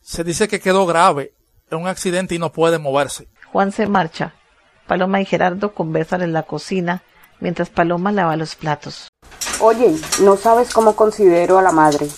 Se 0.00 0.24
dice 0.24 0.48
que 0.48 0.58
quedó 0.58 0.84
grave 0.84 1.34
en 1.70 1.78
un 1.78 1.86
accidente 1.86 2.34
y 2.34 2.40
no 2.40 2.50
puede 2.50 2.80
moverse. 2.80 3.28
Juan 3.52 3.70
se 3.70 3.86
marcha. 3.86 4.34
Paloma 4.88 5.20
y 5.20 5.24
Gerardo 5.24 5.72
conversan 5.72 6.22
en 6.22 6.32
la 6.32 6.42
cocina 6.42 7.04
mientras 7.38 7.70
Paloma 7.70 8.10
lava 8.10 8.36
los 8.36 8.56
platos. 8.56 9.06
Oye, 9.60 9.94
no 10.20 10.36
sabes 10.36 10.72
cómo 10.72 10.96
considero 10.96 11.60
a 11.60 11.62
la 11.62 11.70
madre. 11.70 12.08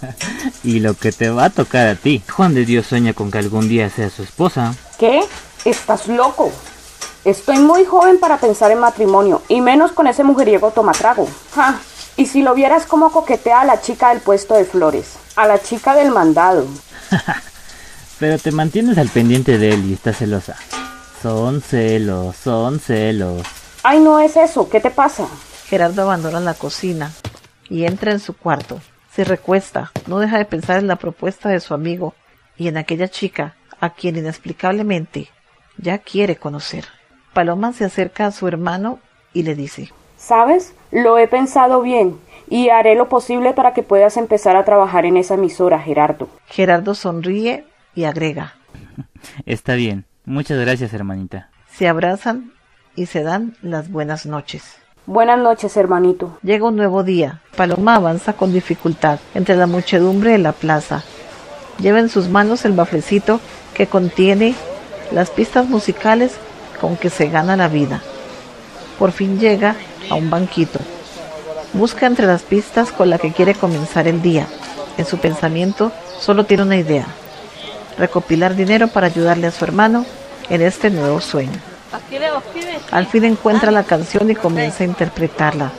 y 0.62 0.80
lo 0.80 0.92
que 0.92 1.10
te 1.10 1.30
va 1.30 1.46
a 1.46 1.50
tocar 1.50 1.86
a 1.86 1.94
ti. 1.94 2.22
Juan 2.30 2.52
de 2.52 2.66
Dios 2.66 2.86
sueña 2.86 3.14
con 3.14 3.30
que 3.30 3.38
algún 3.38 3.70
día 3.70 3.88
sea 3.88 4.10
su 4.10 4.22
esposa. 4.22 4.74
¿Qué? 4.98 5.22
¿Estás 5.64 6.08
loco? 6.08 6.52
Estoy 7.24 7.58
muy 7.58 7.86
joven 7.86 8.20
para 8.20 8.36
pensar 8.36 8.70
en 8.70 8.80
matrimonio, 8.80 9.40
y 9.48 9.62
menos 9.62 9.92
con 9.92 10.06
ese 10.06 10.24
mujeriego 10.24 10.72
tomatrago. 10.72 11.26
Ja, 11.54 11.80
y 12.16 12.26
si 12.26 12.42
lo 12.42 12.54
vieras 12.54 12.86
como 12.86 13.12
coquetea 13.12 13.60
a 13.60 13.64
la 13.64 13.80
chica 13.80 14.10
del 14.10 14.20
puesto 14.20 14.54
de 14.54 14.64
flores, 14.64 15.16
a 15.36 15.46
la 15.46 15.60
chica 15.60 15.94
del 15.94 16.10
mandado. 16.10 16.66
Pero 18.18 18.38
te 18.38 18.52
mantienes 18.52 18.96
al 18.98 19.08
pendiente 19.08 19.58
de 19.58 19.70
él 19.70 19.84
y 19.84 19.92
estás 19.92 20.18
celosa. 20.18 20.56
Son 21.22 21.60
celos, 21.60 22.36
son 22.36 22.80
celos. 22.80 23.42
Ay, 23.82 24.00
no 24.00 24.18
es 24.18 24.36
eso, 24.36 24.68
¿qué 24.68 24.80
te 24.80 24.90
pasa? 24.90 25.26
Gerardo 25.66 26.02
abandona 26.02 26.40
la 26.40 26.54
cocina 26.54 27.12
y 27.68 27.84
entra 27.84 28.12
en 28.12 28.20
su 28.20 28.34
cuarto. 28.34 28.80
Se 29.14 29.24
recuesta, 29.24 29.92
no 30.06 30.18
deja 30.18 30.38
de 30.38 30.44
pensar 30.44 30.78
en 30.78 30.86
la 30.86 30.96
propuesta 30.96 31.48
de 31.48 31.60
su 31.60 31.74
amigo 31.74 32.14
y 32.56 32.68
en 32.68 32.76
aquella 32.76 33.08
chica 33.08 33.56
a 33.80 33.90
quien 33.90 34.16
inexplicablemente 34.16 35.28
ya 35.76 35.98
quiere 35.98 36.36
conocer. 36.36 36.86
Paloma 37.34 37.72
se 37.72 37.84
acerca 37.84 38.26
a 38.26 38.32
su 38.32 38.48
hermano 38.48 38.98
y 39.34 39.42
le 39.42 39.54
dice 39.54 39.90
¿Sabes? 40.26 40.74
Lo 40.90 41.18
he 41.18 41.28
pensado 41.28 41.82
bien 41.82 42.18
y 42.50 42.70
haré 42.70 42.96
lo 42.96 43.08
posible 43.08 43.52
para 43.52 43.74
que 43.74 43.84
puedas 43.84 44.16
empezar 44.16 44.56
a 44.56 44.64
trabajar 44.64 45.06
en 45.06 45.16
esa 45.16 45.34
emisora, 45.34 45.78
Gerardo. 45.78 46.28
Gerardo 46.46 46.96
sonríe 46.96 47.64
y 47.94 48.04
agrega 48.04 48.54
Está 49.46 49.74
bien. 49.74 50.04
Muchas 50.24 50.58
gracias, 50.58 50.92
hermanita. 50.92 51.50
Se 51.70 51.86
abrazan 51.86 52.50
y 52.96 53.06
se 53.06 53.22
dan 53.22 53.54
las 53.62 53.88
buenas 53.88 54.26
noches. 54.26 54.78
Buenas 55.06 55.38
noches, 55.38 55.76
hermanito. 55.76 56.36
Llega 56.42 56.66
un 56.66 56.74
nuevo 56.74 57.04
día. 57.04 57.40
Paloma 57.56 57.94
avanza 57.94 58.32
con 58.32 58.52
dificultad 58.52 59.20
entre 59.32 59.54
la 59.54 59.68
muchedumbre 59.68 60.32
de 60.32 60.38
la 60.38 60.50
plaza. 60.50 61.04
Lleva 61.78 62.00
en 62.00 62.08
sus 62.08 62.28
manos 62.28 62.64
el 62.64 62.72
baflecito 62.72 63.38
que 63.74 63.86
contiene 63.86 64.56
las 65.12 65.30
pistas 65.30 65.68
musicales 65.68 66.36
con 66.80 66.96
que 66.96 67.10
se 67.10 67.28
gana 67.28 67.56
la 67.56 67.68
vida. 67.68 68.02
Por 68.98 69.12
fin 69.12 69.38
llega 69.38 69.76
a 70.10 70.14
un 70.14 70.30
banquito. 70.30 70.78
Busca 71.72 72.06
entre 72.06 72.26
las 72.26 72.42
pistas 72.42 72.92
con 72.92 73.10
la 73.10 73.18
que 73.18 73.32
quiere 73.32 73.54
comenzar 73.54 74.08
el 74.08 74.22
día. 74.22 74.46
En 74.96 75.04
su 75.04 75.18
pensamiento 75.18 75.92
solo 76.20 76.44
tiene 76.44 76.62
una 76.62 76.76
idea. 76.76 77.06
Recopilar 77.98 78.54
dinero 78.54 78.88
para 78.88 79.06
ayudarle 79.06 79.46
a 79.46 79.50
su 79.50 79.64
hermano 79.64 80.04
en 80.48 80.62
este 80.62 80.90
nuevo 80.90 81.20
sueño. 81.20 81.58
Al 82.90 83.06
fin 83.06 83.24
encuentra 83.24 83.70
la 83.70 83.84
canción 83.84 84.30
y 84.30 84.34
comienza 84.34 84.84
a 84.84 84.86
interpretarla. 84.86 85.72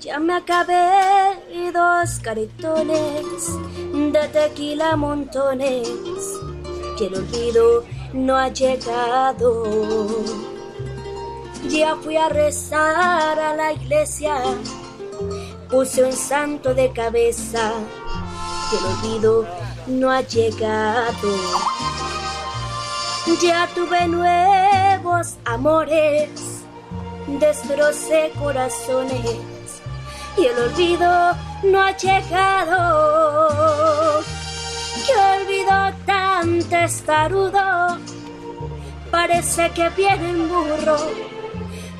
Ya 0.00 0.18
me 0.18 0.34
acabé 0.34 1.41
dos 1.70 2.18
caritones 2.20 3.56
de 3.92 4.28
tequila 4.32 4.96
montones 4.96 5.88
que 6.98 7.06
el 7.06 7.14
olvido 7.14 7.84
no 8.12 8.36
ha 8.36 8.48
llegado. 8.48 9.64
Ya 11.68 11.94
fui 11.96 12.16
a 12.16 12.28
rezar 12.28 13.38
a 13.38 13.54
la 13.54 13.72
iglesia, 13.72 14.34
puse 15.70 16.02
un 16.04 16.12
santo 16.12 16.74
de 16.74 16.90
cabeza 16.92 17.72
que 18.70 18.76
el 18.78 18.84
olvido 18.84 19.46
no 19.86 20.10
ha 20.10 20.22
llegado. 20.22 21.30
Ya 23.40 23.68
tuve 23.74 24.08
nuevos 24.08 25.36
amores, 25.44 26.30
destrocé 27.38 28.32
corazones 28.38 29.51
y 30.36 30.46
el 30.46 30.58
olvido 30.58 31.36
no 31.62 31.82
ha 31.82 31.96
llegado. 31.96 33.42
Que 35.06 35.14
olvido 35.14 35.92
tan 36.06 36.62
testarudo, 36.64 37.98
parece 39.10 39.70
que 39.70 39.88
viene 39.90 40.30
en 40.30 40.48
burro. 40.48 40.98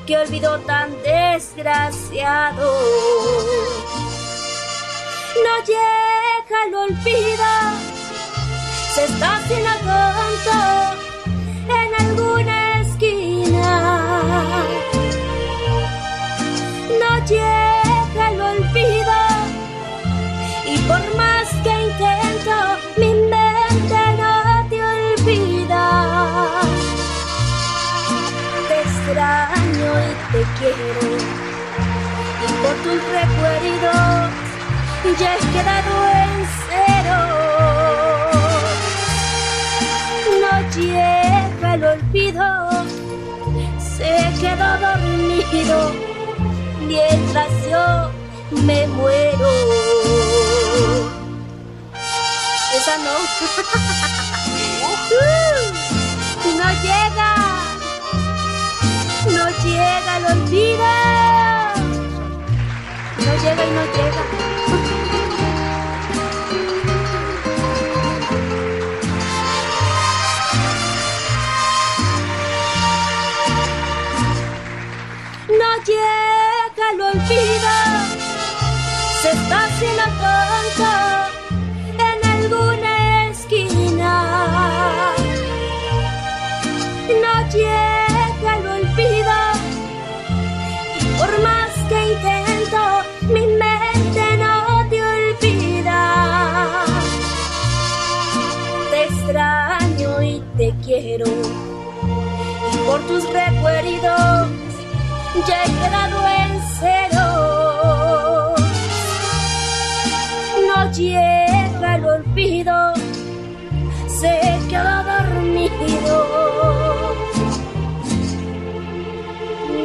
Que 0.05 0.17
olvido 0.17 0.59
tan 0.59 0.91
desgraciado. 1.01 2.73
No 5.43 5.65
llega 5.65 6.57
el 6.67 6.75
olvido, 6.75 7.45
se 8.93 9.05
está 9.05 9.37
haciendo 9.37 9.71
tonto 9.79 10.57
en 11.69 11.89
alguna 12.07 12.81
esquina. 12.81 13.71
No 16.99 17.25
llega 17.25 17.62
quiero. 30.59 31.05
Y 32.41 32.47
por 32.61 32.75
tus 32.83 33.01
recuerdos 33.19 34.29
ya 35.19 35.35
he 35.35 35.39
quedado 35.53 35.93
en 36.21 36.31
cero. 36.67 37.19
No 40.41 40.53
llega 40.75 41.73
el 41.75 41.83
olvido 41.83 42.73
se 43.97 44.33
quedó 44.41 44.77
dormido 44.79 45.91
mientras 46.87 47.49
yo 47.69 48.11
me 48.65 48.87
muero. 48.87 49.49
Esa 52.75 52.97
no 52.97 54.32
llega 59.73 60.17
el 60.17 60.25
olvido. 60.25 60.87
No 63.25 63.31
llega 63.43 63.63
y 63.65 63.71
no 63.77 63.83
llega. 63.95 64.23
No 75.59 75.69
llega 75.89 76.85
el 76.93 77.01
olvido, 77.01 77.73
se 79.21 79.29
está 79.31 79.65
haciendo 79.65 80.03
tonto 80.03 81.12
Y 101.21 102.77
por 102.87 102.99
tus 103.01 103.23
recuerdos 103.31 104.47
ya 105.47 105.63
he 105.63 105.67
quedado 105.67 106.27
en 106.27 106.61
cero. 106.79 108.55
No 110.67 110.91
llega 110.91 111.95
el 111.97 112.05
olvido, 112.05 112.93
se 114.07 114.59
queda 114.69 115.03
dormido. 115.21 116.17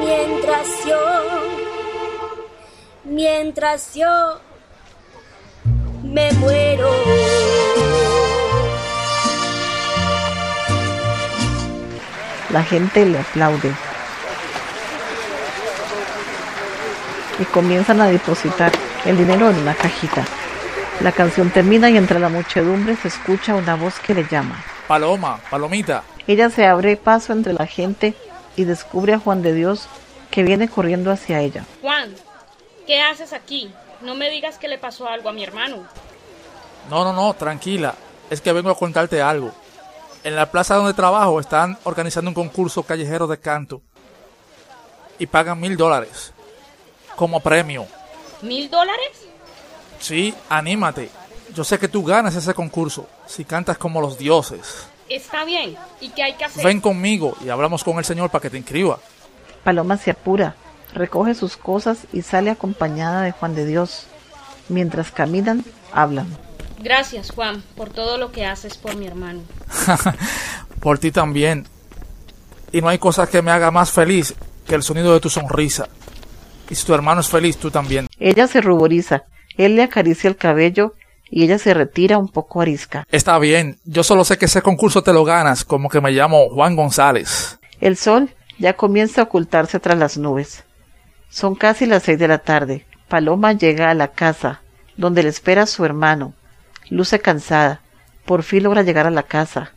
Mientras 0.01 0.67
yo, 0.87 1.03
mientras 3.05 3.95
yo 3.95 4.41
me 6.03 6.33
muero. 6.33 7.28
La 12.51 12.63
gente 12.63 13.05
le 13.05 13.19
aplaude 13.19 13.73
y 17.39 17.45
comienzan 17.45 18.01
a 18.01 18.07
depositar 18.09 18.73
el 19.05 19.17
dinero 19.17 19.51
en 19.51 19.57
una 19.59 19.75
cajita. 19.75 20.25
La 21.01 21.13
canción 21.13 21.51
termina 21.51 21.91
y 21.91 21.97
entre 21.97 22.19
la 22.19 22.29
muchedumbre 22.29 22.97
se 22.97 23.09
escucha 23.09 23.55
una 23.55 23.77
voz 23.77 23.99
que 24.01 24.15
le 24.15 24.25
llama. 24.25 24.63
Paloma, 24.89 25.39
palomita. 25.51 26.03
Ella 26.27 26.51
se 26.51 26.67
abre 26.67 26.97
paso 26.97 27.33
entre 27.33 27.53
la 27.53 27.67
gente 27.67 28.15
y 28.57 28.65
descubre 28.65 29.15
a 29.15 29.19
Juan 29.19 29.43
de 29.43 29.55
Dios 29.55 29.87
que 30.31 30.43
viene 30.43 30.69
corriendo 30.69 31.11
hacia 31.13 31.41
ella. 31.41 31.65
Juan, 31.81 32.15
¿qué 32.87 33.01
haces 33.01 33.33
aquí? 33.33 33.71
No 34.01 34.15
me 34.15 34.31
digas 34.31 34.59
que 34.59 34.69
le 34.69 34.79
pasó 34.79 35.09
algo 35.09 35.29
a 35.29 35.33
mi 35.33 35.45
hermano. 35.45 35.85
No, 36.91 37.05
no, 37.05 37.13
no, 37.13 37.35
tranquila. 37.35 37.95
Es 38.31 38.41
que 38.41 38.53
vengo 38.53 38.71
a 38.71 38.77
contarte 38.77 39.23
algo. 39.23 39.53
En 40.29 40.37
la 40.37 40.51
plaza 40.51 40.75
donde 40.75 40.93
trabajo 40.93 41.41
están 41.41 41.79
organizando 41.85 42.29
un 42.29 42.35
concurso 42.35 42.83
callejero 42.83 43.27
de 43.27 43.41
canto. 43.41 43.81
Y 45.19 45.27
pagan 45.27 45.59
mil 45.59 45.75
dólares. 45.75 46.35
Como 47.17 47.41
premio. 47.41 47.87
¿Mil 48.43 48.69
dólares? 48.69 49.27
Sí, 49.99 50.35
anímate. 50.51 51.09
Yo 51.55 51.65
sé 51.65 51.79
que 51.79 51.89
tú 51.89 52.05
ganas 52.05 52.35
ese 52.35 52.53
concurso 52.53 53.09
si 53.25 53.47
cantas 53.47 53.79
como 53.79 54.03
los 54.03 54.19
dioses. 54.19 54.87
Está 55.09 55.47
bien. 55.47 55.79
¿Y 55.99 56.11
qué 56.11 56.25
hay 56.25 56.35
que 56.35 56.45
hacer? 56.45 56.63
Ven 56.63 56.83
conmigo 56.83 57.35
y 57.43 57.49
hablamos 57.49 57.83
con 57.83 57.97
el 57.97 58.05
Señor 58.05 58.29
para 58.29 58.43
que 58.43 58.51
te 58.51 58.59
inscriba. 58.59 58.99
Paloma 59.65 59.97
se 59.97 60.11
apura, 60.11 60.57
recoge 60.93 61.35
sus 61.35 61.57
cosas 61.57 62.01
y 62.13 62.21
sale 62.21 62.51
acompañada 62.51 63.23
de 63.23 63.33
Juan 63.33 63.55
de 63.55 63.65
Dios. 63.65 64.05
Mientras 64.69 65.11
caminan, 65.11 65.65
hablan. 65.91 66.48
Gracias, 66.79 67.31
Juan, 67.31 67.63
por 67.77 67.91
todo 67.91 68.19
lo 68.19 68.33
que 68.33 68.47
haces 68.47 68.77
por 68.77 68.97
mi 68.97 69.07
hermano. 69.07 69.41
por 70.81 70.99
ti 70.99 71.11
también. 71.11 71.67
Y 72.73 72.81
no 72.81 72.89
hay 72.89 72.99
cosa 72.99 73.27
que 73.27 73.43
me 73.43 73.51
haga 73.51 73.71
más 73.71 73.91
feliz 73.91 74.35
que 74.67 74.75
el 74.75 74.83
sonido 74.83 75.13
de 75.13 75.21
tu 75.21 75.31
sonrisa. 75.31 75.89
Y 76.71 76.75
si 76.75 76.85
tu 76.85 76.95
hermano 76.95 77.21
es 77.23 77.29
feliz, 77.29 77.57
tú 77.57 77.71
también. 77.71 78.07
Ella 78.19 78.47
se 78.47 78.61
ruboriza. 78.61 79.25
Él 79.57 79.75
le 79.75 79.83
acaricia 79.83 80.29
el 80.29 80.37
cabello 80.37 80.95
y 81.31 81.45
ella 81.45 81.59
se 81.59 81.75
retira 81.75 82.19
un 82.19 82.29
poco 82.29 82.61
arisca. 82.61 83.07
Está 83.11 83.39
bien, 83.39 83.79
yo 83.85 84.03
solo 84.03 84.25
sé 84.25 84.39
que 84.39 84.47
ese 84.47 84.63
concurso 84.63 85.03
te 85.03 85.13
lo 85.13 85.25
ganas, 85.25 85.65
como 85.65 85.89
que 85.89 86.01
me 86.01 86.13
llamo 86.13 86.49
Juan 86.51 86.77
González. 86.77 87.59
El 87.81 87.97
sol 87.97 88.31
ya 88.59 88.75
comienza 88.75 89.23
a 89.23 89.25
ocultarse 89.25 89.81
tras 89.81 89.99
las 89.99 90.17
nubes. 90.17 90.65
Son 91.29 91.55
casi 91.55 91.87
las 91.87 92.05
seis 92.05 92.19
de 92.19 92.29
la 92.29 92.39
tarde. 92.39 92.87
Paloma 93.09 93.53
llega 93.53 93.91
a 93.91 93.95
la 93.95 94.09
casa, 94.09 94.63
donde 94.97 95.23
le 95.23 95.29
espera 95.29 95.67
su 95.67 95.85
hermano. 95.85 96.35
Luce 96.91 97.21
cansada. 97.21 97.81
Por 98.25 98.43
fin 98.43 98.63
logra 98.63 98.83
llegar 98.83 99.07
a 99.07 99.11
la 99.11 99.23
casa. 99.23 99.73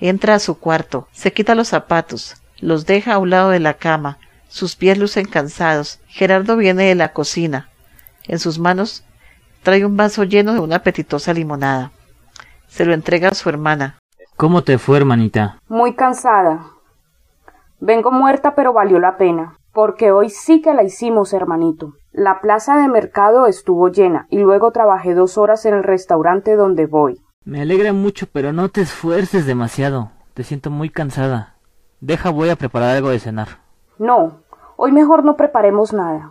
Entra 0.00 0.34
a 0.34 0.38
su 0.38 0.58
cuarto, 0.58 1.08
se 1.12 1.32
quita 1.32 1.54
los 1.54 1.68
zapatos, 1.68 2.42
los 2.58 2.84
deja 2.84 3.14
a 3.14 3.18
un 3.18 3.30
lado 3.30 3.50
de 3.50 3.60
la 3.60 3.74
cama. 3.74 4.18
Sus 4.48 4.76
pies 4.76 4.98
lucen 4.98 5.26
cansados. 5.26 6.00
Gerardo 6.06 6.56
viene 6.56 6.84
de 6.84 6.94
la 6.94 7.12
cocina. 7.12 7.68
En 8.26 8.38
sus 8.38 8.58
manos 8.58 9.04
trae 9.62 9.84
un 9.84 9.96
vaso 9.96 10.24
lleno 10.24 10.52
de 10.52 10.60
una 10.60 10.76
apetitosa 10.76 11.32
limonada. 11.32 11.92
Se 12.68 12.84
lo 12.84 12.92
entrega 12.92 13.28
a 13.28 13.34
su 13.34 13.48
hermana. 13.48 13.98
¿Cómo 14.36 14.62
te 14.62 14.78
fue, 14.78 14.96
hermanita? 14.96 15.58
Muy 15.68 15.94
cansada. 15.94 16.66
Vengo 17.78 18.10
muerta, 18.10 18.54
pero 18.54 18.72
valió 18.72 18.98
la 18.98 19.16
pena, 19.16 19.56
porque 19.72 20.10
hoy 20.10 20.30
sí 20.30 20.60
que 20.60 20.74
la 20.74 20.82
hicimos, 20.82 21.32
hermanito. 21.32 21.94
La 22.16 22.40
plaza 22.40 22.76
de 22.76 22.86
mercado 22.86 23.48
estuvo 23.48 23.88
llena 23.88 24.28
y 24.30 24.38
luego 24.38 24.70
trabajé 24.70 25.14
dos 25.14 25.36
horas 25.36 25.66
en 25.66 25.74
el 25.74 25.82
restaurante 25.82 26.54
donde 26.54 26.86
voy. 26.86 27.20
Me 27.44 27.60
alegra 27.60 27.92
mucho, 27.92 28.28
pero 28.32 28.52
no 28.52 28.68
te 28.68 28.82
esfuerces 28.82 29.46
demasiado. 29.46 30.12
Te 30.32 30.44
siento 30.44 30.70
muy 30.70 30.90
cansada. 30.90 31.56
Deja, 32.00 32.30
voy 32.30 32.50
a 32.50 32.56
preparar 32.56 32.94
algo 32.94 33.10
de 33.10 33.18
cenar. 33.18 33.48
No, 33.98 34.42
hoy 34.76 34.92
mejor 34.92 35.24
no 35.24 35.36
preparemos 35.36 35.92
nada. 35.92 36.30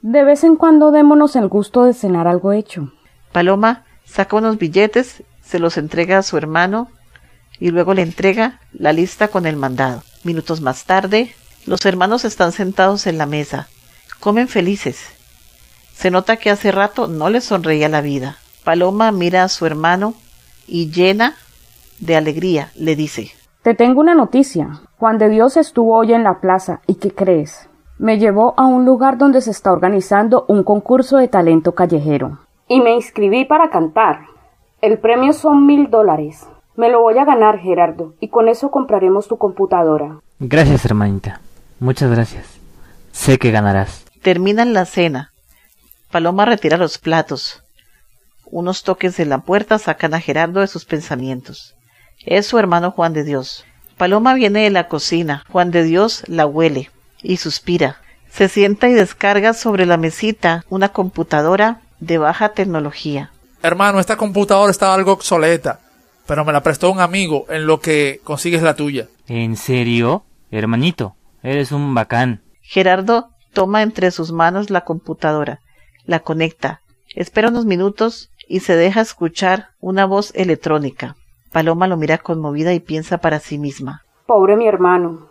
De 0.00 0.24
vez 0.24 0.44
en 0.44 0.56
cuando 0.56 0.92
démonos 0.92 1.36
el 1.36 1.48
gusto 1.48 1.84
de 1.84 1.92
cenar 1.92 2.26
algo 2.26 2.52
hecho. 2.52 2.90
Paloma 3.30 3.84
saca 4.04 4.34
unos 4.34 4.56
billetes, 4.56 5.24
se 5.42 5.58
los 5.58 5.76
entrega 5.76 6.16
a 6.16 6.22
su 6.22 6.38
hermano 6.38 6.88
y 7.60 7.70
luego 7.70 7.92
le 7.92 8.00
entrega 8.00 8.60
la 8.72 8.94
lista 8.94 9.28
con 9.28 9.44
el 9.44 9.56
mandado. 9.56 10.02
Minutos 10.24 10.62
más 10.62 10.86
tarde, 10.86 11.34
los 11.66 11.84
hermanos 11.84 12.24
están 12.24 12.52
sentados 12.52 13.06
en 13.06 13.18
la 13.18 13.26
mesa. 13.26 13.68
Comen 14.20 14.48
felices. 14.48 15.17
Se 15.98 16.12
nota 16.12 16.36
que 16.36 16.48
hace 16.48 16.70
rato 16.70 17.08
no 17.08 17.28
les 17.28 17.42
sonreía 17.42 17.88
la 17.88 18.00
vida. 18.00 18.36
Paloma 18.62 19.10
mira 19.10 19.42
a 19.42 19.48
su 19.48 19.66
hermano 19.66 20.14
y 20.68 20.92
llena 20.92 21.34
de 21.98 22.14
alegría 22.14 22.70
le 22.76 22.94
dice 22.94 23.32
Te 23.62 23.74
tengo 23.74 24.00
una 24.00 24.14
noticia. 24.14 24.80
Juan 24.98 25.18
de 25.18 25.28
Dios 25.28 25.56
estuvo 25.56 25.96
hoy 25.96 26.12
en 26.12 26.22
la 26.22 26.38
plaza 26.38 26.82
y 26.86 26.94
¿qué 26.94 27.12
crees? 27.12 27.68
Me 27.98 28.20
llevó 28.20 28.54
a 28.56 28.64
un 28.64 28.84
lugar 28.84 29.18
donde 29.18 29.40
se 29.40 29.50
está 29.50 29.72
organizando 29.72 30.44
un 30.46 30.62
concurso 30.62 31.16
de 31.16 31.26
talento 31.26 31.72
callejero. 31.72 32.38
Y 32.68 32.80
me 32.80 32.94
inscribí 32.94 33.44
para 33.44 33.68
cantar. 33.68 34.20
El 34.80 35.00
premio 35.00 35.32
son 35.32 35.66
mil 35.66 35.90
dólares. 35.90 36.46
Me 36.76 36.90
lo 36.90 37.00
voy 37.00 37.18
a 37.18 37.24
ganar, 37.24 37.58
Gerardo, 37.58 38.14
y 38.20 38.28
con 38.28 38.48
eso 38.48 38.70
compraremos 38.70 39.26
tu 39.26 39.36
computadora. 39.36 40.20
Gracias, 40.38 40.84
hermanita. 40.84 41.40
Muchas 41.80 42.08
gracias. 42.08 42.60
Sé 43.10 43.36
que 43.38 43.50
ganarás. 43.50 44.04
Terminan 44.22 44.72
la 44.74 44.84
cena. 44.84 45.32
Paloma 46.10 46.46
retira 46.46 46.76
los 46.76 46.98
platos. 46.98 47.62
Unos 48.46 48.82
toques 48.82 49.16
de 49.16 49.26
la 49.26 49.38
puerta 49.38 49.78
sacan 49.78 50.14
a 50.14 50.20
Gerardo 50.20 50.60
de 50.60 50.66
sus 50.66 50.86
pensamientos. 50.86 51.74
Es 52.24 52.46
su 52.46 52.58
hermano 52.58 52.92
Juan 52.92 53.12
de 53.12 53.24
Dios. 53.24 53.66
Paloma 53.98 54.34
viene 54.34 54.62
de 54.62 54.70
la 54.70 54.88
cocina. 54.88 55.44
Juan 55.50 55.70
de 55.70 55.82
Dios 55.82 56.22
la 56.26 56.46
huele 56.46 56.90
y 57.22 57.36
suspira. 57.36 58.00
Se 58.30 58.48
sienta 58.48 58.88
y 58.88 58.94
descarga 58.94 59.52
sobre 59.52 59.84
la 59.84 59.96
mesita 59.96 60.64
una 60.70 60.90
computadora 60.90 61.82
de 62.00 62.18
baja 62.18 62.50
tecnología. 62.50 63.32
Hermano, 63.62 64.00
esta 64.00 64.16
computadora 64.16 64.70
está 64.70 64.94
algo 64.94 65.12
obsoleta, 65.12 65.80
pero 66.26 66.44
me 66.44 66.52
la 66.52 66.62
prestó 66.62 66.90
un 66.90 67.00
amigo 67.00 67.44
en 67.48 67.66
lo 67.66 67.80
que 67.80 68.20
consigues 68.24 68.62
la 68.62 68.76
tuya. 68.76 69.08
¿En 69.26 69.56
serio? 69.56 70.24
Hermanito, 70.50 71.16
eres 71.42 71.72
un 71.72 71.94
bacán. 71.94 72.42
Gerardo 72.62 73.30
toma 73.52 73.82
entre 73.82 74.10
sus 74.10 74.30
manos 74.30 74.70
la 74.70 74.82
computadora, 74.82 75.60
la 76.08 76.20
conecta, 76.20 76.80
espera 77.14 77.50
unos 77.50 77.66
minutos 77.66 78.32
y 78.48 78.60
se 78.60 78.74
deja 78.76 79.02
escuchar 79.02 79.68
una 79.78 80.06
voz 80.06 80.34
electrónica. 80.34 81.16
Paloma 81.52 81.86
lo 81.86 81.98
mira 81.98 82.16
conmovida 82.16 82.72
y 82.72 82.80
piensa 82.80 83.18
para 83.18 83.40
sí 83.40 83.58
misma. 83.58 84.04
Pobre 84.26 84.56
mi 84.56 84.66
hermano. 84.66 85.28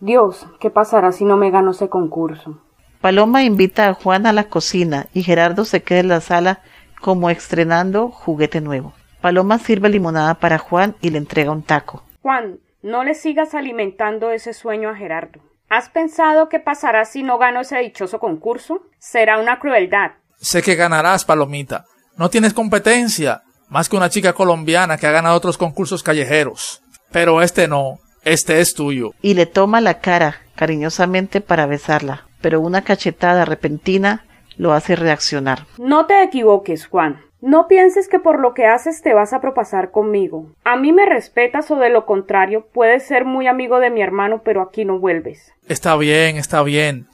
Dios, 0.00 0.48
¿qué 0.58 0.68
pasará 0.68 1.12
si 1.12 1.24
no 1.24 1.36
me 1.36 1.52
gano 1.52 1.70
ese 1.70 1.88
concurso? 1.88 2.58
Paloma 3.00 3.44
invita 3.44 3.88
a 3.88 3.94
Juan 3.94 4.26
a 4.26 4.32
la 4.32 4.48
cocina 4.48 5.06
y 5.14 5.22
Gerardo 5.22 5.64
se 5.64 5.84
queda 5.84 6.00
en 6.00 6.08
la 6.08 6.20
sala 6.20 6.60
como 7.00 7.30
estrenando 7.30 8.08
juguete 8.08 8.60
nuevo. 8.60 8.94
Paloma 9.20 9.58
sirve 9.58 9.90
limonada 9.90 10.34
para 10.34 10.58
Juan 10.58 10.96
y 11.02 11.10
le 11.10 11.18
entrega 11.18 11.52
un 11.52 11.62
taco. 11.62 12.02
Juan, 12.20 12.58
no 12.82 13.04
le 13.04 13.14
sigas 13.14 13.54
alimentando 13.54 14.32
ese 14.32 14.54
sueño 14.54 14.88
a 14.88 14.96
Gerardo. 14.96 15.40
¿Has 15.68 15.88
pensado 15.88 16.48
qué 16.48 16.60
pasará 16.60 17.04
si 17.04 17.22
no 17.22 17.38
gano 17.38 17.60
ese 17.60 17.78
dichoso 17.78 18.18
concurso? 18.18 18.82
Será 18.98 19.38
una 19.38 19.58
crueldad. 19.58 20.12
Sé 20.40 20.62
que 20.62 20.74
ganarás, 20.74 21.24
Palomita. 21.24 21.84
No 22.16 22.30
tienes 22.30 22.52
competencia, 22.54 23.42
más 23.68 23.88
que 23.88 23.96
una 23.96 24.10
chica 24.10 24.34
colombiana 24.34 24.98
que 24.98 25.06
ha 25.06 25.12
ganado 25.12 25.36
otros 25.36 25.58
concursos 25.58 26.02
callejeros. 26.02 26.82
Pero 27.10 27.42
este 27.42 27.66
no, 27.66 27.98
este 28.24 28.60
es 28.60 28.74
tuyo. 28.74 29.12
Y 29.22 29.34
le 29.34 29.46
toma 29.46 29.80
la 29.80 30.00
cara 30.00 30.36
cariñosamente 30.54 31.40
para 31.40 31.66
besarla, 31.66 32.26
pero 32.40 32.60
una 32.60 32.82
cachetada 32.82 33.44
repentina 33.44 34.24
lo 34.56 34.72
hace 34.72 34.96
reaccionar. 34.96 35.66
No 35.78 36.06
te 36.06 36.22
equivoques, 36.22 36.86
Juan. 36.86 37.20
No 37.44 37.68
pienses 37.68 38.08
que 38.08 38.18
por 38.18 38.40
lo 38.40 38.54
que 38.54 38.64
haces 38.64 39.02
te 39.02 39.12
vas 39.12 39.34
a 39.34 39.42
propasar 39.42 39.90
conmigo. 39.90 40.46
A 40.64 40.76
mí 40.76 40.94
me 40.94 41.04
respetas 41.04 41.70
o 41.70 41.76
de 41.76 41.90
lo 41.90 42.06
contrario 42.06 42.66
puedes 42.72 43.06
ser 43.06 43.26
muy 43.26 43.46
amigo 43.48 43.80
de 43.80 43.90
mi 43.90 44.00
hermano, 44.00 44.40
pero 44.42 44.62
aquí 44.62 44.86
no 44.86 44.98
vuelves. 44.98 45.52
Está 45.68 45.94
bien, 45.98 46.38
está 46.38 46.62
bien. 46.62 47.06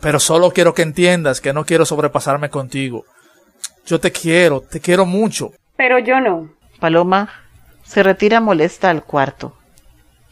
Pero 0.00 0.20
solo 0.20 0.52
quiero 0.52 0.72
que 0.72 0.82
entiendas 0.82 1.40
que 1.40 1.52
no 1.52 1.64
quiero 1.64 1.84
sobrepasarme 1.84 2.48
contigo. 2.48 3.02
Yo 3.84 3.98
te 3.98 4.12
quiero, 4.12 4.60
te 4.60 4.78
quiero 4.78 5.04
mucho. 5.04 5.50
Pero 5.76 5.98
yo 5.98 6.20
no. 6.20 6.50
Paloma 6.78 7.30
se 7.82 8.04
retira 8.04 8.40
molesta 8.40 8.88
al 8.88 9.02
cuarto. 9.02 9.56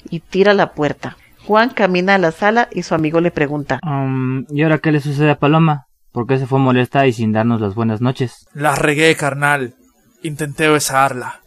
y 0.08 0.20
tira 0.20 0.54
la 0.54 0.74
puerta. 0.74 1.16
Juan 1.44 1.70
camina 1.70 2.14
a 2.14 2.18
la 2.18 2.30
sala 2.30 2.68
y 2.70 2.84
su 2.84 2.94
amigo 2.94 3.20
le 3.20 3.32
pregunta. 3.32 3.80
Um, 3.82 4.46
¿Y 4.48 4.62
ahora 4.62 4.78
qué 4.78 4.92
le 4.92 5.00
sucede 5.00 5.32
a 5.32 5.38
Paloma? 5.40 5.88
¿Por 6.12 6.26
qué 6.26 6.38
se 6.38 6.46
fue 6.46 6.58
molesta 6.58 7.06
y 7.06 7.12
sin 7.12 7.32
darnos 7.32 7.60
las 7.60 7.74
buenas 7.74 8.00
noches? 8.00 8.48
La 8.52 8.74
regué, 8.74 9.14
carnal. 9.14 9.74
Intenté 10.22 10.68
besarla. 10.68 11.36